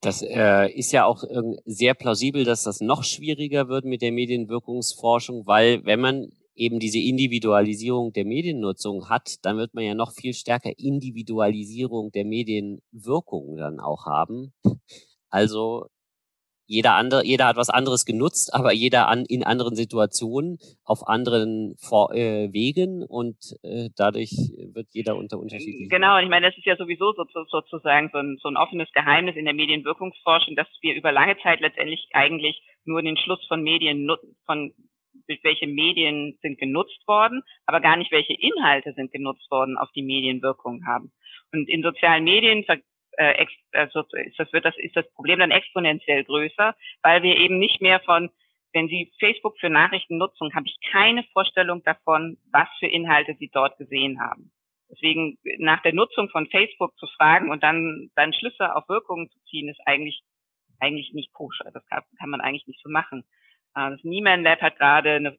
Das 0.00 0.20
äh, 0.20 0.66
ist 0.72 0.90
ja 0.90 1.04
auch 1.04 1.22
äh, 1.22 1.60
sehr 1.64 1.94
plausibel, 1.94 2.42
dass 2.42 2.64
das 2.64 2.80
noch 2.80 3.04
schwieriger 3.04 3.68
wird 3.68 3.84
mit 3.84 4.02
der 4.02 4.10
Medienwirkungsforschung, 4.10 5.46
weil 5.46 5.84
wenn 5.84 6.00
man 6.00 6.32
eben 6.60 6.78
diese 6.78 6.98
Individualisierung 6.98 8.12
der 8.12 8.26
Mediennutzung 8.26 9.08
hat, 9.08 9.36
dann 9.42 9.56
wird 9.56 9.74
man 9.74 9.84
ja 9.84 9.94
noch 9.94 10.12
viel 10.12 10.34
stärker 10.34 10.70
Individualisierung 10.76 12.12
der 12.12 12.26
Medienwirkung 12.26 13.56
dann 13.56 13.80
auch 13.80 14.04
haben. 14.04 14.52
Also 15.30 15.86
jeder 16.66 16.94
andere, 16.94 17.24
jeder 17.24 17.46
hat 17.46 17.56
was 17.56 17.70
anderes 17.70 18.04
genutzt, 18.04 18.54
aber 18.54 18.72
jeder 18.72 19.08
an, 19.08 19.24
in 19.26 19.42
anderen 19.42 19.74
Situationen, 19.74 20.58
auf 20.84 21.08
anderen 21.08 21.74
Vor 21.80 22.14
äh, 22.14 22.52
Wegen 22.52 23.02
und 23.02 23.36
äh, 23.62 23.88
dadurch 23.96 24.30
wird 24.72 24.86
jeder 24.92 25.16
unter 25.16 25.38
unterschiedlichen. 25.38 25.88
Genau, 25.88 26.16
und 26.16 26.24
ich 26.24 26.28
meine, 26.28 26.46
das 26.46 26.56
ist 26.56 26.66
ja 26.66 26.76
sowieso 26.76 27.12
so, 27.14 27.24
so, 27.32 27.44
sozusagen 27.48 28.10
so 28.12 28.18
ein, 28.18 28.38
so 28.40 28.48
ein 28.48 28.56
offenes 28.56 28.88
Geheimnis 28.92 29.34
in 29.34 29.46
der 29.46 29.54
Medienwirkungsforschung, 29.54 30.54
dass 30.54 30.68
wir 30.80 30.94
über 30.94 31.10
lange 31.10 31.36
Zeit 31.42 31.60
letztendlich 31.60 32.06
eigentlich 32.12 32.62
nur 32.84 33.02
den 33.02 33.16
Schluss 33.16 33.44
von 33.48 33.62
Medien, 33.62 34.08
von 34.46 34.72
welche 35.42 35.66
Medien 35.66 36.38
sind 36.42 36.58
genutzt 36.58 37.06
worden, 37.06 37.42
aber 37.66 37.80
gar 37.80 37.96
nicht 37.96 38.12
welche 38.12 38.34
Inhalte 38.34 38.92
sind 38.94 39.12
genutzt 39.12 39.50
worden, 39.50 39.78
auf 39.78 39.90
die 39.92 40.02
Medienwirkung 40.02 40.86
haben. 40.86 41.12
Und 41.52 41.68
in 41.68 41.82
sozialen 41.82 42.24
Medien 42.24 42.64
äh, 43.12 43.46
also 43.72 44.04
ist 44.12 44.38
das, 44.38 44.52
wird 44.52 44.64
das, 44.64 44.74
ist 44.78 44.96
das 44.96 45.10
Problem 45.12 45.38
dann 45.40 45.50
exponentiell 45.50 46.24
größer, 46.24 46.74
weil 47.02 47.22
wir 47.22 47.36
eben 47.36 47.58
nicht 47.58 47.80
mehr 47.80 48.00
von, 48.00 48.30
wenn 48.72 48.88
Sie 48.88 49.12
Facebook 49.18 49.58
für 49.58 49.68
Nachrichten 49.70 50.18
nutzen, 50.18 50.54
habe 50.54 50.66
ich 50.66 50.76
keine 50.90 51.24
Vorstellung 51.32 51.82
davon, 51.82 52.38
was 52.52 52.68
für 52.78 52.86
Inhalte 52.86 53.34
Sie 53.38 53.50
dort 53.52 53.78
gesehen 53.78 54.20
haben. 54.20 54.52
Deswegen 54.90 55.38
nach 55.58 55.82
der 55.82 55.94
Nutzung 55.94 56.28
von 56.30 56.48
Facebook 56.48 56.96
zu 56.98 57.06
fragen 57.16 57.50
und 57.50 57.62
dann, 57.62 58.10
dann 58.16 58.32
Schlüsse 58.32 58.74
auf 58.74 58.88
Wirkungen 58.88 59.30
zu 59.30 59.38
ziehen, 59.44 59.68
ist 59.68 59.80
eigentlich, 59.86 60.22
eigentlich 60.80 61.12
nicht 61.12 61.32
koscher. 61.32 61.70
Das 61.72 61.86
kann, 61.86 62.02
kann 62.18 62.30
man 62.30 62.40
eigentlich 62.40 62.66
nicht 62.66 62.82
so 62.82 62.90
machen. 62.90 63.24
Das 63.74 64.02
Nieman 64.02 64.42
Lab 64.42 64.60
hat 64.60 64.76
gerade 64.76 65.12
eine 65.12 65.36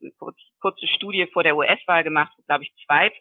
kurze 0.58 0.86
Studie 0.86 1.26
vor 1.32 1.42
der 1.42 1.56
US-Wahl 1.56 2.02
gemacht, 2.02 2.32
wo, 2.36 2.42
glaube 2.44 2.64
ich, 2.64 2.72
zwei, 2.86 3.12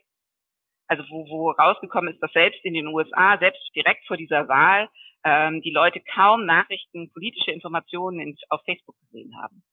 also 0.88 1.04
wo, 1.10 1.28
wo 1.30 1.52
rausgekommen 1.52 2.14
ist, 2.14 2.22
dass 2.22 2.32
selbst 2.32 2.64
in 2.64 2.74
den 2.74 2.88
USA, 2.88 3.38
selbst 3.38 3.62
direkt 3.76 4.06
vor 4.08 4.18
dieser 4.18 4.48
Wahl, 4.48 4.90
ähm, 5.24 5.62
die 5.62 5.72
Leute 5.72 6.02
kaum 6.02 6.46
Nachrichten, 6.46 7.12
politische 7.12 7.52
Informationen 7.52 8.20
in, 8.20 8.38
auf 8.50 8.62
Facebook 8.66 8.96
gesehen 9.02 9.36
haben. 9.42 9.64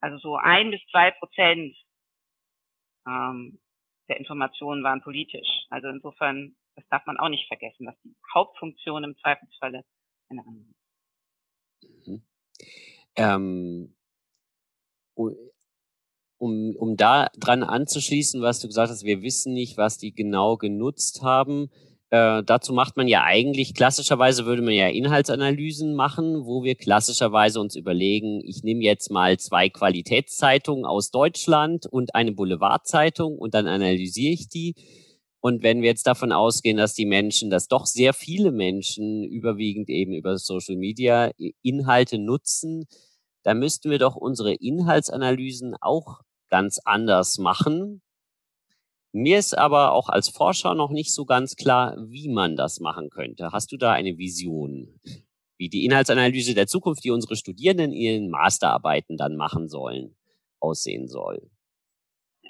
Also 0.00 0.18
so 0.18 0.36
ein 0.36 0.70
bis 0.70 0.80
zwei 0.90 1.10
Prozent 1.12 1.76
ähm, 3.06 3.58
der 4.08 4.18
Informationen 4.18 4.84
waren 4.84 5.02
politisch. 5.02 5.48
Also 5.70 5.88
insofern, 5.88 6.56
das 6.76 6.86
darf 6.88 7.06
man 7.06 7.18
auch 7.18 7.28
nicht 7.28 7.48
vergessen, 7.48 7.86
dass 7.86 8.00
die 8.02 8.14
Hauptfunktion 8.32 9.04
im 9.04 9.16
Zweifelsfalle 9.18 9.82
eine 10.30 10.44
andere 10.46 10.70
ist. 10.70 12.06
Mhm. 12.06 12.22
Ähm, 13.16 13.96
um, 15.14 16.74
um 16.76 16.96
da 16.96 17.28
dran 17.38 17.62
anzuschließen, 17.62 18.42
was 18.42 18.60
du 18.60 18.68
gesagt 18.68 18.90
hast, 18.90 19.04
wir 19.04 19.22
wissen 19.22 19.54
nicht, 19.54 19.76
was 19.76 19.98
die 19.98 20.14
genau 20.14 20.56
genutzt 20.56 21.22
haben. 21.22 21.70
Äh, 22.10 22.42
dazu 22.44 22.72
macht 22.72 22.96
man 22.96 23.08
ja 23.08 23.24
eigentlich, 23.24 23.74
klassischerweise 23.74 24.44
würde 24.44 24.62
man 24.62 24.74
ja 24.74 24.88
Inhaltsanalysen 24.88 25.94
machen, 25.94 26.44
wo 26.44 26.62
wir 26.62 26.74
klassischerweise 26.74 27.60
uns 27.60 27.76
überlegen, 27.76 28.42
ich 28.44 28.62
nehme 28.62 28.82
jetzt 28.82 29.10
mal 29.10 29.38
zwei 29.38 29.68
Qualitätszeitungen 29.68 30.84
aus 30.84 31.10
Deutschland 31.10 31.86
und 31.86 32.14
eine 32.14 32.32
Boulevardzeitung 32.32 33.38
und 33.38 33.54
dann 33.54 33.66
analysiere 33.66 34.34
ich 34.34 34.48
die. 34.48 34.74
Und 35.40 35.62
wenn 35.62 35.82
wir 35.82 35.88
jetzt 35.88 36.06
davon 36.06 36.32
ausgehen, 36.32 36.76
dass 36.76 36.94
die 36.94 37.04
Menschen, 37.04 37.50
dass 37.50 37.68
doch 37.68 37.84
sehr 37.84 38.12
viele 38.12 38.52
Menschen 38.52 39.24
überwiegend 39.24 39.90
eben 39.90 40.12
über 40.12 40.38
Social 40.38 40.76
Media 40.76 41.32
Inhalte 41.62 42.18
nutzen, 42.18 42.86
da 43.44 43.54
müssten 43.54 43.90
wir 43.90 43.98
doch 43.98 44.16
unsere 44.16 44.54
Inhaltsanalysen 44.54 45.76
auch 45.80 46.22
ganz 46.48 46.80
anders 46.84 47.38
machen. 47.38 48.02
Mir 49.12 49.38
ist 49.38 49.56
aber 49.56 49.92
auch 49.92 50.08
als 50.08 50.28
Forscher 50.28 50.74
noch 50.74 50.90
nicht 50.90 51.14
so 51.14 51.24
ganz 51.24 51.54
klar, 51.54 51.94
wie 52.08 52.28
man 52.28 52.56
das 52.56 52.80
machen 52.80 53.10
könnte. 53.10 53.50
Hast 53.52 53.70
du 53.70 53.76
da 53.76 53.92
eine 53.92 54.18
Vision, 54.18 54.98
wie 55.56 55.68
die 55.68 55.84
Inhaltsanalyse 55.84 56.54
der 56.54 56.66
Zukunft, 56.66 57.04
die 57.04 57.10
unsere 57.10 57.36
Studierenden 57.36 57.92
in 57.92 57.98
ihren 57.98 58.30
Masterarbeiten 58.30 59.16
dann 59.16 59.36
machen 59.36 59.68
sollen, 59.68 60.16
aussehen 60.58 61.06
soll? 61.06 61.48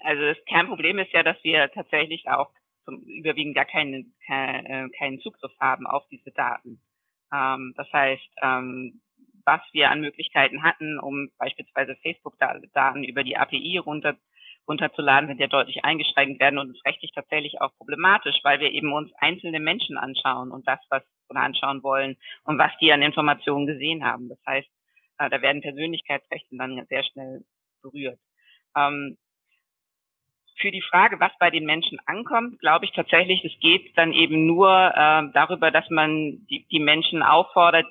Also 0.03 0.23
das 0.23 0.39
Kernproblem 0.47 0.99
ist 1.01 1.13
ja, 1.13 1.23
dass 1.23 1.37
wir 1.43 1.71
tatsächlich 1.73 2.29
auch 2.29 2.51
zum 2.85 3.01
überwiegend 3.03 3.55
gar 3.55 3.65
keinen, 3.65 4.15
äh, 4.29 4.89
keinen 4.99 5.21
Zugriff 5.21 5.53
haben 5.59 5.87
auf 5.87 6.07
diese 6.11 6.31
Daten. 6.31 6.81
Ähm, 7.33 7.75
das 7.77 7.93
heißt, 7.93 8.29
ähm, 8.43 9.01
was 9.45 9.61
wir 9.73 9.91
an 9.91 10.01
Möglichkeiten 10.01 10.63
hatten, 10.63 10.99
um 10.99 11.31
beispielsweise 11.39 11.97
Facebook-Daten 12.03 13.05
über 13.05 13.25
die 13.25 13.37
API 13.37 13.79
runter, 13.79 14.17
runterzuladen, 14.67 15.29
sind 15.29 15.41
ja 15.41 15.47
deutlich 15.47 15.85
eingeschränkt 15.85 16.41
werden 16.41 16.59
und 16.59 16.71
ist 16.71 16.85
rechtlich 16.85 17.13
tatsächlich 17.13 17.61
auch 17.61 17.75
problematisch, 17.77 18.37
weil 18.43 18.61
wir 18.61 18.73
eben 18.73 18.93
uns 18.93 19.13
einzelne 19.19 19.61
Menschen 19.61 19.99
anschauen 19.99 20.51
und 20.51 20.67
das, 20.67 20.81
was 20.89 21.03
wir 21.29 21.41
anschauen 21.41 21.83
wollen 21.83 22.17
und 22.45 22.59
was 22.59 22.73
die 22.81 22.93
an 22.93 23.03
Informationen 23.03 23.67
gesehen 23.67 24.05
haben. 24.05 24.29
Das 24.29 24.39
heißt, 24.47 24.69
äh, 25.19 25.31
da 25.31 25.43
werden 25.43 25.63
Persönlichkeitsrechte 25.63 26.57
dann 26.57 26.85
sehr 26.89 27.05
schnell 27.05 27.45
berührt. 27.83 28.19
Ähm, 28.77 29.17
für 30.57 30.71
die 30.71 30.83
Frage, 30.83 31.19
was 31.21 31.33
bei 31.39 31.51
den 31.51 31.65
Menschen 31.65 31.99
ankommt, 32.07 32.61
glaube 32.61 32.85
ich 32.85 32.93
tatsächlich, 32.93 33.45
es 33.45 33.59
geht 33.61 33.97
dann 33.99 34.13
eben 34.13 34.47
nur 34.47 34.71
äh, 34.71 35.23
darüber, 35.35 35.71
dass 35.71 35.89
man 35.91 36.47
die 36.49 36.81
Menschen 36.81 37.23
auffordert, 37.23 37.87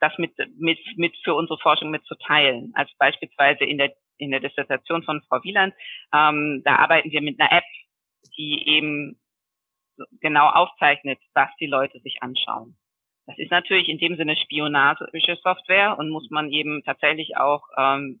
das 0.00 0.16
mit, 0.18 0.32
mit, 0.58 0.78
mit 0.96 1.16
für 1.24 1.34
unsere 1.34 1.58
Forschung 1.58 1.90
mitzuteilen. 1.90 2.72
Als 2.74 2.90
beispielsweise 2.98 3.64
in 3.64 3.78
der, 3.78 3.94
in 4.18 4.30
der 4.30 4.40
Dissertation 4.40 5.02
von 5.02 5.22
Frau 5.28 5.42
Wieland, 5.42 5.74
ähm, 6.12 6.62
da 6.64 6.76
arbeiten 6.76 7.10
wir 7.10 7.22
mit 7.22 7.40
einer 7.40 7.52
App, 7.52 7.64
die 8.36 8.68
eben 8.68 9.18
genau 10.20 10.48
aufzeichnet, 10.48 11.18
was 11.34 11.48
die 11.58 11.66
Leute 11.66 12.00
sich 12.00 12.22
anschauen. 12.22 12.76
Das 13.26 13.38
ist 13.38 13.50
natürlich 13.50 13.88
in 13.88 13.98
dem 13.98 14.16
Sinne 14.16 14.36
spionagische 14.36 15.36
Software 15.42 15.98
und 15.98 16.10
muss 16.10 16.30
man 16.30 16.50
eben 16.50 16.82
tatsächlich 16.84 17.36
auch 17.36 17.62
ähm, 17.76 18.20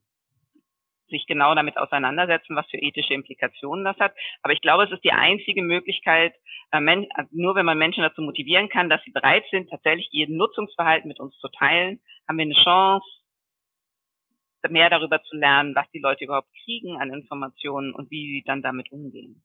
sich 1.08 1.26
genau 1.26 1.54
damit 1.54 1.76
auseinandersetzen, 1.76 2.56
was 2.56 2.66
für 2.70 2.78
ethische 2.78 3.14
Implikationen 3.14 3.84
das 3.84 3.98
hat. 3.98 4.14
Aber 4.42 4.52
ich 4.52 4.60
glaube, 4.60 4.84
es 4.84 4.92
ist 4.92 5.04
die 5.04 5.12
einzige 5.12 5.62
Möglichkeit, 5.62 6.34
äh, 6.72 7.06
also 7.14 7.30
nur 7.32 7.54
wenn 7.54 7.66
man 7.66 7.78
Menschen 7.78 8.02
dazu 8.02 8.22
motivieren 8.22 8.68
kann, 8.68 8.88
dass 8.88 9.02
sie 9.04 9.12
bereit 9.12 9.44
sind, 9.50 9.70
tatsächlich 9.70 10.08
ihr 10.12 10.28
Nutzungsverhalten 10.28 11.08
mit 11.08 11.20
uns 11.20 11.36
zu 11.38 11.48
teilen, 11.48 12.00
haben 12.28 12.38
wir 12.38 12.44
eine 12.44 12.54
Chance, 12.54 13.06
mehr 14.68 14.90
darüber 14.90 15.22
zu 15.22 15.36
lernen, 15.36 15.74
was 15.74 15.86
die 15.92 16.00
Leute 16.00 16.24
überhaupt 16.24 16.48
kriegen 16.64 16.96
an 16.96 17.12
Informationen 17.12 17.94
und 17.94 18.10
wie 18.10 18.32
sie 18.32 18.42
dann 18.44 18.62
damit 18.62 18.90
umgehen. 18.90 19.42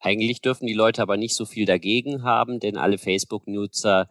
Eigentlich 0.00 0.42
dürfen 0.42 0.66
die 0.66 0.74
Leute 0.74 1.00
aber 1.00 1.16
nicht 1.16 1.34
so 1.34 1.46
viel 1.46 1.64
dagegen 1.64 2.24
haben, 2.24 2.60
denn 2.60 2.76
alle 2.76 2.98
Facebook-Nutzer 2.98 4.08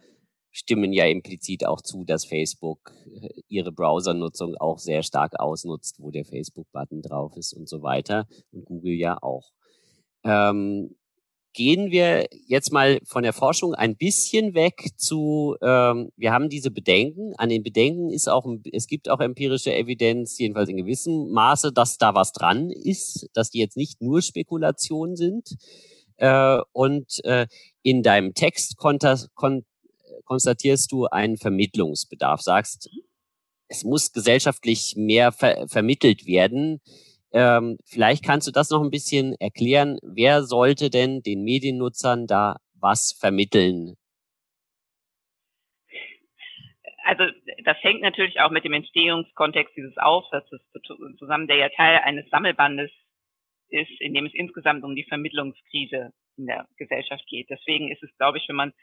stimmen 0.54 0.94
ja 0.94 1.06
implizit 1.06 1.66
auch 1.66 1.82
zu, 1.82 2.06
dass 2.06 2.26
Facebook 2.26 2.94
äh, 3.06 3.30
ihre 3.50 3.74
Browsernutzung 3.74 4.56
auch 4.56 4.80
sehr 4.80 5.04
stark 5.04 5.40
ausnutzt, 5.40 5.98
wo 6.00 6.12
der 6.12 6.24
Facebook-Button 6.24 7.02
drauf 7.02 7.36
ist 7.36 7.54
und 7.54 7.68
so 7.68 7.82
weiter 7.82 8.28
und 8.52 8.66
Google 8.66 8.94
ja 8.94 9.18
auch. 9.22 9.52
Ähm, 10.24 10.96
gehen 11.54 11.92
wir 11.92 12.28
jetzt 12.48 12.72
mal 12.72 13.00
von 13.06 13.24
der 13.24 13.34
Forschung 13.34 13.76
ein 13.76 13.96
bisschen 13.96 14.54
weg 14.54 14.92
zu, 14.96 15.56
ähm, 15.62 16.12
wir 16.18 16.32
haben 16.32 16.50
diese 16.50 16.72
Bedenken. 16.72 17.34
An 17.38 17.50
den 17.50 17.64
Bedenken 17.64 18.10
ist 18.10 18.28
auch, 18.28 18.46
es 18.72 18.88
gibt 18.88 19.10
auch 19.10 19.20
empirische 19.20 19.74
Evidenz, 19.74 20.38
jedenfalls 20.40 20.70
in 20.70 20.78
gewissem 20.78 21.30
Maße, 21.32 21.72
dass 21.72 21.98
da 21.98 22.16
was 22.16 22.32
dran 22.32 22.70
ist, 22.72 23.30
dass 23.34 23.50
die 23.50 23.60
jetzt 23.60 23.78
nicht 23.78 24.02
nur 24.02 24.22
Spekulation 24.22 25.16
sind. 25.16 25.56
Äh, 26.18 26.60
und 26.74 27.24
äh, 27.24 27.48
in 27.82 28.04
deinem 28.04 28.34
Text 28.34 28.78
konter, 28.78 29.20
kon, 29.36 29.64
konstatierst 30.26 30.92
du 30.92 31.06
einen 31.08 31.38
Vermittlungsbedarf, 31.38 32.42
sagst, 32.42 32.90
es 33.68 33.84
muss 33.84 34.12
gesellschaftlich 34.12 34.96
mehr 34.96 35.32
ver 35.32 35.68
vermittelt 35.68 36.26
werden. 36.26 36.82
Ähm, 37.32 37.78
vielleicht 37.86 38.24
kannst 38.24 38.48
du 38.48 38.52
das 38.52 38.70
noch 38.70 38.84
ein 38.84 38.92
bisschen 38.92 39.36
erklären. 39.40 39.98
Wer 40.04 40.44
sollte 40.44 40.90
denn 40.90 41.22
den 41.24 41.44
Mediennutzern 41.44 42.28
da 42.28 42.58
was 42.80 43.14
vermitteln? 43.20 43.96
Also 47.04 47.26
das 47.66 47.78
hängt 47.82 48.02
natürlich 48.02 48.40
auch 48.40 48.52
mit 48.52 48.64
dem 48.64 48.74
Entstehungskontext 48.74 49.76
dieses 49.76 49.98
Aufsatzes 49.98 50.62
zusammen, 51.18 51.48
der 51.48 51.58
ja 51.58 51.70
Teil 51.70 52.00
eines 52.04 52.30
Sammelbandes 52.30 52.92
ist, 53.70 54.00
in 54.00 54.14
dem 54.14 54.26
es 54.26 54.34
insgesamt 54.34 54.84
um 54.84 54.96
die 54.96 55.04
Vermittlungskrise 55.04 56.14
in 56.38 56.46
der 56.46 56.68
Gesellschaft 56.78 57.26
geht. 57.28 57.50
Deswegen 57.50 57.92
ist 57.92 58.04
es, 58.04 58.16
glaube 58.18 58.38
ich, 58.38 58.48
wenn 58.48 58.56
man 58.56 58.74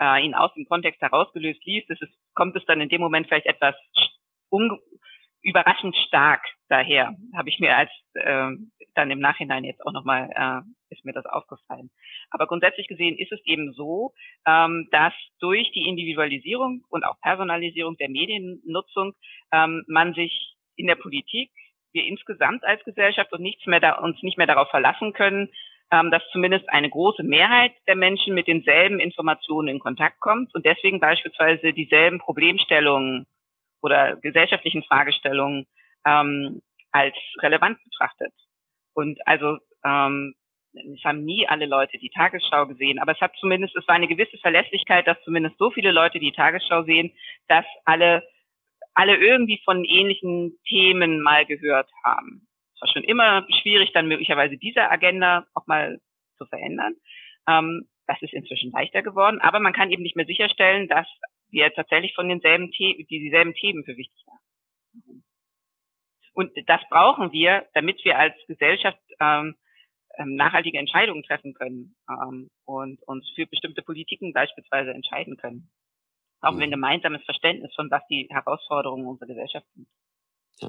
äh, 0.00 0.24
ihn 0.24 0.34
aus 0.34 0.52
dem 0.54 0.66
Kontext 0.66 1.00
herausgelöst 1.00 1.64
liest, 1.64 1.90
ist 1.90 2.02
es, 2.02 2.10
kommt 2.34 2.56
es 2.56 2.64
dann 2.66 2.80
in 2.80 2.88
dem 2.88 3.00
Moment 3.00 3.26
vielleicht 3.26 3.46
etwas 3.46 3.74
überraschend 5.42 5.96
stark 6.06 6.42
daher, 6.68 7.14
habe 7.34 7.48
ich 7.48 7.58
mir 7.58 7.76
als 7.76 7.90
äh, 8.14 8.50
dann 8.94 9.10
im 9.10 9.20
Nachhinein 9.20 9.64
jetzt 9.64 9.84
auch 9.86 9.92
nochmal, 9.92 10.30
äh, 10.34 10.94
ist 10.94 11.04
mir 11.04 11.12
das 11.12 11.26
aufgefallen. 11.26 11.90
Aber 12.30 12.46
grundsätzlich 12.46 12.88
gesehen 12.88 13.16
ist 13.16 13.32
es 13.32 13.40
eben 13.44 13.72
so, 13.72 14.12
ähm, 14.46 14.88
dass 14.90 15.12
durch 15.38 15.70
die 15.72 15.88
Individualisierung 15.88 16.84
und 16.88 17.04
auch 17.04 17.20
Personalisierung 17.20 17.96
der 17.96 18.08
Mediennutzung 18.08 19.14
ähm, 19.52 19.84
man 19.86 20.14
sich 20.14 20.54
in 20.76 20.86
der 20.86 20.96
Politik, 20.96 21.50
wir 21.92 22.04
insgesamt 22.04 22.64
als 22.64 22.82
Gesellschaft 22.84 23.32
und 23.32 23.40
nichts 23.40 23.66
mehr 23.66 23.80
da, 23.80 23.92
uns 23.98 24.22
nicht 24.22 24.38
mehr 24.38 24.46
darauf 24.46 24.68
verlassen 24.70 25.12
können, 25.12 25.48
dass 25.90 26.22
zumindest 26.32 26.68
eine 26.68 26.90
große 26.90 27.22
Mehrheit 27.22 27.72
der 27.86 27.96
Menschen 27.96 28.34
mit 28.34 28.46
denselben 28.46 29.00
Informationen 29.00 29.68
in 29.68 29.78
Kontakt 29.78 30.20
kommt 30.20 30.54
und 30.54 30.66
deswegen 30.66 31.00
beispielsweise 31.00 31.72
dieselben 31.72 32.18
Problemstellungen 32.18 33.26
oder 33.80 34.16
gesellschaftlichen 34.16 34.82
Fragestellungen 34.82 35.66
ähm, 36.04 36.60
als 36.92 37.14
relevant 37.40 37.78
betrachtet. 37.84 38.32
Und 38.94 39.18
also 39.26 39.58
ähm, 39.84 40.34
es 40.74 41.04
haben 41.04 41.24
nie 41.24 41.46
alle 41.48 41.66
Leute 41.66 41.98
die 41.98 42.10
Tagesschau 42.10 42.66
gesehen, 42.66 42.98
aber 42.98 43.12
es 43.12 43.20
hat 43.20 43.32
zumindest, 43.38 43.74
es 43.76 43.86
war 43.88 43.94
eine 43.94 44.08
gewisse 44.08 44.38
Verlässlichkeit, 44.38 45.06
dass 45.06 45.22
zumindest 45.24 45.56
so 45.58 45.70
viele 45.70 45.92
Leute 45.92 46.18
die 46.18 46.32
Tagesschau 46.32 46.82
sehen, 46.82 47.12
dass 47.48 47.64
alle, 47.84 48.22
alle 48.94 49.16
irgendwie 49.16 49.60
von 49.64 49.84
ähnlichen 49.84 50.58
Themen 50.68 51.20
mal 51.20 51.46
gehört 51.46 51.90
haben. 52.04 52.47
Es 52.78 52.82
war 52.82 52.88
schon 52.92 53.04
immer 53.04 53.44
schwierig, 53.60 53.92
dann 53.92 54.06
möglicherweise 54.06 54.56
diese 54.56 54.88
Agenda 54.88 55.46
auch 55.54 55.66
mal 55.66 56.00
zu 56.36 56.46
verändern. 56.46 56.94
Ähm, 57.48 57.88
das 58.06 58.22
ist 58.22 58.32
inzwischen 58.32 58.70
leichter 58.70 59.02
geworden, 59.02 59.40
aber 59.40 59.58
man 59.58 59.72
kann 59.72 59.90
eben 59.90 60.02
nicht 60.02 60.16
mehr 60.16 60.26
sicherstellen, 60.26 60.88
dass 60.88 61.06
wir 61.50 61.72
tatsächlich 61.74 62.14
von 62.14 62.28
denselben 62.28 62.70
Themen, 62.70 63.06
dieselben 63.08 63.54
Themen 63.54 63.84
für 63.84 63.96
wichtig 63.96 64.24
haben. 64.26 65.24
Und 66.34 66.52
das 66.66 66.80
brauchen 66.88 67.32
wir, 67.32 67.66
damit 67.74 68.04
wir 68.04 68.16
als 68.16 68.34
Gesellschaft 68.46 69.00
ähm, 69.18 69.56
ähm, 70.16 70.36
nachhaltige 70.36 70.78
Entscheidungen 70.78 71.24
treffen 71.24 71.52
können 71.52 71.96
ähm, 72.08 72.48
und 72.64 73.02
uns 73.08 73.28
für 73.34 73.46
bestimmte 73.46 73.82
Politiken 73.82 74.32
beispielsweise 74.32 74.92
entscheiden 74.92 75.36
können. 75.36 75.68
Auch 76.40 76.56
wir 76.56 76.64
ein 76.64 76.70
gemeinsames 76.70 77.24
Verständnis 77.24 77.74
von, 77.74 77.90
was 77.90 78.06
die 78.08 78.28
Herausforderungen 78.30 79.06
unserer 79.06 79.26
Gesellschaft 79.26 79.66
sind. 79.74 79.88
Ja. 80.60 80.68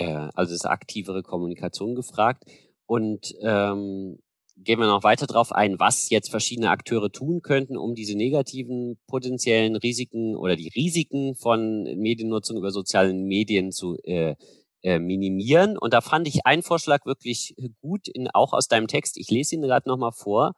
Äh, 0.00 0.28
also 0.34 0.54
ist 0.54 0.66
aktivere 0.66 1.22
Kommunikation 1.22 1.94
gefragt. 1.94 2.44
Und 2.86 3.34
ähm, 3.42 4.18
gehen 4.56 4.80
wir 4.80 4.86
noch 4.86 5.04
weiter 5.04 5.26
darauf 5.26 5.52
ein, 5.52 5.78
was 5.78 6.10
jetzt 6.10 6.30
verschiedene 6.30 6.70
Akteure 6.70 7.10
tun 7.12 7.42
könnten, 7.42 7.76
um 7.76 7.94
diese 7.94 8.16
negativen 8.16 8.98
potenziellen 9.06 9.76
Risiken 9.76 10.36
oder 10.36 10.56
die 10.56 10.72
Risiken 10.74 11.34
von 11.34 11.84
Mediennutzung 11.96 12.56
über 12.56 12.70
sozialen 12.70 13.24
Medien 13.24 13.72
zu 13.72 13.96
äh, 14.04 14.34
äh, 14.82 14.98
minimieren. 14.98 15.76
Und 15.78 15.92
da 15.92 16.00
fand 16.00 16.26
ich 16.26 16.46
einen 16.46 16.62
Vorschlag 16.62 17.04
wirklich 17.04 17.54
gut, 17.80 18.08
in, 18.08 18.28
auch 18.32 18.52
aus 18.52 18.68
deinem 18.68 18.88
Text. 18.88 19.18
Ich 19.18 19.30
lese 19.30 19.54
ihn 19.54 19.62
gerade 19.62 19.88
nochmal 19.88 20.12
vor, 20.12 20.54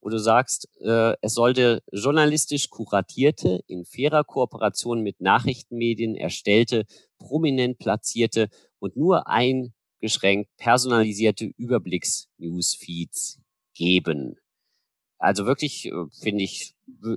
wo 0.00 0.08
du 0.08 0.18
sagst, 0.18 0.68
äh, 0.80 1.14
es 1.20 1.34
sollte 1.34 1.82
journalistisch 1.92 2.70
kuratierte, 2.70 3.60
in 3.66 3.84
fairer 3.84 4.24
Kooperation 4.24 5.02
mit 5.02 5.20
Nachrichtenmedien 5.20 6.14
erstellte, 6.14 6.84
prominent 7.18 7.78
platzierte 7.78 8.48
und 8.78 8.96
nur 8.96 9.26
eingeschränkt 9.28 10.50
personalisierte 10.56 11.46
Überblicks-Newsfeeds 11.56 13.40
geben. 13.74 14.36
Also 15.18 15.46
wirklich, 15.46 15.86
äh, 15.86 15.92
finde 16.20 16.44
ich, 16.44 16.74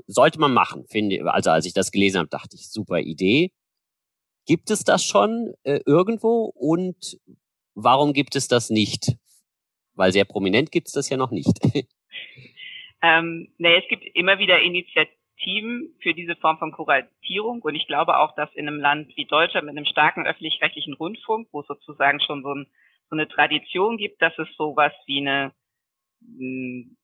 sollte 0.07 0.39
man 0.39 0.53
machen. 0.53 0.85
Finde, 0.87 1.31
also 1.31 1.51
als 1.51 1.65
ich 1.65 1.73
das 1.73 1.91
gelesen 1.91 2.19
habe, 2.19 2.29
dachte 2.29 2.55
ich, 2.55 2.69
super 2.69 2.99
Idee. 2.99 3.51
Gibt 4.45 4.71
es 4.71 4.83
das 4.83 5.03
schon 5.03 5.53
äh, 5.63 5.81
irgendwo 5.85 6.45
und 6.55 7.19
warum 7.75 8.13
gibt 8.13 8.35
es 8.35 8.47
das 8.47 8.69
nicht? 8.69 9.15
Weil 9.93 10.11
sehr 10.11 10.25
prominent 10.25 10.71
gibt 10.71 10.87
es 10.87 10.93
das 10.93 11.09
ja 11.09 11.17
noch 11.17 11.31
nicht. 11.31 11.59
ähm, 13.01 13.53
nee, 13.57 13.77
es 13.77 13.87
gibt 13.89 14.03
immer 14.15 14.39
wieder 14.39 14.59
Initiativen 14.61 15.18
für 15.41 16.13
diese 16.13 16.35
Form 16.35 16.57
von 16.57 16.71
Kuratierung 16.71 17.61
und 17.61 17.75
ich 17.75 17.87
glaube 17.87 18.17
auch, 18.17 18.35
dass 18.35 18.53
in 18.55 18.67
einem 18.67 18.79
Land 18.79 19.15
wie 19.15 19.25
Deutschland 19.25 19.65
mit 19.65 19.77
einem 19.77 19.85
starken 19.85 20.25
öffentlich-rechtlichen 20.27 20.93
Rundfunk, 20.93 21.47
wo 21.51 21.61
es 21.61 21.67
sozusagen 21.67 22.19
schon 22.19 22.43
so, 22.43 22.53
ein, 22.53 22.67
so 23.09 23.15
eine 23.15 23.27
Tradition 23.27 23.97
gibt, 23.97 24.21
dass 24.21 24.37
es 24.37 24.47
sowas 24.57 24.91
wie 25.05 25.19
eine 25.19 25.53
hm, 26.21 26.97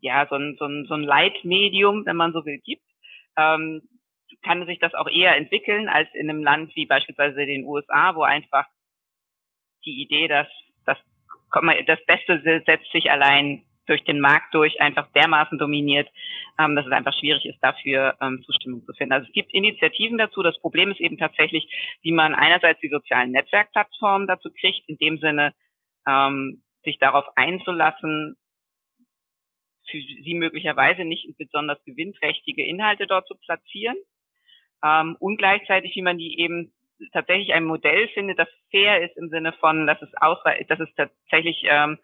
ja, 0.00 0.26
so 0.28 0.36
ein, 0.36 0.56
so 0.58 0.66
ein, 0.66 0.86
so 0.86 0.94
ein 0.94 1.02
Leitmedium, 1.02 2.06
wenn 2.06 2.16
man 2.16 2.32
so 2.32 2.44
will, 2.44 2.58
gibt, 2.58 2.84
ähm, 3.36 3.82
kann 4.42 4.66
sich 4.66 4.78
das 4.78 4.94
auch 4.94 5.08
eher 5.08 5.36
entwickeln 5.36 5.88
als 5.88 6.08
in 6.14 6.30
einem 6.30 6.42
Land 6.42 6.74
wie 6.76 6.86
beispielsweise 6.86 7.46
den 7.46 7.64
USA, 7.64 8.14
wo 8.14 8.22
einfach 8.22 8.66
die 9.84 10.02
Idee, 10.02 10.28
dass 10.28 10.46
das, 10.84 10.98
das 11.86 12.04
Beste 12.06 12.62
setzt 12.66 12.92
sich 12.92 13.10
allein 13.10 13.64
durch 13.88 14.04
den 14.04 14.20
Markt 14.20 14.54
durch 14.54 14.80
einfach 14.80 15.10
dermaßen 15.12 15.58
dominiert, 15.58 16.08
ähm, 16.58 16.76
dass 16.76 16.86
es 16.86 16.92
einfach 16.92 17.14
schwierig 17.14 17.44
ist, 17.46 17.58
dafür 17.62 18.16
ähm, 18.20 18.42
Zustimmung 18.44 18.84
zu 18.84 18.92
finden. 18.92 19.12
Also 19.12 19.26
es 19.26 19.32
gibt 19.32 19.52
Initiativen 19.52 20.18
dazu. 20.18 20.42
Das 20.42 20.58
Problem 20.60 20.90
ist 20.90 21.00
eben 21.00 21.18
tatsächlich, 21.18 21.68
wie 22.02 22.12
man 22.12 22.34
einerseits 22.34 22.80
die 22.80 22.88
sozialen 22.88 23.32
Netzwerkplattformen 23.32 24.26
dazu 24.26 24.50
kriegt, 24.52 24.88
in 24.88 24.98
dem 24.98 25.18
Sinne, 25.18 25.54
ähm, 26.06 26.62
sich 26.84 26.98
darauf 26.98 27.24
einzulassen, 27.36 28.36
für 29.90 29.98
sie 29.98 30.34
möglicherweise 30.34 31.04
nicht 31.04 31.26
besonders 31.38 31.82
gewinnträchtige 31.84 32.64
Inhalte 32.64 33.06
dort 33.06 33.26
zu 33.26 33.34
platzieren. 33.36 33.96
Ähm, 34.84 35.16
und 35.18 35.38
gleichzeitig, 35.38 35.94
wie 35.96 36.02
man 36.02 36.18
die 36.18 36.38
eben 36.40 36.72
tatsächlich 37.12 37.52
ein 37.54 37.64
Modell 37.64 38.08
findet, 38.08 38.38
das 38.38 38.48
fair 38.70 39.02
ist 39.02 39.16
im 39.16 39.28
Sinne 39.28 39.52
von, 39.54 39.86
dass 39.86 40.00
es 40.02 40.12
ausreicht, 40.16 40.70
dass 40.70 40.80
es 40.80 40.92
tatsächlich 40.94 41.62
ähm, 41.64 41.98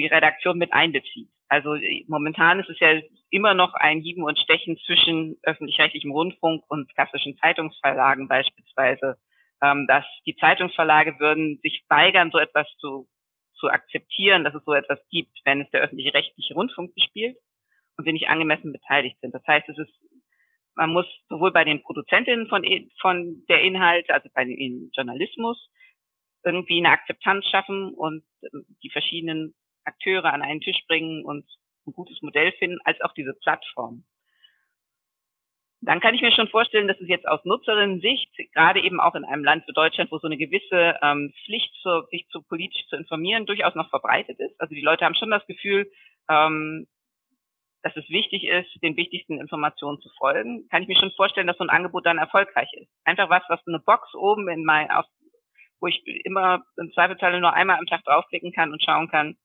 die 0.00 0.06
Redaktion 0.06 0.58
mit 0.58 0.72
einbezieht. 0.72 1.28
Also 1.48 1.76
momentan 2.06 2.60
ist 2.60 2.70
es 2.70 2.80
ja 2.80 3.00
immer 3.30 3.54
noch 3.54 3.74
ein 3.74 4.00
Hieben 4.00 4.22
und 4.24 4.38
Stechen 4.38 4.78
zwischen 4.86 5.36
öffentlich-rechtlichem 5.42 6.10
Rundfunk 6.10 6.64
und 6.68 6.92
klassischen 6.94 7.36
Zeitungsverlagen 7.38 8.28
beispielsweise. 8.28 9.18
Ähm, 9.62 9.86
dass 9.86 10.04
die 10.26 10.34
Zeitungsverlage 10.36 11.20
würden 11.20 11.60
sich 11.62 11.84
weigern, 11.88 12.30
so 12.32 12.38
etwas 12.38 12.66
zu 12.78 13.06
zu 13.62 13.70
akzeptieren, 13.70 14.42
dass 14.42 14.54
es 14.54 14.64
so 14.64 14.74
etwas 14.74 14.98
gibt, 15.08 15.38
wenn 15.44 15.60
es 15.60 15.70
der 15.70 15.82
öffentliche 15.82 16.12
rechtliche 16.12 16.54
Rundfunk 16.54 16.94
bespielt 16.94 17.36
und 17.96 18.04
sie 18.04 18.12
nicht 18.12 18.28
angemessen 18.28 18.72
beteiligt 18.72 19.16
sind. 19.20 19.32
Das 19.32 19.46
heißt, 19.46 19.68
es 19.68 19.78
ist, 19.78 19.92
man 20.74 20.90
muss 20.90 21.06
sowohl 21.28 21.52
bei 21.52 21.62
den 21.62 21.80
Produzentinnen 21.80 22.48
von, 22.48 22.64
von 23.00 23.44
der 23.48 23.62
Inhalte, 23.62 24.12
also 24.12 24.28
bei 24.34 24.44
dem 24.44 24.90
Journalismus, 24.92 25.70
irgendwie 26.44 26.78
eine 26.78 26.90
Akzeptanz 26.90 27.46
schaffen 27.46 27.94
und 27.94 28.24
ähm, 28.52 28.66
die 28.82 28.90
verschiedenen 28.90 29.54
Akteure 29.84 30.32
an 30.32 30.42
einen 30.42 30.60
Tisch 30.60 30.84
bringen 30.86 31.24
und 31.24 31.44
ein 31.86 31.92
gutes 31.92 32.22
Modell 32.22 32.52
finden, 32.52 32.78
als 32.84 33.00
auch 33.00 33.12
diese 33.14 33.34
Plattform 33.34 34.04
dann 35.82 36.00
kann 36.00 36.14
ich 36.14 36.22
mir 36.22 36.30
schon 36.30 36.48
vorstellen, 36.48 36.86
dass 36.86 37.00
es 37.00 37.08
jetzt 37.08 37.26
aus 37.26 37.44
Nutzerinnen-Sicht, 37.44 38.30
gerade 38.54 38.80
eben 38.80 39.00
auch 39.00 39.16
in 39.16 39.24
einem 39.24 39.42
Land 39.42 39.66
wie 39.66 39.72
Deutschland, 39.72 40.12
wo 40.12 40.18
so 40.18 40.28
eine 40.28 40.36
gewisse 40.36 40.96
ähm, 41.02 41.34
Pflicht, 41.44 41.74
zur, 41.82 42.06
sich 42.10 42.26
zu 42.28 42.40
politisch 42.42 42.86
zu 42.86 42.96
informieren, 42.96 43.46
durchaus 43.46 43.74
noch 43.74 43.90
verbreitet 43.90 44.38
ist. 44.38 44.58
Also 44.60 44.74
die 44.76 44.80
Leute 44.80 45.04
haben 45.04 45.16
schon 45.16 45.30
das 45.30 45.44
Gefühl, 45.46 45.90
ähm, 46.30 46.86
dass 47.82 47.96
es 47.96 48.08
wichtig 48.08 48.44
ist, 48.44 48.70
den 48.80 48.96
wichtigsten 48.96 49.40
Informationen 49.40 50.00
zu 50.00 50.08
folgen. 50.16 50.68
Kann 50.68 50.82
ich 50.82 50.88
mir 50.88 50.96
schon 50.96 51.10
vorstellen, 51.16 51.48
dass 51.48 51.58
so 51.58 51.64
ein 51.64 51.70
Angebot 51.70 52.06
dann 52.06 52.18
erfolgreich 52.18 52.72
ist. 52.74 52.88
Einfach 53.04 53.28
was, 53.28 53.42
was 53.48 53.60
eine 53.66 53.80
Box 53.80 54.14
oben 54.14 54.48
in 54.48 54.64
mein, 54.64 54.88
auf, 54.92 55.06
wo 55.80 55.88
ich 55.88 56.00
immer 56.24 56.62
im 56.76 56.92
Zweifelsfall 56.92 57.40
nur 57.40 57.54
einmal 57.54 57.78
am 57.78 57.86
Tag 57.86 58.04
draufklicken 58.04 58.52
kann 58.52 58.70
und 58.70 58.84
schauen 58.84 59.08
kann, 59.08 59.36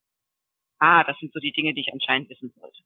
ah, 0.79 1.03
das 1.03 1.17
sind 1.19 1.33
so 1.33 1.39
die 1.39 1.51
Dinge, 1.51 1.73
die 1.73 1.81
ich 1.81 1.93
anscheinend 1.93 2.29
wissen 2.29 2.51
sollte. 2.59 2.83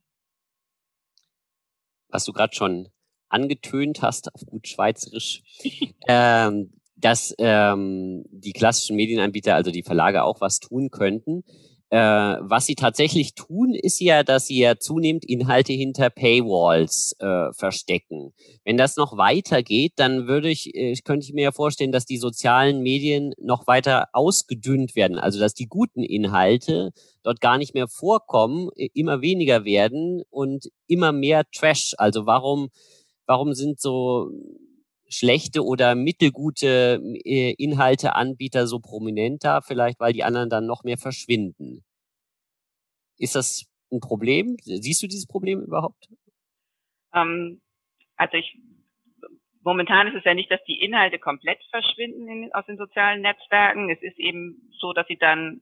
Was 2.09 2.25
du 2.25 2.33
gerade 2.33 2.55
schon 2.55 2.89
angetönt 3.29 4.01
hast, 4.01 4.33
auf 4.33 4.45
gut 4.45 4.67
Schweizerisch, 4.67 5.41
ähm, 6.07 6.73
dass 6.95 7.33
ähm, 7.39 8.23
die 8.29 8.53
klassischen 8.53 8.95
Medienanbieter, 8.95 9.55
also 9.55 9.71
die 9.71 9.83
Verlage, 9.83 10.23
auch 10.23 10.41
was 10.41 10.59
tun 10.59 10.91
könnten. 10.91 11.43
Äh, 11.91 11.97
was 11.97 12.67
sie 12.67 12.75
tatsächlich 12.75 13.35
tun, 13.35 13.73
ist 13.73 13.99
ja, 13.99 14.23
dass 14.23 14.47
sie 14.47 14.57
ja 14.57 14.77
zunehmend 14.77 15.25
Inhalte 15.25 15.73
hinter 15.73 16.09
Paywalls 16.09 17.17
äh, 17.19 17.51
verstecken. 17.51 18.31
Wenn 18.63 18.77
das 18.77 18.95
noch 18.95 19.17
weitergeht, 19.17 19.93
dann 19.97 20.25
würde 20.25 20.49
ich, 20.49 20.73
äh, 20.73 20.95
könnte 21.03 21.25
ich 21.25 21.33
mir 21.33 21.43
ja 21.43 21.51
vorstellen, 21.51 21.91
dass 21.91 22.05
die 22.05 22.15
sozialen 22.15 22.81
Medien 22.81 23.33
noch 23.37 23.67
weiter 23.67 24.07
ausgedünnt 24.13 24.95
werden. 24.95 25.19
Also 25.19 25.37
dass 25.41 25.53
die 25.53 25.67
guten 25.67 26.01
Inhalte 26.01 26.93
dort 27.23 27.41
gar 27.41 27.57
nicht 27.57 27.73
mehr 27.73 27.89
vorkommen, 27.89 28.69
immer 28.93 29.21
weniger 29.21 29.65
werden 29.65 30.23
und 30.29 30.69
immer 30.87 31.11
mehr 31.11 31.43
Trash. 31.53 31.93
Also 31.97 32.25
warum, 32.25 32.69
warum 33.25 33.53
sind 33.53 33.81
so 33.81 34.31
schlechte 35.11 35.63
oder 35.63 35.95
mittelgute 35.95 37.01
äh, 37.25 37.53
Inhalteanbieter 37.53 38.67
so 38.67 38.79
prominent 38.79 39.43
da? 39.43 39.61
Vielleicht, 39.61 39.99
weil 39.99 40.13
die 40.13 40.23
anderen 40.23 40.49
dann 40.49 40.65
noch 40.65 40.83
mehr 40.83 40.97
verschwinden. 40.97 41.83
Ist 43.17 43.35
das 43.35 43.65
ein 43.91 43.99
Problem? 43.99 44.57
Siehst 44.61 45.03
du 45.03 45.07
dieses 45.07 45.27
Problem 45.27 45.61
überhaupt? 45.61 46.07
Ähm, 47.13 47.61
also 48.15 48.37
ich 48.37 48.57
momentan 49.63 50.07
ist 50.07 50.15
es 50.15 50.23
ja 50.23 50.33
nicht, 50.33 50.51
dass 50.51 50.63
die 50.63 50.81
Inhalte 50.81 51.19
komplett 51.19 51.59
verschwinden 51.69 52.27
in, 52.27 52.53
aus 52.53 52.65
den 52.65 52.77
sozialen 52.77 53.21
Netzwerken. 53.21 53.89
Es 53.89 54.01
ist 54.01 54.17
eben 54.17 54.71
so, 54.79 54.93
dass 54.93 55.07
sie 55.07 55.17
dann 55.17 55.61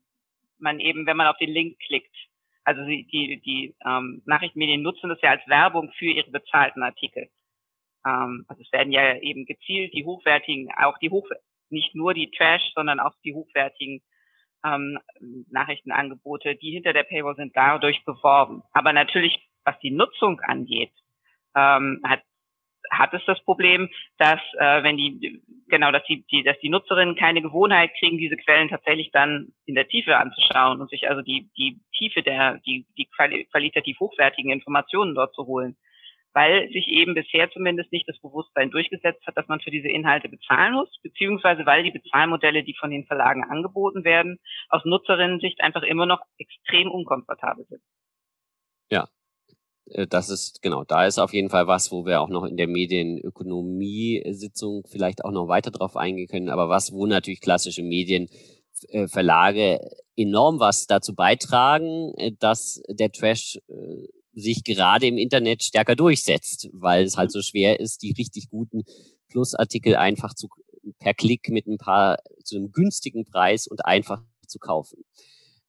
man 0.57 0.79
eben, 0.79 1.05
wenn 1.05 1.17
man 1.17 1.27
auf 1.27 1.37
den 1.37 1.49
Link 1.49 1.79
klickt, 1.79 2.15
also 2.63 2.83
die, 2.85 3.05
die, 3.05 3.41
die 3.41 3.75
ähm, 3.85 4.21
Nachrichtenmedien 4.25 4.81
nutzen 4.81 5.09
das 5.09 5.21
ja 5.21 5.31
als 5.31 5.47
Werbung 5.47 5.91
für 5.97 6.05
ihre 6.05 6.29
bezahlten 6.29 6.83
Artikel. 6.83 7.29
Ähm, 8.09 8.45
also 8.47 8.61
es 8.61 8.71
werden 8.71 8.91
ja 8.91 9.15
eben 9.17 9.45
gezielt 9.45 9.93
die 9.93 10.05
hochwertigen, 10.05 10.71
auch 10.77 10.97
die 10.99 11.09
hoch, 11.09 11.27
nicht 11.69 11.95
nur 11.95 12.13
die 12.13 12.31
Trash, 12.31 12.71
sondern 12.75 12.99
auch 12.99 13.13
die 13.23 13.33
hochwertigen 13.33 14.01
ähm, 14.65 14.99
Nachrichtenangebote, 15.49 16.55
die 16.55 16.71
hinter 16.71 16.93
der 16.93 17.03
Paywall 17.03 17.35
sind, 17.35 17.55
dadurch 17.55 18.03
beworben. 18.05 18.63
Aber 18.73 18.93
natürlich, 18.93 19.39
was 19.63 19.79
die 19.79 19.91
Nutzung 19.91 20.39
angeht, 20.41 20.91
ähm, 21.55 22.01
hat 22.03 22.21
hat 22.91 23.13
es 23.13 23.21
das 23.27 23.39
Problem, 23.43 23.87
dass 24.17 24.39
äh, 24.57 24.81
wenn 24.81 24.97
die 24.97 25.43
genau, 25.67 25.91
dass 25.91 26.03
die, 26.05 26.25
die, 26.31 26.41
dass 26.41 26.59
die 26.59 26.69
Nutzerinnen 26.69 27.15
keine 27.15 27.41
Gewohnheit 27.41 27.91
kriegen, 27.99 28.17
diese 28.17 28.35
Quellen 28.35 28.69
tatsächlich 28.69 29.11
dann 29.11 29.53
in 29.65 29.75
der 29.75 29.87
Tiefe 29.87 30.17
anzuschauen 30.17 30.81
und 30.81 30.89
sich 30.89 31.07
also 31.07 31.21
die 31.21 31.51
die 31.55 31.79
Tiefe 31.95 32.23
der 32.23 32.59
die 32.65 32.87
die 32.97 33.07
qualitativ 33.51 33.99
hochwertigen 33.99 34.51
Informationen 34.51 35.13
dort 35.13 35.35
zu 35.35 35.45
holen 35.45 35.77
weil 36.33 36.67
sich 36.69 36.87
eben 36.87 37.15
bisher 37.15 37.49
zumindest 37.51 37.91
nicht 37.91 38.07
das 38.07 38.19
Bewusstsein 38.19 38.71
durchgesetzt 38.71 39.25
hat, 39.25 39.37
dass 39.37 39.47
man 39.47 39.59
für 39.59 39.71
diese 39.71 39.87
Inhalte 39.87 40.29
bezahlen 40.29 40.73
muss, 40.73 40.89
beziehungsweise 41.01 41.65
weil 41.65 41.83
die 41.83 41.91
Bezahlmodelle, 41.91 42.63
die 42.63 42.75
von 42.79 42.91
den 42.91 43.05
Verlagen 43.05 43.43
angeboten 43.43 44.03
werden, 44.03 44.39
aus 44.69 44.83
Nutzerinnen-Sicht 44.85 45.61
einfach 45.61 45.83
immer 45.83 46.05
noch 46.05 46.21
extrem 46.37 46.91
unkomfortabel 46.91 47.65
sind. 47.67 47.81
Ja, 48.91 49.07
äh, 49.91 50.07
das 50.07 50.29
ist 50.29 50.61
genau, 50.61 50.83
da 50.83 51.05
ist 51.05 51.19
auf 51.19 51.33
jeden 51.33 51.49
Fall 51.49 51.67
was, 51.67 51.91
wo 51.91 52.05
wir 52.05 52.21
auch 52.21 52.29
noch 52.29 52.45
in 52.45 52.57
der 52.57 52.67
Medienökonomie-Sitzung 52.67 54.83
vielleicht 54.89 55.25
auch 55.25 55.31
noch 55.31 55.47
weiter 55.47 55.71
drauf 55.71 55.95
eingehen 55.95 56.27
können, 56.27 56.49
aber 56.49 56.69
was, 56.69 56.93
wo 56.93 57.05
natürlich 57.05 57.41
klassische 57.41 57.83
Medienverlage 57.83 59.79
enorm 60.15 60.59
was 60.59 60.87
dazu 60.87 61.13
beitragen, 61.15 62.13
äh, 62.17 62.31
dass 62.39 62.81
der 62.89 63.11
Trash 63.11 63.59
äh, 63.67 64.07
sich 64.33 64.63
gerade 64.63 65.07
im 65.07 65.17
Internet 65.17 65.63
stärker 65.63 65.95
durchsetzt, 65.95 66.69
weil 66.73 67.03
es 67.03 67.17
halt 67.17 67.31
so 67.31 67.41
schwer 67.41 67.79
ist, 67.79 68.01
die 68.01 68.13
richtig 68.13 68.49
guten 68.49 68.83
Plusartikel 69.29 69.95
einfach 69.95 70.33
zu, 70.33 70.47
per 70.99 71.13
Klick 71.13 71.49
mit 71.49 71.67
ein 71.67 71.77
paar, 71.77 72.17
zu 72.43 72.57
einem 72.57 72.71
günstigen 72.71 73.25
Preis 73.25 73.67
und 73.67 73.85
einfach 73.85 74.21
zu 74.47 74.59
kaufen. 74.59 75.03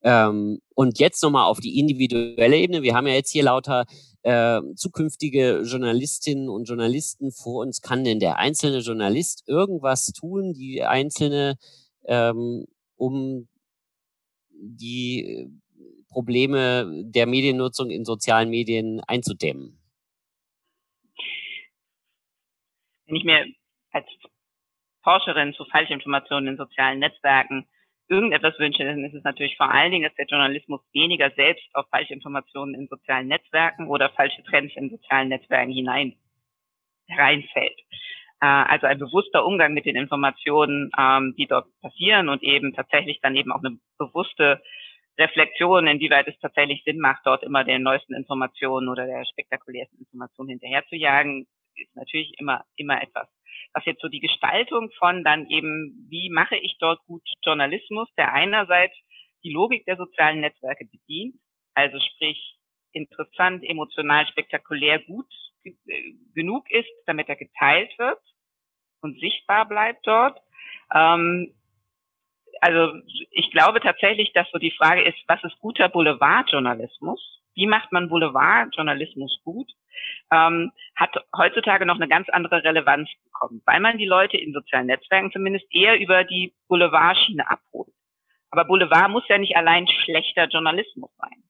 Ähm, 0.02 0.61
und 0.74 0.98
jetzt 0.98 1.22
nochmal 1.22 1.46
auf 1.46 1.61
die 1.61 1.78
individuelle 1.78 2.56
Ebene. 2.56 2.82
Wir 2.82 2.94
haben 2.94 3.06
ja 3.06 3.14
jetzt 3.14 3.30
hier 3.30 3.44
lauter 3.44 3.84
äh, 4.22 4.61
zukünftige 4.74 5.62
Journalistinnen 5.64 6.48
und 6.48 6.68
Journalisten 6.68 7.32
vor 7.32 7.62
uns. 7.62 7.80
Kann 7.80 8.04
denn 8.04 8.20
der 8.20 8.38
einzelne 8.38 8.78
Journalist 8.78 9.44
irgendwas 9.46 10.06
tun, 10.06 10.54
die 10.54 10.82
einzelne, 10.82 11.56
ähm, 12.06 12.66
um 12.96 13.48
die 14.50 15.48
Probleme 16.11 16.86
der 17.04 17.26
Mediennutzung 17.26 17.90
in 17.90 18.04
sozialen 18.04 18.50
Medien 18.50 19.00
einzudämmen? 19.06 19.78
Wenn 23.06 23.16
ich 23.16 23.24
mir 23.24 23.46
als 23.92 24.06
Forscherin 25.02 25.54
zu 25.54 25.64
Falschinformationen 25.64 26.48
in 26.48 26.56
sozialen 26.56 26.98
Netzwerken 26.98 27.66
irgendetwas 28.08 28.58
wünsche, 28.58 28.84
dann 28.84 29.04
ist 29.04 29.14
es 29.14 29.24
natürlich 29.24 29.56
vor 29.56 29.70
allen 29.70 29.92
Dingen, 29.92 30.04
dass 30.04 30.16
der 30.16 30.26
Journalismus 30.26 30.80
weniger 30.92 31.30
selbst 31.30 31.64
auf 31.74 31.86
Falschinformationen 31.90 32.74
in 32.74 32.88
sozialen 32.88 33.28
Netzwerken 33.28 33.88
oder 33.88 34.11
falsche 34.11 34.42
Trends 34.42 34.74
in 34.76 34.90
sozialen 34.90 35.28
Netzwerken 35.28 35.72
hinein 35.72 36.16
reinfällt. 37.08 37.78
Äh, 38.40 38.46
also 38.46 38.86
ein 38.86 38.98
bewusster 38.98 39.44
Umgang 39.44 39.74
mit 39.74 39.86
den 39.86 39.96
Informationen, 39.96 40.90
ähm, 40.98 41.34
die 41.38 41.46
dort 41.46 41.66
passieren 41.80 42.28
und 42.28 42.42
eben 42.42 42.74
tatsächlich 42.74 43.20
dann 43.22 43.36
eben 43.36 43.52
auch 43.52 43.62
eine 43.62 43.78
bewusste 43.98 44.61
Reflexion, 45.20 45.86
inwieweit 45.86 46.26
es 46.28 46.38
tatsächlich 46.40 46.82
Sinn 46.84 46.98
macht, 46.98 47.22
dort 47.24 47.42
immer 47.42 47.64
den 47.64 47.82
neuesten 47.82 48.14
Informationen 48.14 48.88
oder 48.88 49.06
der 49.06 49.24
spektakulärsten 49.26 49.98
Informationen 49.98 50.50
hinterherzujagen, 50.50 51.46
ist 51.76 51.94
natürlich 51.94 52.32
immer, 52.38 52.64
immer 52.76 53.02
etwas. 53.02 53.28
Was 53.72 53.84
jetzt 53.84 54.00
so 54.00 54.08
die 54.08 54.20
Gestaltung 54.20 54.90
von 54.98 55.22
dann 55.22 55.46
eben, 55.48 56.06
wie 56.08 56.30
mache 56.30 56.56
ich 56.56 56.76
dort 56.80 57.00
gut 57.06 57.22
Journalismus, 57.44 58.08
der 58.16 58.32
einerseits 58.32 58.96
die 59.44 59.52
Logik 59.52 59.84
der 59.86 59.96
sozialen 59.96 60.40
Netzwerke 60.40 60.86
bedient, 60.86 61.36
also 61.74 61.98
sprich 62.00 62.58
interessant, 62.92 63.62
emotional, 63.64 64.26
spektakulär 64.26 64.98
gut 65.00 65.32
genug 66.34 66.70
ist, 66.70 66.90
damit 67.06 67.28
er 67.28 67.36
geteilt 67.36 67.96
wird 67.98 68.20
und 69.02 69.18
sichtbar 69.20 69.68
bleibt 69.68 70.06
dort. 70.06 70.40
Ähm, 70.92 71.54
also 72.61 72.92
ich 73.30 73.50
glaube 73.50 73.80
tatsächlich, 73.80 74.32
dass 74.32 74.50
so 74.50 74.58
die 74.58 74.70
Frage 74.72 75.02
ist, 75.02 75.18
was 75.26 75.42
ist 75.44 75.58
guter 75.58 75.88
Boulevardjournalismus? 75.88 77.40
Wie 77.54 77.66
macht 77.66 77.92
man 77.92 78.08
Boulevardjournalismus 78.08 79.40
gut? 79.44 79.70
Ähm, 80.32 80.70
hat 80.94 81.14
heutzutage 81.36 81.84
noch 81.84 81.96
eine 81.96 82.08
ganz 82.08 82.28
andere 82.28 82.62
Relevanz 82.62 83.08
bekommen, 83.24 83.62
weil 83.66 83.80
man 83.80 83.98
die 83.98 84.06
Leute 84.06 84.36
in 84.36 84.52
sozialen 84.52 84.86
Netzwerken 84.86 85.32
zumindest 85.32 85.66
eher 85.70 85.98
über 85.98 86.24
die 86.24 86.54
Boulevardschiene 86.68 87.48
abholt. 87.48 87.92
Aber 88.50 88.64
Boulevard 88.64 89.11
muss 89.11 89.28
ja 89.28 89.38
nicht 89.38 89.56
allein 89.56 89.86
schlechter 89.88 90.46
Journalismus 90.48 91.11
sein. 91.18 91.42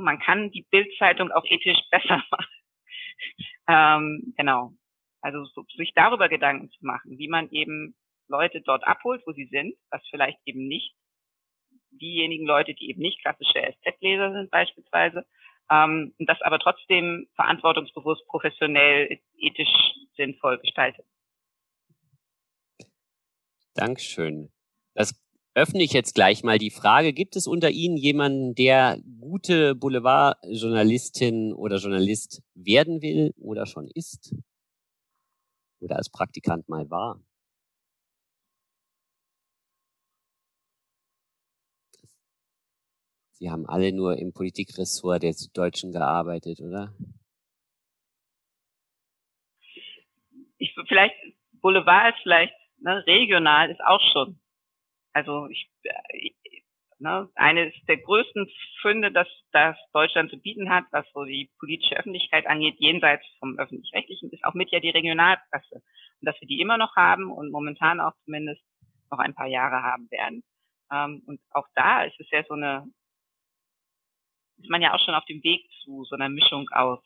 Man 0.00 0.18
kann 0.18 0.50
die 0.50 0.66
Bildzeitung 0.70 1.30
auch 1.30 1.44
ethisch 1.44 1.78
besser 1.90 2.22
machen. 2.30 2.46
ähm, 3.68 4.34
genau. 4.36 4.72
Also 5.20 5.44
so, 5.46 5.64
sich 5.76 5.92
darüber 5.94 6.28
Gedanken 6.28 6.70
zu 6.70 6.84
machen, 6.84 7.18
wie 7.18 7.28
man 7.28 7.48
eben 7.50 7.94
Leute 8.28 8.60
dort 8.60 8.84
abholt, 8.86 9.22
wo 9.26 9.32
sie 9.32 9.46
sind, 9.46 9.74
was 9.90 10.02
vielleicht 10.10 10.38
eben 10.44 10.66
nicht 10.66 10.94
diejenigen 11.90 12.46
Leute, 12.46 12.74
die 12.74 12.90
eben 12.90 13.02
nicht 13.02 13.20
klassische 13.20 13.60
SZ-Leser 13.80 14.32
sind 14.32 14.50
beispielsweise, 14.50 15.26
ähm, 15.70 16.14
das 16.18 16.40
aber 16.42 16.58
trotzdem 16.58 17.28
verantwortungsbewusst, 17.34 18.26
professionell, 18.26 19.18
ethisch 19.38 19.68
sinnvoll 20.16 20.58
gestaltet. 20.58 21.06
Dankeschön. 23.74 24.52
Das 24.94 25.20
öffne 25.54 25.82
ich 25.82 25.92
jetzt 25.92 26.14
gleich 26.14 26.42
mal 26.42 26.58
die 26.58 26.70
Frage, 26.70 27.12
gibt 27.12 27.36
es 27.36 27.46
unter 27.46 27.70
Ihnen 27.70 27.96
jemanden, 27.96 28.54
der 28.54 28.98
gute 29.20 29.74
Boulevardjournalistin 29.74 31.52
oder 31.52 31.76
Journalist 31.76 32.42
werden 32.54 33.02
will 33.02 33.32
oder 33.36 33.66
schon 33.66 33.88
ist? 33.94 34.34
Oder 35.80 35.96
als 35.96 36.10
Praktikant 36.10 36.68
mal 36.68 36.88
war? 36.90 37.20
Sie 43.44 43.50
haben 43.50 43.66
alle 43.66 43.92
nur 43.92 44.16
im 44.16 44.32
Politikressort 44.32 45.22
der 45.22 45.34
Süddeutschen 45.34 45.92
gearbeitet, 45.92 46.62
oder? 46.62 46.94
Ich, 50.56 50.74
vielleicht, 50.88 51.14
Boulevard 51.60 52.14
ist 52.14 52.22
vielleicht, 52.22 52.54
ne, 52.78 53.04
regional 53.06 53.70
ist 53.70 53.82
auch 53.84 54.00
schon. 54.14 54.40
Also 55.12 55.46
ich, 55.48 55.70
ich 56.14 56.34
ne, 56.98 57.28
eines 57.34 57.74
der 57.86 57.98
größten 57.98 58.48
Funde, 58.80 59.12
das, 59.12 59.28
das 59.52 59.76
Deutschland 59.92 60.30
zu 60.30 60.38
bieten 60.38 60.70
hat, 60.70 60.84
was 60.90 61.04
so 61.12 61.24
die 61.24 61.50
politische 61.58 61.98
Öffentlichkeit 61.98 62.46
angeht, 62.46 62.76
jenseits 62.78 63.26
vom 63.40 63.58
öffentlich-rechtlichen, 63.58 64.30
ist 64.30 64.44
auch 64.44 64.54
mit 64.54 64.70
ja 64.70 64.80
die 64.80 64.88
Regionalpresse. 64.88 65.74
Und 65.74 66.22
dass 66.22 66.40
wir 66.40 66.48
die 66.48 66.62
immer 66.62 66.78
noch 66.78 66.96
haben 66.96 67.30
und 67.30 67.50
momentan 67.50 68.00
auch 68.00 68.14
zumindest 68.24 68.62
noch 69.10 69.18
ein 69.18 69.34
paar 69.34 69.48
Jahre 69.48 69.82
haben 69.82 70.10
werden. 70.10 70.42
Ähm, 70.90 71.22
und 71.26 71.40
auch 71.50 71.66
da 71.74 72.04
ist 72.04 72.18
es 72.18 72.30
ja 72.30 72.42
so 72.48 72.54
eine 72.54 72.86
ist 74.58 74.70
man 74.70 74.82
ja 74.82 74.94
auch 74.94 75.04
schon 75.04 75.14
auf 75.14 75.24
dem 75.26 75.42
Weg 75.42 75.68
zu 75.82 76.04
so 76.04 76.14
einer 76.14 76.28
Mischung 76.28 76.68
aus, 76.70 77.00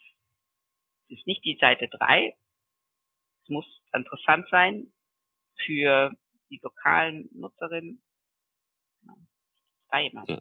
es 1.08 1.18
ist 1.18 1.26
nicht 1.26 1.44
die 1.44 1.58
Seite 1.60 1.88
drei, 1.88 2.36
es 3.42 3.48
muss 3.48 3.66
interessant 3.92 4.46
sein 4.50 4.92
für 5.64 6.12
die 6.50 6.60
lokalen 6.62 7.28
Nutzerinnen. 7.32 8.02
Ja. 10.28 10.40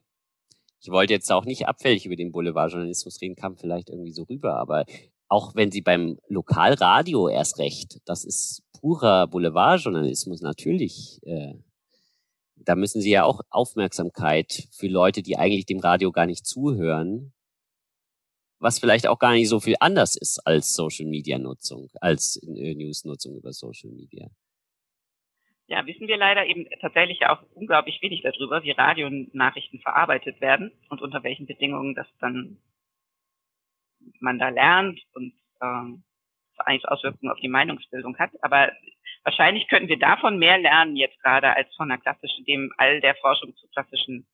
ich 0.79 0.89
wollte 0.89 1.13
jetzt 1.13 1.31
auch 1.31 1.45
nicht 1.45 1.67
abfällig 1.67 2.05
über 2.05 2.15
den 2.15 2.31
Boulevardjournalismus 2.31 3.21
reden, 3.21 3.35
kam 3.35 3.57
vielleicht 3.57 3.89
irgendwie 3.89 4.11
so 4.11 4.23
rüber, 4.23 4.55
aber 4.55 4.85
auch 5.29 5.55
wenn 5.55 5.71
Sie 5.71 5.81
beim 5.81 6.17
Lokalradio 6.27 7.27
erst 7.29 7.59
recht, 7.59 7.99
das 8.05 8.23
ist 8.23 8.63
purer 8.79 9.27
Boulevardjournalismus 9.27 10.41
natürlich. 10.41 11.19
Äh, 11.23 11.55
da 12.68 12.76
müssen 12.76 13.01
Sie 13.01 13.11
ja 13.11 13.24
auch 13.24 13.41
Aufmerksamkeit 13.49 14.68
für 14.72 14.88
Leute, 14.88 15.24
die 15.24 15.38
eigentlich 15.38 15.65
dem 15.65 15.80
Radio 15.80 16.11
gar 16.11 16.26
nicht 16.26 16.45
zuhören, 16.45 17.34
was 18.59 18.80
vielleicht 18.80 19.07
auch 19.07 19.20
gar 19.20 19.32
nicht 19.32 19.47
so 19.47 19.61
viel 19.61 19.76
anders 19.80 20.18
ist 20.18 20.45
als 20.45 20.74
Social 20.74 21.05
Media 21.05 21.38
Nutzung, 21.38 21.89
als 22.01 22.36
äh, 22.43 22.76
News 22.76 23.05
Nutzung 23.05 23.38
über 23.38 23.53
Social 23.53 23.91
Media. 23.91 24.28
Ja, 25.68 25.86
wissen 25.86 26.07
wir 26.07 26.18
leider 26.18 26.45
eben 26.45 26.68
tatsächlich 26.82 27.26
auch 27.26 27.41
unglaublich 27.53 28.01
wenig 28.01 28.22
darüber, 28.22 28.63
wie 28.63 28.72
Radionachrichten 28.72 29.80
verarbeitet 29.80 30.41
werden 30.41 30.72
und 30.89 31.01
unter 31.01 31.24
welchen 31.24 31.45
Bedingungen 31.45 31.95
das 31.95 32.07
dann 32.20 32.57
man 34.20 34.39
da 34.39 34.49
lernt 34.49 34.99
und 35.13 35.34
ähm, 35.61 36.03
eigentlich 36.57 36.88
Auswirkungen 36.88 37.32
auf 37.32 37.39
die 37.39 37.49
Meinungsbildung 37.49 38.18
hat. 38.18 38.32
Aber 38.41 38.72
wahrscheinlich 39.24 39.68
könnten 39.68 39.89
wir 39.89 39.99
davon 39.99 40.39
mehr 40.39 40.57
lernen 40.57 40.95
jetzt 40.95 41.20
gerade 41.22 41.55
als 41.55 41.74
von 41.76 41.89
der 41.89 41.97
klassischen, 41.97 42.45
dem 42.45 42.72
all 42.78 43.01
der 43.01 43.15
Forschung 43.15 43.55
zu 43.55 43.68
klassischen 43.70 44.28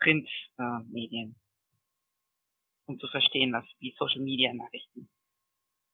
Printmedien, 0.00 1.30
äh, 1.30 2.90
um 2.90 2.98
zu 2.98 3.08
verstehen, 3.08 3.52
was 3.52 3.64
wie 3.78 3.94
Social 3.98 4.20
Media 4.20 4.52
Nachrichten 4.52 5.08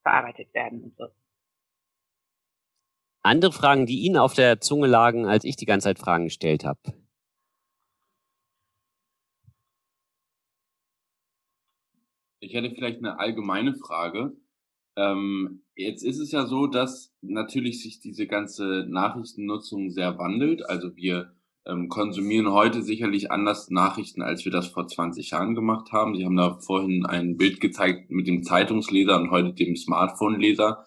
verarbeitet 0.03 0.53
werden 0.55 0.83
und 0.83 0.97
so. 0.97 1.09
Andere 3.25 3.53
Fragen, 3.53 3.87
die 3.87 4.01
Ihnen 4.01 4.17
auf 4.17 4.35
der 4.35 4.61
Zunge 4.61 4.89
lagen, 4.89 5.27
als 5.27 5.45
ich 5.45 5.55
die 5.55 5.67
ganze 5.67 5.85
Zeit 5.85 6.01
Fragen 6.01 6.25
gestellt 6.25 6.65
habe. 6.65 6.81
Ich 12.41 12.53
hätte 12.53 12.75
vielleicht 12.75 12.99
eine 12.99 13.21
allgemeine 13.21 13.75
Frage. 13.75 14.33
Ähm, 14.97 15.63
jetzt 15.75 16.05
ist 16.05 16.19
es 16.19 16.33
ja 16.33 16.47
so, 16.47 16.67
dass 16.67 17.15
natürlich 17.23 17.83
sich 17.83 18.01
diese 18.01 18.27
ganze 18.27 18.87
Nachrichtennutzung 18.89 19.91
sehr 19.91 20.19
wandelt. 20.19 20.69
Also 20.69 20.97
wir 20.97 21.33
ähm, 21.67 21.89
konsumieren 21.89 22.51
heute 22.51 22.83
sicherlich 22.83 23.31
anders 23.31 23.71
Nachrichten, 23.71 24.23
als 24.23 24.45
wir 24.45 24.53
das 24.53 24.69
vor 24.69 24.87
20 24.87 25.31
Jahren 25.31 25.55
gemacht 25.55 25.93
haben. 25.93 26.17
Sie 26.17 26.25
haben 26.25 26.37
da 26.37 26.59
vorhin 26.59 27.07
ein 27.07 27.37
Bild 27.37 27.61
gezeigt 27.61 28.11
mit 28.11 28.27
dem 28.27 28.43
Zeitungsleser 28.43 29.21
und 29.21 29.31
heute 29.31 29.55
dem 29.55 29.77
Smartphone-Leser. 29.77 30.85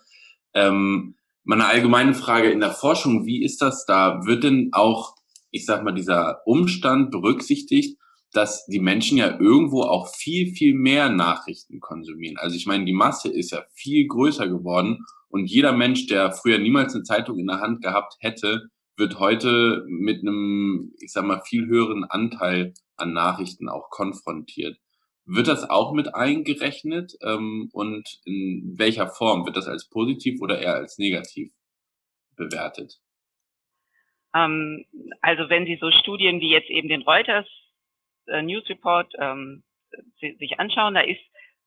Ähm, 0.53 1.15
meine 1.43 1.67
allgemeine 1.67 2.13
Frage 2.13 2.49
in 2.49 2.59
der 2.59 2.71
Forschung, 2.71 3.25
wie 3.25 3.43
ist 3.43 3.61
das 3.61 3.85
da? 3.85 4.25
Wird 4.25 4.43
denn 4.43 4.69
auch, 4.73 5.15
ich 5.51 5.65
sag 5.65 5.83
mal, 5.83 5.93
dieser 5.93 6.41
Umstand 6.45 7.11
berücksichtigt, 7.11 7.97
dass 8.35 8.65
die 8.65 8.79
Menschen 8.79 9.17
ja 9.17 9.39
irgendwo 9.39 9.83
auch 9.83 10.13
viel, 10.13 10.53
viel 10.53 10.73
mehr 10.73 11.09
Nachrichten 11.09 11.79
konsumieren. 11.79 12.37
Also 12.37 12.55
ich 12.55 12.65
meine, 12.65 12.85
die 12.85 12.93
Masse 12.93 13.29
ist 13.29 13.51
ja 13.51 13.63
viel 13.73 14.07
größer 14.07 14.47
geworden 14.47 15.05
und 15.29 15.45
jeder 15.45 15.71
Mensch, 15.71 16.07
der 16.07 16.31
früher 16.31 16.57
niemals 16.57 16.93
eine 16.93 17.03
Zeitung 17.03 17.39
in 17.39 17.47
der 17.47 17.61
Hand 17.61 17.81
gehabt 17.81 18.15
hätte, 18.19 18.69
wird 18.97 19.19
heute 19.19 19.83
mit 19.87 20.21
einem, 20.21 20.93
ich 20.99 21.11
sag 21.11 21.25
mal, 21.25 21.41
viel 21.41 21.65
höheren 21.67 22.03
Anteil 22.05 22.73
an 22.95 23.13
Nachrichten 23.13 23.69
auch 23.69 23.89
konfrontiert. 23.89 24.77
Wird 25.25 25.47
das 25.47 25.69
auch 25.69 25.93
mit 25.93 26.13
eingerechnet 26.13 27.17
ähm, 27.21 27.69
und 27.73 28.19
in 28.25 28.75
welcher 28.77 29.07
Form? 29.07 29.45
Wird 29.45 29.57
das 29.57 29.67
als 29.67 29.89
positiv 29.89 30.41
oder 30.41 30.59
eher 30.59 30.75
als 30.75 30.97
negativ 30.97 31.51
bewertet? 32.35 32.99
Ähm, 34.35 34.85
also 35.21 35.49
wenn 35.49 35.65
Sie 35.65 35.77
so 35.81 35.89
Studien 35.91 36.39
wie 36.41 36.49
jetzt 36.49 36.69
eben 36.69 36.89
den 36.89 37.01
Reuters 37.01 37.47
äh, 38.27 38.41
News 38.41 38.67
Report 38.69 39.11
ähm, 39.19 39.63
sich 40.19 40.59
anschauen, 40.59 40.93
da 40.93 41.01
ist, 41.01 41.21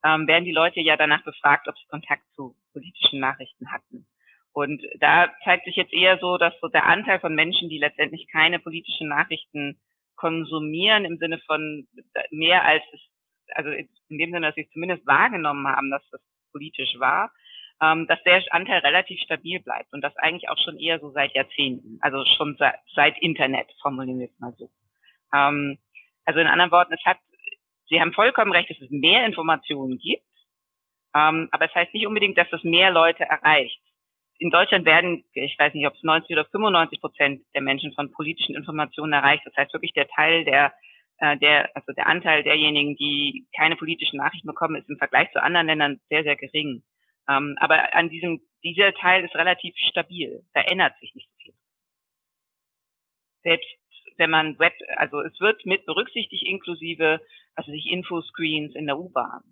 ähm, 0.05 0.27
werden 0.27 0.45
die 0.45 0.53
Leute 0.53 0.81
ja 0.81 0.97
danach 0.97 1.25
befragt, 1.25 1.69
ob 1.69 1.77
sie 1.77 1.87
Kontakt 1.89 2.23
zu 2.35 2.55
politischen 2.73 3.21
Nachrichten 3.21 3.73
hatten. 3.73 4.07
Und 4.53 4.83
da 4.99 5.31
zeigt 5.45 5.65
sich 5.67 5.77
jetzt 5.77 5.93
eher 5.93 6.19
so, 6.19 6.37
dass 6.37 6.55
so 6.61 6.69
der 6.69 6.87
Anteil 6.87 7.21
von 7.21 7.35
Menschen, 7.35 7.69
die 7.69 7.79
letztendlich 7.79 8.29
keine 8.29 8.59
politischen 8.59 9.09
Nachrichten 9.09 9.79
konsumieren, 10.17 11.05
im 11.05 11.19
Sinne 11.19 11.39
von 11.47 11.87
mehr 12.31 12.65
als 12.65 12.83
es, 12.93 13.01
also 13.55 13.71
in 13.71 14.19
dem 14.19 14.33
Sinne, 14.33 14.47
dass 14.49 14.55
sie 14.57 14.63
es 14.63 14.71
zumindest 14.71 15.07
wahrgenommen 15.07 15.67
haben, 15.67 15.91
dass 15.91 16.03
das 16.11 16.21
politisch 16.53 16.99
war, 16.99 17.33
ähm, 17.81 18.07
dass 18.09 18.23
der 18.25 18.43
Anteil 18.51 18.81
relativ 18.81 19.21
stabil 19.21 19.61
bleibt 19.61 19.93
und 19.93 20.03
das 20.03 20.17
eigentlich 20.17 20.49
auch 20.49 20.59
schon 20.59 20.79
eher 20.79 20.99
so 20.99 21.11
seit 21.11 21.35
Jahrzehnten, 21.35 21.99
also 22.01 22.25
schon 22.37 22.57
seit, 22.59 22.81
seit 22.95 23.17
Internet, 23.23 23.69
formulieren 23.81 24.19
wir 24.19 24.27
es 24.27 24.39
mal 24.41 24.55
so. 24.59 24.71
Ähm, 25.33 25.79
also 26.29 26.41
in 26.41 26.47
anderen 26.47 26.71
Worten, 26.71 26.93
es 26.93 27.05
hat, 27.07 27.19
Sie 27.89 28.01
haben 28.01 28.13
vollkommen 28.13 28.53
recht, 28.53 28.69
dass 28.69 28.81
es 28.81 28.91
mehr 28.91 29.25
Informationen 29.25 29.99
gibt, 29.99 30.23
ähm, 31.15 31.49
aber 31.51 31.65
es 31.65 31.75
heißt 31.75 31.95
nicht 31.95 32.07
unbedingt, 32.07 32.37
dass 32.37 32.53
es 32.53 32.63
mehr 32.63 32.91
Leute 32.91 33.25
erreicht. 33.25 33.81
In 34.39 34.51
Deutschland 34.51 34.85
werden, 34.85 35.25
ich 35.33 35.59
weiß 35.59 35.73
nicht, 35.73 35.87
ob 35.87 35.95
es 35.95 36.03
90 36.03 36.31
oder 36.37 36.45
95 36.45 37.01
Prozent 37.01 37.43
der 37.55 37.63
Menschen 37.63 37.95
von 37.95 38.13
politischen 38.13 38.55
Informationen 38.55 39.15
erreicht. 39.15 39.43
Das 39.47 39.57
heißt 39.57 39.73
wirklich 39.73 39.95
der 39.95 40.07
Teil 40.07 40.45
der 40.45 40.73
äh, 41.19 41.37
der, 41.39 41.75
also 41.75 41.93
der 41.93 42.07
Anteil 42.07 42.43
derjenigen, 42.43 42.95
die 42.97 43.47
keine 43.57 43.77
politischen 43.77 44.19
Nachrichten 44.19 44.47
bekommen, 44.47 44.77
ist 44.77 44.89
im 44.89 44.99
Vergleich 44.99 45.33
zu 45.33 45.43
anderen 45.43 45.67
Ländern 45.67 46.01
sehr, 46.09 46.23
sehr 46.23 46.37
gering. 46.37 46.83
Ähm, 47.29 47.57
aber 47.59 47.95
an 47.95 48.09
diesem, 48.09 48.41
dieser 48.63 48.93
Teil 48.95 49.25
ist 49.25 49.35
relativ 49.35 49.75
stabil. 49.77 50.45
Da 50.55 50.61
ändert 50.61 50.99
sich 51.01 51.15
nicht 51.15 51.29
so 51.31 51.37
viel. 51.43 51.55
Selbst 53.43 53.69
wenn 54.19 54.31
man 54.31 54.59
Web, 54.59 54.75
also 54.97 55.21
es 55.21 55.39
wird 55.41 55.65
mit 55.65 55.87
berücksichtigt 55.87 56.45
inklusive, 56.45 57.21
also 57.55 57.71
sich 57.71 57.87
Infoscreens 57.87 58.75
in 58.75 58.87
der 58.87 58.99
U-Bahn 58.99 59.43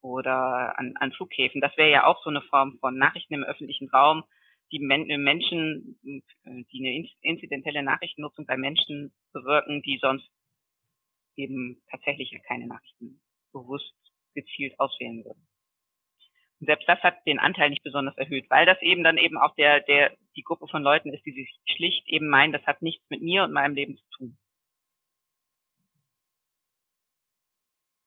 oder 0.00 0.78
an, 0.78 0.94
an 0.96 1.12
Flughäfen. 1.12 1.60
Das 1.60 1.76
wäre 1.76 1.90
ja 1.90 2.06
auch 2.06 2.22
so 2.22 2.30
eine 2.30 2.42
Form 2.42 2.78
von 2.80 2.96
Nachrichten 2.96 3.34
im 3.34 3.44
öffentlichen 3.44 3.88
Raum, 3.90 4.24
die 4.72 4.78
Men 4.78 5.06
Menschen, 5.22 5.98
die 6.02 6.78
eine 6.78 7.08
inzidentelle 7.22 7.82
Nachrichtennutzung 7.82 8.46
bei 8.46 8.56
Menschen 8.56 9.12
bewirken, 9.32 9.82
die 9.82 9.98
sonst 10.00 10.30
eben 11.36 11.82
tatsächlich 11.90 12.32
keine 12.46 12.66
Nachrichten 12.66 13.20
bewusst 13.52 13.94
gezielt 14.34 14.78
auswählen 14.78 15.24
würden. 15.24 15.46
Und 16.60 16.66
selbst 16.66 16.88
das 16.88 17.00
hat 17.02 17.26
den 17.26 17.38
Anteil 17.38 17.70
nicht 17.70 17.82
besonders 17.82 18.16
erhöht, 18.16 18.48
weil 18.50 18.66
das 18.66 18.80
eben 18.82 19.02
dann 19.02 19.16
eben 19.16 19.38
auch 19.38 19.54
der, 19.56 19.80
der, 19.80 20.16
die 20.36 20.42
Gruppe 20.42 20.66
von 20.68 20.82
Leuten 20.82 21.12
ist, 21.12 21.24
die 21.26 21.32
sich 21.32 21.60
schlicht 21.74 22.08
eben 22.08 22.28
meinen, 22.28 22.52
das 22.52 22.62
hat 22.66 22.82
nichts 22.82 23.04
mit 23.10 23.22
mir 23.22 23.44
und 23.44 23.52
meinem 23.52 23.74
Leben 23.74 23.96
zu 23.96 24.04
tun. 24.16 24.38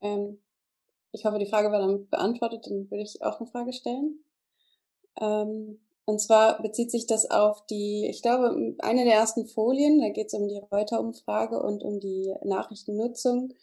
Ähm, 0.01 0.39
ich 1.11 1.25
hoffe, 1.25 1.39
die 1.39 1.49
Frage 1.49 1.71
war 1.71 1.79
damit 1.79 2.09
beantwortet, 2.09 2.65
dann 2.65 2.89
würde 2.89 3.03
ich 3.03 3.21
auch 3.21 3.39
eine 3.39 3.49
Frage 3.49 3.73
stellen. 3.73 4.23
Ähm, 5.19 5.79
und 6.05 6.19
zwar 6.19 6.61
bezieht 6.61 6.91
sich 6.91 7.07
das 7.07 7.29
auf 7.29 7.65
die, 7.67 8.07
ich 8.09 8.21
glaube, 8.21 8.75
eine 8.79 9.05
der 9.05 9.13
ersten 9.13 9.47
Folien, 9.47 10.01
da 10.01 10.09
geht 10.09 10.27
es 10.27 10.33
um 10.33 10.47
die 10.47 10.61
Reuter-Umfrage 10.71 11.61
und 11.61 11.83
um 11.83 11.99
die 11.99 12.33
Nachrichtennutzung. 12.43 13.53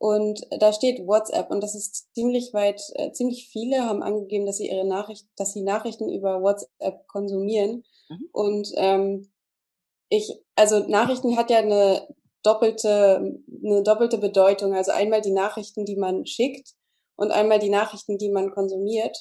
Und 0.00 0.46
da 0.58 0.72
steht 0.72 1.06
WhatsApp 1.06 1.50
und 1.50 1.62
das 1.62 1.74
ist 1.74 2.14
ziemlich 2.14 2.54
weit, 2.54 2.80
äh, 2.94 3.12
ziemlich 3.12 3.50
viele 3.52 3.84
haben 3.84 4.02
angegeben, 4.02 4.46
dass 4.46 4.56
sie 4.56 4.70
ihre 4.70 4.86
Nachricht, 4.86 5.28
dass 5.36 5.52
sie 5.52 5.60
Nachrichten 5.60 6.08
über 6.08 6.40
WhatsApp 6.40 7.06
konsumieren. 7.06 7.84
Mhm. 8.08 8.28
Und 8.32 8.72
ähm, 8.76 9.30
ich, 10.08 10.42
also 10.56 10.78
Nachrichten 10.88 11.36
hat 11.36 11.50
ja 11.50 11.58
eine 11.58 12.08
doppelte, 12.42 13.42
eine 13.62 13.82
doppelte 13.82 14.16
Bedeutung. 14.16 14.74
Also 14.74 14.90
einmal 14.90 15.20
die 15.20 15.32
Nachrichten, 15.32 15.84
die 15.84 15.96
man 15.96 16.24
schickt 16.24 16.70
und 17.16 17.30
einmal 17.30 17.58
die 17.58 17.68
Nachrichten, 17.68 18.16
die 18.16 18.30
man 18.30 18.52
konsumiert. 18.52 19.18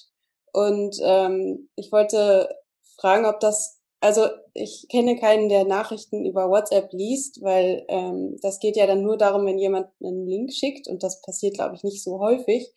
Und 0.54 0.96
ähm, 1.04 1.70
ich 1.76 1.92
wollte 1.92 2.56
fragen, 2.96 3.26
ob 3.26 3.42
das 3.42 3.79
also 4.02 4.28
ich 4.54 4.88
kenne 4.90 5.18
keinen, 5.18 5.50
der 5.50 5.66
Nachrichten 5.66 6.26
über 6.26 6.50
WhatsApp 6.50 6.92
liest, 6.94 7.42
weil 7.42 7.86
ähm, 7.90 8.38
das 8.42 8.60
geht 8.60 8.78
ja 8.78 8.88
dann 8.88 9.02
nur 9.02 9.18
darum, 9.18 9.46
wenn 9.46 9.60
jemand 9.60 9.88
einen 10.02 10.26
Link 10.26 10.54
schickt 10.54 10.88
und 10.88 11.04
das 11.04 11.22
passiert, 11.22 11.56
glaube 11.56 11.76
ich, 11.76 11.84
nicht 11.84 12.04
so 12.04 12.20
häufig. 12.20 12.74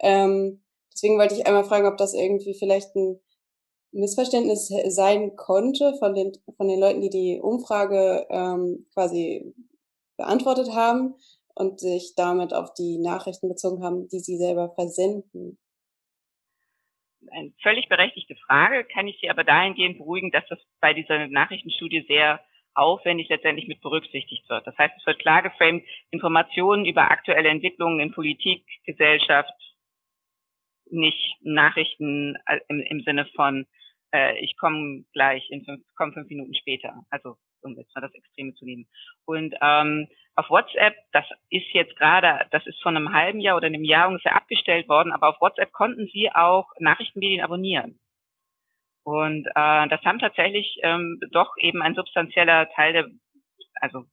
Ähm, 0.00 0.62
deswegen 0.92 1.18
wollte 1.18 1.34
ich 1.34 1.46
einmal 1.46 1.64
fragen, 1.64 1.86
ob 1.86 1.98
das 1.98 2.14
irgendwie 2.14 2.54
vielleicht 2.54 2.94
ein 2.96 3.20
Missverständnis 3.92 4.72
sein 4.88 5.36
konnte 5.36 5.94
von 5.98 6.14
den, 6.14 6.32
von 6.56 6.68
den 6.68 6.80
Leuten, 6.80 7.02
die 7.02 7.10
die 7.10 7.40
Umfrage 7.40 8.26
ähm, 8.30 8.86
quasi 8.94 9.54
beantwortet 10.16 10.72
haben 10.72 11.14
und 11.54 11.80
sich 11.80 12.14
damit 12.16 12.54
auf 12.54 12.72
die 12.72 12.98
Nachrichten 12.98 13.48
bezogen 13.48 13.84
haben, 13.84 14.08
die 14.08 14.20
sie 14.20 14.38
selber 14.38 14.70
versenden 14.74 15.58
eine 17.32 17.52
völlig 17.62 17.88
berechtigte 17.88 18.36
Frage, 18.36 18.84
kann 18.84 19.08
ich 19.08 19.18
Sie 19.20 19.30
aber 19.30 19.44
dahingehend 19.44 19.98
beruhigen, 19.98 20.30
dass 20.30 20.46
das 20.48 20.58
bei 20.80 20.94
dieser 20.94 21.28
Nachrichtenstudie 21.28 22.04
sehr 22.06 22.40
aufwendig 22.74 23.28
letztendlich 23.28 23.68
mit 23.68 23.80
berücksichtigt 23.80 24.48
wird. 24.48 24.66
Das 24.66 24.76
heißt, 24.78 24.94
es 24.96 25.06
wird 25.06 25.18
klar 25.18 25.42
geframed, 25.42 25.84
Informationen 26.10 26.86
über 26.86 27.10
aktuelle 27.10 27.48
Entwicklungen 27.48 28.00
in 28.00 28.12
Politik, 28.12 28.64
Gesellschaft, 28.84 29.52
nicht 30.90 31.36
Nachrichten 31.42 32.36
äh, 32.46 32.60
im, 32.68 32.80
im 32.80 33.00
Sinne 33.02 33.26
von, 33.34 33.66
äh, 34.12 34.38
ich 34.38 34.56
komme 34.56 35.04
gleich, 35.12 35.48
in 35.50 35.64
fünf, 35.64 35.82
komm 35.96 36.12
fünf 36.12 36.28
Minuten 36.28 36.54
später. 36.54 37.04
Also 37.10 37.36
um 37.62 37.76
jetzt 37.76 37.94
mal 37.94 38.00
das 38.00 38.14
Extreme 38.14 38.54
zu 38.54 38.64
nehmen. 38.64 38.86
Und 39.24 39.54
ähm, 39.60 40.08
auf 40.34 40.50
WhatsApp, 40.50 40.94
das 41.12 41.24
ist 41.50 41.72
jetzt 41.72 41.96
gerade, 41.96 42.46
das 42.50 42.66
ist 42.66 42.82
von 42.82 42.96
einem 42.96 43.12
halben 43.12 43.40
Jahr 43.40 43.56
oder 43.56 43.66
einem 43.66 43.84
Jahr 43.84 44.08
ungefähr 44.08 44.34
abgestellt 44.34 44.88
worden, 44.88 45.12
aber 45.12 45.28
auf 45.28 45.40
WhatsApp 45.40 45.72
konnten 45.72 46.08
Sie 46.12 46.30
auch 46.32 46.66
Nachrichtenmedien 46.78 47.42
abonnieren. 47.42 47.98
Und 49.04 49.46
äh, 49.46 49.88
das 49.88 50.02
haben 50.04 50.20
tatsächlich 50.20 50.78
ähm, 50.82 51.18
doch 51.32 51.54
eben 51.58 51.82
ein 51.82 51.94
substanzieller 51.94 52.70
Teil 52.70 52.92
der, 52.92 53.06
also 53.80 54.04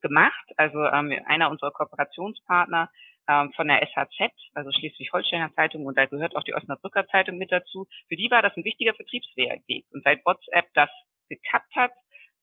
gemacht. 0.00 0.44
Also 0.56 0.84
ähm, 0.84 1.12
einer 1.26 1.50
unserer 1.50 1.70
Kooperationspartner 1.70 2.90
ähm, 3.28 3.52
von 3.52 3.68
der 3.68 3.86
SHZ, 3.86 4.32
also 4.54 4.70
Schleswig-Holsteiner 4.72 5.54
Zeitung, 5.54 5.86
und 5.86 5.96
da 5.96 6.06
gehört 6.06 6.34
auch 6.34 6.44
die 6.44 6.54
Osnabrücker 6.54 7.06
Zeitung 7.08 7.38
mit 7.38 7.52
dazu. 7.52 7.86
Für 8.08 8.16
die 8.16 8.30
war 8.30 8.42
das 8.42 8.56
ein 8.56 8.64
wichtiger 8.64 8.94
Vertriebsweg. 8.94 9.84
Und 9.92 10.02
seit 10.02 10.24
WhatsApp 10.24 10.66
das 10.74 10.90
gekappt 11.28 11.74
hat, 11.76 11.92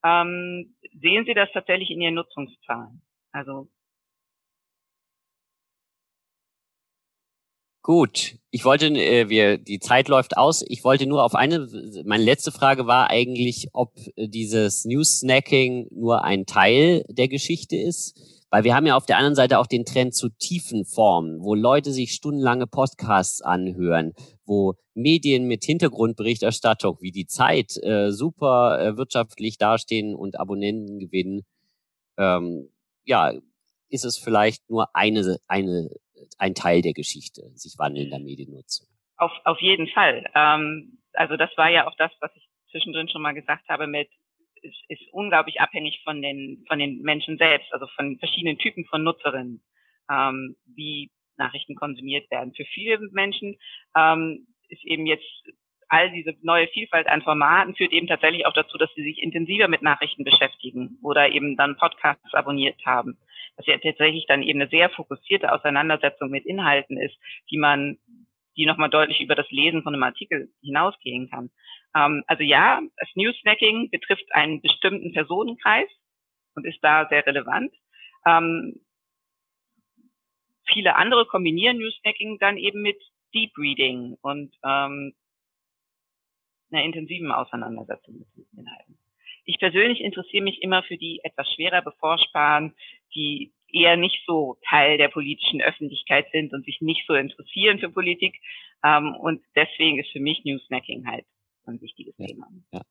ähm, 0.04 0.76
sehen 1.02 1.26
Sie 1.26 1.34
das 1.34 1.50
tatsächlich 1.54 1.90
in 1.90 2.02
Ihren 2.02 2.14
Nutzungszahlen. 2.14 3.02
Also 3.32 3.68
Gut, 7.82 8.40
ich 8.50 8.66
wollte, 8.66 8.88
äh, 8.88 9.30
wir, 9.30 9.60
die 9.60 9.78
Zeit 9.78 10.08
läuft 10.08 10.38
aus. 10.38 10.66
Ich 10.68 10.84
wollte 10.84 11.06
nur 11.06 11.24
auf 11.24 11.36
eine, 11.36 11.68
meine 12.04 12.24
letzte 12.24 12.52
Frage 12.52 12.88
war 12.88 13.12
eigentlich, 13.12 13.68
ob 13.74 13.94
dieses 14.18 14.86
News-Snacking 14.86 15.90
nur 15.92 16.24
ein 16.24 16.48
Teil 16.48 17.06
der 17.10 17.28
Geschichte 17.28 17.76
ist. 17.76 18.45
Weil 18.56 18.64
wir 18.64 18.74
haben 18.74 18.86
ja 18.86 18.96
auf 18.96 19.06
der 19.06 19.18
anderen 19.18 19.36
Seite 19.36 19.60
auch 19.60 19.68
den 19.68 19.84
Trend 19.84 20.16
zu 20.16 20.30
tiefen 20.30 20.86
Formen, 20.86 21.44
wo 21.44 21.56
Leute 21.56 21.92
sich 21.92 22.12
stundenlange 22.14 22.68
Podcasts 22.68 23.42
anhören, 23.42 24.14
wo 24.46 24.76
Medien 24.94 25.46
mit 25.46 25.66
Hintergrundberichterstattung 25.66 26.96
wie 27.02 27.12
die 27.12 27.26
Zeit 27.26 27.76
äh, 27.84 28.12
super 28.12 28.80
äh, 28.80 28.96
wirtschaftlich 28.96 29.58
dastehen 29.58 30.16
und 30.16 30.40
Abonnenten 30.40 31.00
gewinnen. 31.00 31.42
Ähm, 32.18 32.70
ja, 33.04 33.34
ist 33.90 34.06
es 34.06 34.18
vielleicht 34.18 34.70
nur 34.70 34.88
eine, 34.94 35.36
eine 35.50 35.90
ein 36.38 36.56
Teil 36.56 36.82
der 36.82 36.94
Geschichte, 36.94 37.42
sich 37.56 37.78
wandelnder 37.78 38.20
Mediennutzung. 38.20 38.88
Auf, 39.18 39.34
auf 39.44 39.60
jeden 39.60 39.90
Fall. 39.90 40.32
Ähm, 40.34 41.00
also 41.12 41.36
das 41.36 41.50
war 41.58 41.70
ja 41.70 41.88
auch 41.88 41.96
das, 41.98 42.14
was 42.22 42.32
ich 42.36 42.48
zwischendrin 42.72 43.10
schon 43.10 43.22
mal 43.22 43.34
gesagt 43.34 43.68
habe 43.68 43.86
mit, 43.86 44.08
es 44.66 45.00
ist 45.00 45.14
unglaublich 45.14 45.62
abhängig 45.62 46.02
von 46.04 46.22
den, 46.22 46.64
von 46.68 46.80
den 46.80 47.02
Menschen 47.02 47.38
selbst, 47.38 47.72
also 47.74 47.88
von 47.96 48.18
verschiedenen 48.18 48.58
Typen 48.58 48.86
von 48.86 49.04
Nutzerinnen, 49.04 49.62
ähm, 50.12 50.56
wie 50.66 51.12
Nachrichten 51.38 51.76
konsumiert 51.76 52.30
werden. 52.32 52.54
Für 52.54 52.66
viele 52.66 53.00
Menschen 53.12 53.58
ähm, 53.96 54.48
ist 54.70 54.84
eben 54.86 55.06
jetzt 55.06 55.26
all 55.88 56.12
diese 56.12 56.34
neue 56.42 56.68
Vielfalt 56.68 57.08
an 57.08 57.22
Formaten 57.22 57.76
führt 57.76 57.92
eben 57.92 58.08
tatsächlich 58.08 58.48
auch 58.48 58.54
dazu, 58.54 58.78
dass 58.78 58.90
sie 58.96 59.04
sich 59.04 59.22
intensiver 59.22 59.68
mit 59.68 59.84
Nachrichten 59.84 60.24
beschäftigen 60.24 60.98
oder 61.04 61.30
eben 61.30 61.56
dann 61.58 61.78
Podcasts 61.78 62.34
abonniert 62.34 62.84
haben 62.86 63.18
dass 63.58 63.66
ja 63.68 63.78
tatsächlich 63.78 64.26
dann 64.28 64.44
eben 64.44 64.62
eine 64.62 64.70
sehr 64.70 64.90
fokussierte 64.90 65.52
Auseinandersetzung 65.52 66.30
mit 66.30 66.46
Inhalten 66.46 66.98
ist, 66.98 67.16
die 67.50 67.58
man, 67.58 67.98
die 68.58 68.66
nochmal 68.66 68.90
deutlich 68.90 69.22
über 69.22 69.36
das 69.36 69.50
Lesen 69.52 69.84
von 69.84 69.94
einem 69.94 70.04
Artikel 70.04 70.50
hinausgehen 70.62 71.30
kann. 71.30 71.52
Ähm, 71.96 72.24
also 72.28 72.44
ja, 72.44 72.82
das 72.98 73.10
Newsnacking 73.16 73.90
betrifft 73.90 74.26
einen 74.32 74.62
bestimmten 74.62 75.14
Personenkreis 75.14 75.90
und 76.56 76.66
ist 76.66 76.80
da 76.82 77.08
sehr 77.10 77.26
relevant. 77.26 77.74
Ähm, 78.26 78.80
viele 80.68 80.96
andere 80.96 81.26
kombinieren 81.26 81.78
Newsnacking 81.78 82.40
dann 82.40 82.58
eben 82.58 82.82
mit 82.82 83.02
Deep 83.34 83.58
Reading 83.58 84.18
und 84.22 84.56
ähm, 84.64 85.14
einer 86.72 86.84
intensiven 86.84 87.32
Auseinandersetzung 87.32 88.26
mit 88.36 88.48
Inhalten. 88.58 88.98
Ich 89.46 89.60
persönlich 89.60 90.02
interessiere 90.02 90.44
mich 90.44 90.62
immer 90.62 90.82
für 90.84 90.98
die 90.98 91.20
etwas 91.24 91.52
schwerer 91.54 91.82
beforschbaren, 91.82 92.76
die 93.14 93.54
eher 93.76 93.98
nicht 93.98 94.24
so 94.26 94.58
Teil 94.68 94.98
der 94.98 95.10
politischen 95.10 95.62
Öffentlichkeit 95.62 96.28
sind 96.32 96.54
und 96.54 96.66
sich 96.66 96.80
nicht 96.82 97.04
so 97.08 97.14
interessieren 97.14 97.80
für 97.80 97.90
Politik. 97.90 98.36
Ähm, 98.84 99.16
und 99.16 99.42
deswegen 99.56 100.00
ist 100.00 100.12
für 100.12 100.20
mich 100.20 100.44
Newsnacking 100.46 101.06
halt 101.06 101.26
ein 101.66 101.82
wichtiges 101.82 102.16
ja, 102.18 102.28
Thema. 102.28 102.48
Ja. 102.72 102.82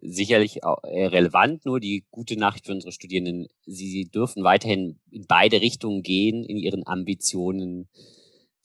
Sicherlich 0.00 0.64
auch 0.64 0.82
relevant, 0.82 1.64
nur 1.66 1.78
die 1.78 2.04
gute 2.10 2.36
Nachricht 2.36 2.66
für 2.66 2.72
unsere 2.72 2.90
Studierenden, 2.90 3.46
sie, 3.64 3.86
sie 3.86 4.10
dürfen 4.10 4.42
weiterhin 4.42 4.98
in 5.12 5.26
beide 5.28 5.60
Richtungen 5.60 6.02
gehen, 6.02 6.44
in 6.44 6.56
ihren 6.56 6.84
Ambitionen, 6.84 7.88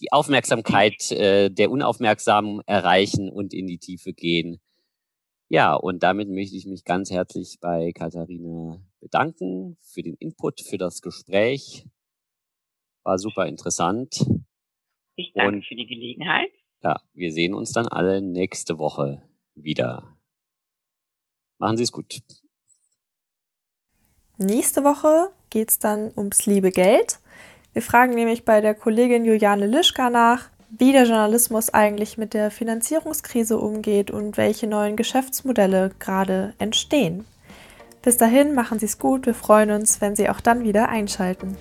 die 0.01 0.11
Aufmerksamkeit 0.11 1.11
äh, 1.11 1.49
der 1.49 1.69
Unaufmerksamen 1.69 2.61
erreichen 2.65 3.29
und 3.29 3.53
in 3.53 3.67
die 3.67 3.77
Tiefe 3.77 4.13
gehen. 4.13 4.59
Ja, 5.51 5.73
und 5.73 6.03
damit 6.03 6.29
möchte 6.29 6.55
ich 6.55 6.67
mich 6.67 6.85
ganz 6.85 7.09
herzlich 7.09 7.57
bei 7.59 7.91
Katharina 7.91 8.79
bedanken 8.99 9.77
für 9.81 10.03
den 10.03 10.13
Input, 10.15 10.61
für 10.61 10.77
das 10.77 11.01
Gespräch. 11.01 11.87
War 13.03 13.17
super 13.17 13.47
interessant. 13.47 14.23
Ich 15.15 15.33
danke 15.33 15.57
und, 15.57 15.65
für 15.65 15.75
die 15.75 15.87
Gelegenheit. 15.87 16.51
Ja, 16.83 17.01
wir 17.13 17.31
sehen 17.33 17.55
uns 17.55 17.71
dann 17.71 17.87
alle 17.87 18.21
nächste 18.21 18.77
Woche 18.77 19.23
wieder. 19.55 20.15
Machen 21.57 21.77
Sie 21.77 21.83
es 21.83 21.91
gut. 21.91 22.21
Nächste 24.37 24.83
Woche 24.83 25.31
geht 25.49 25.71
es 25.71 25.79
dann 25.79 26.13
ums 26.15 26.45
liebe 26.45 26.69
Geld. 26.69 27.19
Wir 27.73 27.81
fragen 27.81 28.13
nämlich 28.13 28.45
bei 28.45 28.61
der 28.61 28.75
Kollegin 28.75 29.25
Juliane 29.25 29.65
Lischka 29.65 30.11
nach, 30.11 30.51
wie 30.69 30.91
der 30.91 31.03
Journalismus 31.03 31.73
eigentlich 31.73 32.17
mit 32.17 32.33
der 32.33 32.51
Finanzierungskrise 32.51 33.57
umgeht 33.57 34.11
und 34.11 34.37
welche 34.37 34.67
neuen 34.67 34.95
Geschäftsmodelle 34.95 35.91
gerade 35.99 36.53
entstehen. 36.59 37.25
Bis 38.01 38.17
dahin 38.17 38.53
machen 38.53 38.79
Sie 38.79 38.85
es 38.85 38.99
gut, 38.99 39.25
wir 39.25 39.33
freuen 39.33 39.71
uns, 39.71 39.99
wenn 39.99 40.15
Sie 40.15 40.29
auch 40.29 40.39
dann 40.39 40.63
wieder 40.63 40.89
einschalten. 40.89 41.57